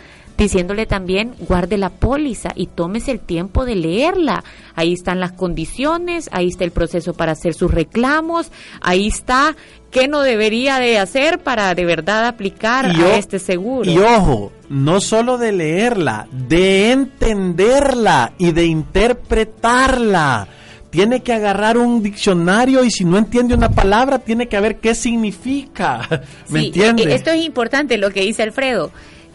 diciéndole 0.42 0.86
también 0.86 1.34
guarde 1.38 1.78
la 1.78 1.90
póliza 1.90 2.52
y 2.54 2.66
tómese 2.66 3.12
el 3.12 3.20
tiempo 3.20 3.64
de 3.64 3.76
leerla. 3.76 4.44
Ahí 4.74 4.92
están 4.92 5.20
las 5.20 5.32
condiciones, 5.32 6.28
ahí 6.32 6.48
está 6.48 6.64
el 6.64 6.72
proceso 6.72 7.14
para 7.14 7.32
hacer 7.32 7.54
sus 7.54 7.70
reclamos, 7.70 8.50
ahí 8.80 9.06
está 9.06 9.56
qué 9.90 10.08
no 10.08 10.22
debería 10.22 10.78
de 10.78 10.98
hacer 10.98 11.38
para 11.38 11.74
de 11.74 11.84
verdad 11.84 12.26
aplicar 12.26 12.86
a 12.86 13.16
este 13.16 13.38
seguro. 13.38 13.90
Y 13.90 13.98
ojo, 13.98 14.52
no 14.68 15.00
solo 15.00 15.38
de 15.38 15.52
leerla, 15.52 16.26
de 16.32 16.90
entenderla 16.90 18.32
y 18.38 18.52
de 18.52 18.64
interpretarla. 18.64 20.48
Tiene 20.90 21.22
que 21.22 21.32
agarrar 21.32 21.78
un 21.78 22.02
diccionario 22.02 22.84
y 22.84 22.90
si 22.90 23.04
no 23.04 23.16
entiende 23.16 23.54
una 23.54 23.70
palabra, 23.70 24.18
tiene 24.18 24.48
que 24.48 24.60
ver 24.60 24.76
qué 24.76 24.94
significa. 24.94 26.06
¿Me 26.48 26.60
sí, 26.60 26.66
entiende? 26.66 27.14
Esto 27.14 27.30
es 27.30 27.42
importante 27.44 27.96
lo 27.96 28.10
que 28.10 28.22
dice 28.22 28.42
Alfredo 28.42 28.90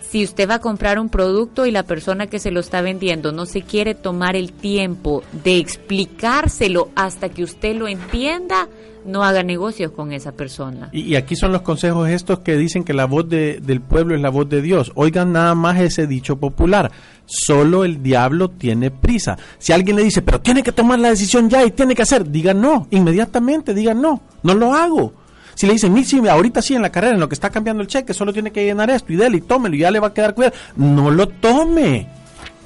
si 0.10 0.24
usted 0.24 0.50
va 0.50 0.56
a 0.56 0.60
comprar 0.60 1.00
un 1.00 1.10
producto 1.10 1.66
y 1.66 1.72
la 1.72 1.84
persona 1.84 2.28
que 2.28 2.40
se 2.40 2.52
lo 2.52 2.60
está 2.60 2.82
vendiendo 2.82 3.32
no 3.32 3.46
se 3.46 3.62
quiere 3.62 3.94
tomar 3.94 4.36
el 4.36 4.54
tiempo 4.54 5.24
de 5.44 5.58
explicárselo 5.58 6.90
hasta 6.96 7.30
que 7.30 7.44
usted 7.44 7.76
lo 7.76 7.88
entienda, 7.88 8.70
no 9.06 9.24
haga 9.24 9.44
negocios 9.44 9.92
con 9.92 10.12
esa 10.12 10.32
persona. 10.34 10.90
Y, 10.92 11.16
aquí 11.16 11.36
son 11.36 11.52
los 11.52 11.62
consejos 11.62 12.10
estos 12.10 12.40
que 12.40 12.58
dicen 12.58 12.84
que 12.84 12.94
la 12.94 13.06
voz 13.06 13.28
de, 13.28 13.60
del 13.62 13.82
pueblo 13.82 14.16
es 14.16 14.22
la 14.22 14.30
voz 14.30 14.48
de 14.50 14.62
Dios. 14.62 14.92
Oigan 14.96 15.32
nada 15.32 15.56
más 15.56 15.80
ese 15.80 16.08
dicho 16.08 16.38
popular. 16.38 16.92
Solo 17.26 17.84
el 17.84 18.02
diablo 18.02 18.50
tiene 18.50 18.92
prisa. 18.92 19.38
Si 19.58 19.74
alguien 19.74 19.98
le 19.98 20.04
dice, 20.04 20.22
pero 20.22 20.40
tiene 20.40 20.64
que 20.64 20.72
tomar 20.72 21.00
la 21.00 21.10
decisión 21.10 21.50
ya 21.50 21.66
y 21.66 21.72
tiene 21.72 21.96
que 21.96 22.04
hacer, 22.04 22.30
diga 22.30 22.54
no, 22.54 22.88
inmediatamente 22.92 23.74
diga 23.74 23.94
no, 23.94 24.22
no 24.44 24.54
lo 24.54 24.74
hago. 24.74 25.14
Si 25.58 25.66
le 25.66 25.74
dicen, 25.74 26.06
sí, 26.06 26.20
ahorita 26.20 26.62
sí 26.62 26.76
en 26.76 26.84
la 26.84 26.92
carrera, 26.92 27.16
en 27.16 27.20
lo 27.20 27.28
que 27.28 27.34
está 27.34 27.50
cambiando 27.50 27.82
el 27.82 27.88
cheque, 27.88 28.14
solo 28.14 28.32
tiene 28.32 28.52
que 28.52 28.64
llenar 28.64 28.92
esto 28.92 29.12
y 29.12 29.16
dele 29.16 29.38
y 29.38 29.42
tómelo 29.42 29.76
y 29.76 29.80
ya 29.80 29.90
le 29.90 30.00
va 30.00 30.10
a 30.10 30.14
quedar 30.14 30.36
cuidado. 30.36 30.56
No 30.76 31.10
lo 31.10 31.28
tome. 31.30 32.08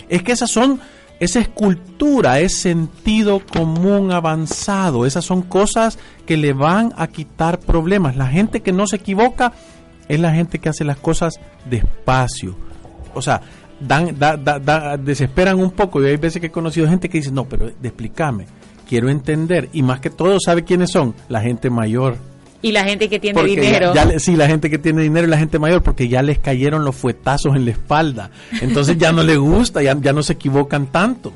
Es 0.09 0.23
que 0.23 0.33
esas 0.33 0.51
son, 0.51 0.81
esa 1.21 1.39
es 1.39 1.47
cultura, 1.47 2.41
es 2.41 2.57
sentido 2.57 3.41
común 3.47 4.11
avanzado. 4.11 5.05
Esas 5.05 5.23
son 5.23 5.41
cosas 5.41 5.99
que 6.25 6.35
le 6.35 6.51
van 6.51 6.91
a 6.97 7.07
quitar 7.07 7.61
problemas. 7.61 8.17
La 8.17 8.27
gente 8.27 8.59
que 8.59 8.73
no 8.73 8.85
se 8.87 8.97
equivoca 8.97 9.53
es 10.09 10.19
la 10.19 10.33
gente 10.33 10.59
que 10.59 10.67
hace 10.67 10.83
las 10.83 10.97
cosas 10.97 11.39
despacio. 11.69 12.57
O 13.13 13.21
sea, 13.21 13.39
dan, 13.79 14.19
da, 14.19 14.35
da, 14.35 14.97
desesperan 14.97 15.61
un 15.61 15.71
poco. 15.71 16.03
Y 16.03 16.07
hay 16.07 16.17
veces 16.17 16.41
que 16.41 16.47
he 16.47 16.51
conocido 16.51 16.89
gente 16.89 17.07
que 17.07 17.19
dice, 17.19 17.31
no, 17.31 17.45
pero 17.45 17.69
explícame, 17.69 18.47
quiero 18.85 19.07
entender. 19.07 19.69
Y 19.71 19.81
más 19.81 20.01
que 20.01 20.09
todo, 20.09 20.37
¿sabe 20.41 20.65
quiénes 20.65 20.91
son? 20.91 21.15
La 21.29 21.39
gente 21.39 21.69
mayor 21.69 22.17
y 22.61 22.71
la 22.71 22.83
gente 22.83 23.09
que 23.09 23.19
tiene 23.19 23.43
dinero. 23.43 23.93
Ya, 23.93 24.19
sí, 24.19 24.35
la 24.35 24.47
gente 24.47 24.69
que 24.69 24.77
tiene 24.77 25.01
dinero 25.01 25.27
y 25.27 25.29
la 25.29 25.37
gente 25.37 25.59
mayor, 25.59 25.81
porque 25.81 26.07
ya 26.07 26.21
les 26.21 26.39
cayeron 26.39 26.85
los 26.85 26.95
fuetazos 26.95 27.55
en 27.55 27.65
la 27.65 27.71
espalda. 27.71 28.29
Entonces 28.61 28.97
ya 28.97 29.11
no 29.11 29.23
les 29.23 29.37
gusta, 29.37 29.81
ya, 29.81 29.97
ya 29.99 30.13
no 30.13 30.23
se 30.23 30.33
equivocan 30.33 30.87
tanto. 30.87 31.33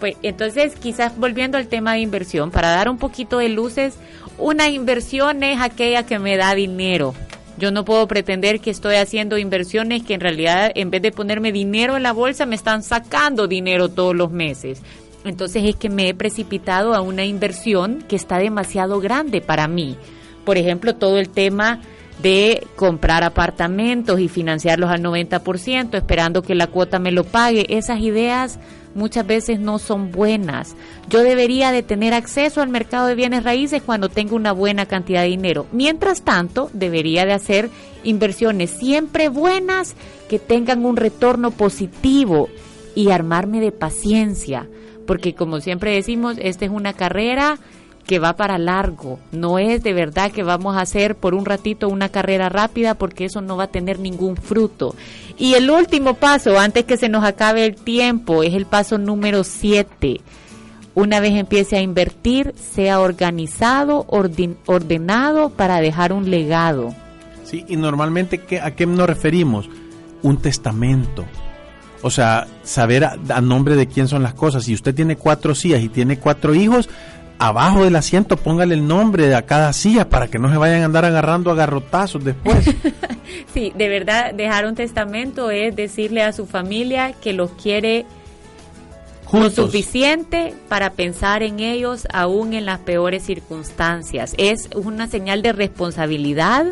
Pues 0.00 0.16
entonces, 0.22 0.74
quizás 0.76 1.16
volviendo 1.16 1.58
al 1.58 1.66
tema 1.68 1.94
de 1.94 2.00
inversión, 2.00 2.50
para 2.50 2.68
dar 2.70 2.88
un 2.88 2.98
poquito 2.98 3.38
de 3.38 3.48
luces, 3.48 3.94
una 4.38 4.68
inversión 4.68 5.42
es 5.42 5.60
aquella 5.60 6.04
que 6.04 6.18
me 6.18 6.36
da 6.36 6.54
dinero. 6.54 7.14
Yo 7.56 7.70
no 7.70 7.84
puedo 7.84 8.08
pretender 8.08 8.60
que 8.60 8.70
estoy 8.70 8.96
haciendo 8.96 9.38
inversiones 9.38 10.02
que 10.02 10.14
en 10.14 10.20
realidad 10.20 10.72
en 10.74 10.90
vez 10.90 11.02
de 11.02 11.12
ponerme 11.12 11.52
dinero 11.52 11.96
en 11.96 12.02
la 12.02 12.12
bolsa 12.12 12.46
me 12.46 12.56
están 12.56 12.82
sacando 12.82 13.46
dinero 13.46 13.88
todos 13.88 14.14
los 14.14 14.32
meses. 14.32 14.82
Entonces 15.24 15.64
es 15.64 15.76
que 15.76 15.88
me 15.88 16.08
he 16.08 16.14
precipitado 16.14 16.94
a 16.94 17.00
una 17.00 17.24
inversión 17.24 18.04
que 18.08 18.16
está 18.16 18.38
demasiado 18.38 19.00
grande 19.00 19.40
para 19.40 19.66
mí. 19.68 19.96
Por 20.44 20.58
ejemplo, 20.58 20.94
todo 20.94 21.18
el 21.18 21.30
tema 21.30 21.80
de 22.22 22.66
comprar 22.76 23.24
apartamentos 23.24 24.20
y 24.20 24.28
financiarlos 24.28 24.90
al 24.90 25.02
90%, 25.02 25.96
esperando 25.96 26.42
que 26.42 26.54
la 26.54 26.66
cuota 26.66 26.98
me 26.98 27.10
lo 27.10 27.24
pague. 27.24 27.66
Esas 27.70 28.00
ideas 28.00 28.58
muchas 28.94 29.26
veces 29.26 29.58
no 29.58 29.78
son 29.78 30.12
buenas. 30.12 30.76
Yo 31.08 31.22
debería 31.22 31.72
de 31.72 31.82
tener 31.82 32.14
acceso 32.14 32.62
al 32.62 32.68
mercado 32.68 33.06
de 33.06 33.14
bienes 33.14 33.42
raíces 33.44 33.82
cuando 33.82 34.08
tengo 34.08 34.36
una 34.36 34.52
buena 34.52 34.86
cantidad 34.86 35.22
de 35.22 35.28
dinero. 35.28 35.66
Mientras 35.72 36.22
tanto, 36.22 36.70
debería 36.72 37.26
de 37.26 37.32
hacer 37.32 37.70
inversiones 38.04 38.70
siempre 38.70 39.28
buenas 39.28 39.96
que 40.28 40.38
tengan 40.38 40.84
un 40.84 40.96
retorno 40.96 41.50
positivo 41.50 42.48
y 42.94 43.10
armarme 43.10 43.60
de 43.60 43.72
paciencia 43.72 44.68
porque 45.06 45.34
como 45.34 45.60
siempre 45.60 45.92
decimos, 45.92 46.36
esta 46.40 46.64
es 46.64 46.70
una 46.70 46.92
carrera 46.92 47.58
que 48.06 48.18
va 48.18 48.34
para 48.34 48.58
largo, 48.58 49.18
no 49.32 49.58
es 49.58 49.82
de 49.82 49.94
verdad 49.94 50.30
que 50.30 50.42
vamos 50.42 50.76
a 50.76 50.82
hacer 50.82 51.14
por 51.14 51.34
un 51.34 51.46
ratito 51.46 51.88
una 51.88 52.10
carrera 52.10 52.48
rápida 52.48 52.94
porque 52.94 53.24
eso 53.24 53.40
no 53.40 53.56
va 53.56 53.64
a 53.64 53.70
tener 53.70 53.98
ningún 53.98 54.36
fruto. 54.36 54.94
Y 55.38 55.54
el 55.54 55.70
último 55.70 56.14
paso, 56.14 56.58
antes 56.58 56.84
que 56.84 56.96
se 56.96 57.08
nos 57.08 57.24
acabe 57.24 57.64
el 57.64 57.76
tiempo, 57.76 58.42
es 58.42 58.54
el 58.54 58.66
paso 58.66 58.98
número 58.98 59.42
7. 59.42 60.20
Una 60.94 61.18
vez 61.18 61.32
empiece 61.32 61.76
a 61.76 61.80
invertir, 61.80 62.54
sea 62.56 63.00
organizado, 63.00 64.06
ordenado 64.08 65.50
para 65.50 65.80
dejar 65.80 66.12
un 66.12 66.30
legado. 66.30 66.94
Sí, 67.42 67.64
y 67.68 67.76
normalmente 67.76 68.40
¿a 68.62 68.70
qué 68.72 68.86
nos 68.86 69.06
referimos? 69.06 69.68
Un 70.22 70.36
testamento 70.38 71.24
o 72.04 72.10
sea, 72.10 72.46
saber 72.64 73.02
a, 73.06 73.40
nombre 73.40 73.76
de 73.76 73.86
quién 73.86 74.08
son 74.08 74.22
las 74.22 74.34
cosas. 74.34 74.64
Si 74.64 74.74
usted 74.74 74.94
tiene 74.94 75.16
cuatro 75.16 75.54
sillas 75.54 75.82
y 75.82 75.88
tiene 75.88 76.18
cuatro 76.18 76.54
hijos, 76.54 76.90
abajo 77.38 77.82
del 77.82 77.96
asiento 77.96 78.36
póngale 78.36 78.74
el 78.74 78.86
nombre 78.86 79.26
de 79.26 79.34
a 79.34 79.46
cada 79.46 79.72
silla 79.72 80.10
para 80.10 80.28
que 80.28 80.38
no 80.38 80.50
se 80.50 80.58
vayan 80.58 80.82
a 80.82 80.84
andar 80.84 81.06
agarrando 81.06 81.50
a 81.50 81.54
garrotazos 81.54 82.22
después. 82.22 82.62
sí, 83.54 83.72
de 83.74 83.88
verdad, 83.88 84.34
dejar 84.34 84.66
un 84.66 84.74
testamento 84.74 85.50
es 85.50 85.74
decirle 85.74 86.22
a 86.22 86.34
su 86.34 86.44
familia 86.44 87.14
que 87.14 87.32
los 87.32 87.52
quiere 87.52 88.04
lo 89.32 89.48
suficiente 89.48 90.52
para 90.68 90.90
pensar 90.90 91.42
en 91.42 91.58
ellos 91.58 92.06
aún 92.12 92.52
en 92.52 92.66
las 92.66 92.80
peores 92.80 93.24
circunstancias. 93.24 94.34
Es 94.36 94.68
una 94.76 95.06
señal 95.06 95.40
de 95.40 95.54
responsabilidad 95.54 96.66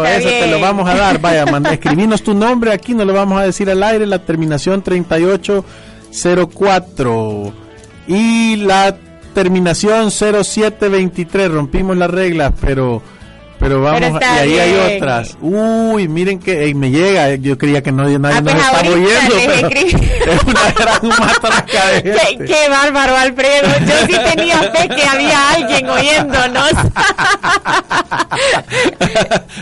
eso 0.05 0.29
te 0.29 0.47
lo 0.47 0.59
vamos 0.59 0.89
a 0.89 0.95
dar. 0.95 1.21
Vaya, 1.21 1.45
manda, 1.45 1.71
escribinos 1.71 2.23
tu 2.23 2.33
nombre 2.33 2.71
aquí, 2.71 2.95
no 2.95 3.05
lo 3.05 3.13
vamos 3.13 3.39
a 3.39 3.43
decir 3.43 3.69
al 3.69 3.83
aire, 3.83 4.07
la 4.07 4.17
terminación 4.19 4.81
3804. 4.81 7.53
Y 8.07 8.55
la 8.55 8.97
terminación 9.35 10.09
0723, 10.09 11.51
rompimos 11.51 11.95
las 11.97 12.09
reglas, 12.09 12.53
pero 12.59 13.03
Pero 13.67 13.81
vamos, 13.81 13.99
Pero 13.99 14.15
y 14.21 14.23
ahí 14.23 14.59
hay 14.59 14.71
bien. 14.71 14.95
otras. 15.03 15.37
Uy, 15.41 16.07
miren 16.07 16.39
que 16.39 16.69
eh, 16.69 16.73
me 16.73 16.89
llega. 16.89 17.35
Yo 17.35 17.57
creía 17.57 17.83
que 17.83 17.91
nadie, 17.91 18.17
nadie 18.17 18.37
Ah, 18.37 18.41
nos 18.41 18.53
pues 18.53 18.63
estaba 18.65 18.77
ahorita 18.79 18.95
oyendo, 18.95 19.35
pero 19.45 19.67
es 20.31 20.43
una 20.43 20.71
gran 20.71 21.07
matraca 21.19 21.87
de 21.87 22.03
Qué, 22.03 22.13
gente. 22.19 22.45
qué 22.45 22.69
bárbaro, 22.69 23.17
Alfredo. 23.17 23.67
Yo 23.85 24.07
sí 24.07 24.15
tenía 24.35 24.57
fe 24.71 24.87
que 24.87 25.03
había 25.03 25.49
alguien 25.51 25.89
oyéndonos. 25.89 26.71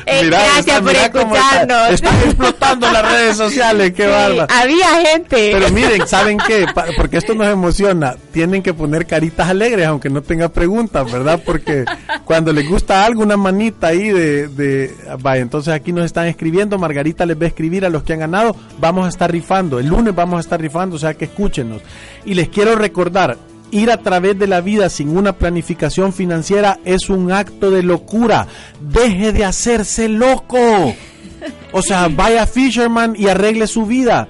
Eh, 0.05 0.21
Mira, 0.25 0.37
gracias 0.43 0.67
está- 0.67 0.81
por 0.81 0.93
cómo 1.21 1.35
está- 1.35 1.55
escucharnos. 1.61 1.89
Están 1.93 2.15
explotando 2.25 2.91
las 2.91 3.11
redes 3.11 3.37
sociales, 3.37 3.93
qué 3.95 4.03
Sí, 4.03 4.09
bárbaro. 4.09 4.47
había 4.53 4.87
gente. 5.01 5.49
Pero 5.53 5.69
miren, 5.71 6.07
¿saben 6.07 6.37
qué? 6.45 6.65
Pa- 6.73 6.85
porque 6.97 7.17
esto 7.17 7.33
nos 7.33 7.47
emociona. 7.47 8.15
Tienen 8.31 8.61
que 8.61 8.73
poner 8.73 9.05
caritas 9.07 9.49
alegres, 9.49 9.87
aunque 9.87 10.09
no 10.09 10.21
tenga 10.21 10.49
preguntas, 10.49 11.11
¿verdad? 11.11 11.39
Porque 11.43 11.85
cuando 12.25 12.53
les 12.53 12.67
gusta 12.69 13.05
algo, 13.05 13.23
una 13.23 13.37
manita 13.37 13.93
ahí 13.95 14.09
de, 14.09 14.47
de... 14.47 14.95
Vaya, 15.21 15.41
entonces 15.41 15.73
aquí 15.73 15.91
nos 15.91 16.05
están 16.05 16.27
escribiendo. 16.27 16.77
Margarita 16.77 17.25
les 17.25 17.39
va 17.39 17.45
a 17.45 17.47
escribir 17.47 17.85
a 17.85 17.89
los 17.89 18.03
que 18.03 18.13
han 18.13 18.19
ganado. 18.19 18.55
Vamos 18.79 19.05
a 19.05 19.09
estar 19.09 19.31
rifando. 19.31 19.79
El 19.79 19.87
lunes 19.87 20.13
vamos 20.15 20.37
a 20.37 20.41
estar 20.41 20.61
rifando, 20.61 20.95
o 20.95 20.99
sea 20.99 21.13
que 21.13 21.25
escúchenos. 21.25 21.81
Y 22.25 22.33
les 22.33 22.49
quiero 22.49 22.75
recordar, 22.75 23.37
Ir 23.71 23.91
a 23.91 23.97
través 23.97 24.37
de 24.37 24.47
la 24.47 24.61
vida 24.61 24.89
sin 24.89 25.17
una 25.17 25.33
planificación 25.33 26.13
financiera 26.13 26.79
es 26.85 27.09
un 27.09 27.31
acto 27.31 27.71
de 27.71 27.83
locura. 27.83 28.47
Deje 28.79 29.33
de 29.33 29.43
hacerse 29.43 30.07
loco. 30.07 30.95
O 31.71 31.81
sea, 31.81 32.07
vaya 32.11 32.43
a 32.43 32.47
Fisherman 32.47 33.15
y 33.17 33.27
arregle 33.27 33.67
su 33.67 33.85
vida. 33.85 34.27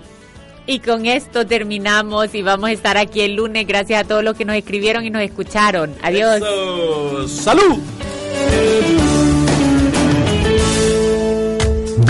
Y 0.68 0.80
con 0.80 1.06
esto 1.06 1.46
terminamos 1.46 2.34
y 2.34 2.42
vamos 2.42 2.70
a 2.70 2.72
estar 2.72 2.98
aquí 2.98 3.22
el 3.22 3.36
lunes. 3.36 3.68
Gracias 3.68 4.04
a 4.04 4.08
todos 4.08 4.24
los 4.24 4.36
que 4.36 4.46
nos 4.46 4.56
escribieron 4.56 5.06
y 5.06 5.12
nos 5.12 5.22
escucharon. 5.22 5.94
Adiós. 6.02 6.42
¡Salud! 7.30 7.78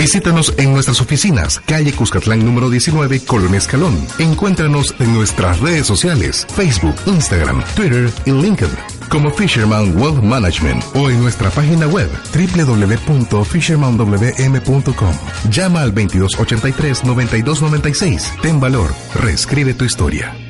Visítanos 0.06 0.54
en 0.56 0.72
nuestras 0.72 1.00
oficinas, 1.00 1.60
calle 1.66 1.92
Cuscatlán 1.92 2.44
número 2.44 2.70
19, 2.70 3.24
Colonia 3.24 3.58
Escalón. 3.58 3.98
Encuéntranos 4.20 4.94
en 5.00 5.12
nuestras 5.12 5.58
redes 5.58 5.84
sociales, 5.84 6.46
Facebook, 6.54 6.94
Instagram, 7.06 7.64
Twitter 7.74 8.08
y 8.24 8.30
LinkedIn, 8.30 8.78
como 9.08 9.32
Fisherman 9.32 10.00
Wealth 10.00 10.22
Management 10.22 10.84
o 10.94 11.10
en 11.10 11.20
nuestra 11.20 11.50
página 11.50 11.88
web 11.88 12.08
www.fishermanwm.com. 12.32 15.14
Llama 15.50 15.82
al 15.82 15.92
2283-9296. 15.92 18.40
Ten 18.42 18.60
valor, 18.60 18.94
reescribe 19.12 19.74
tu 19.74 19.84
historia. 19.84 20.45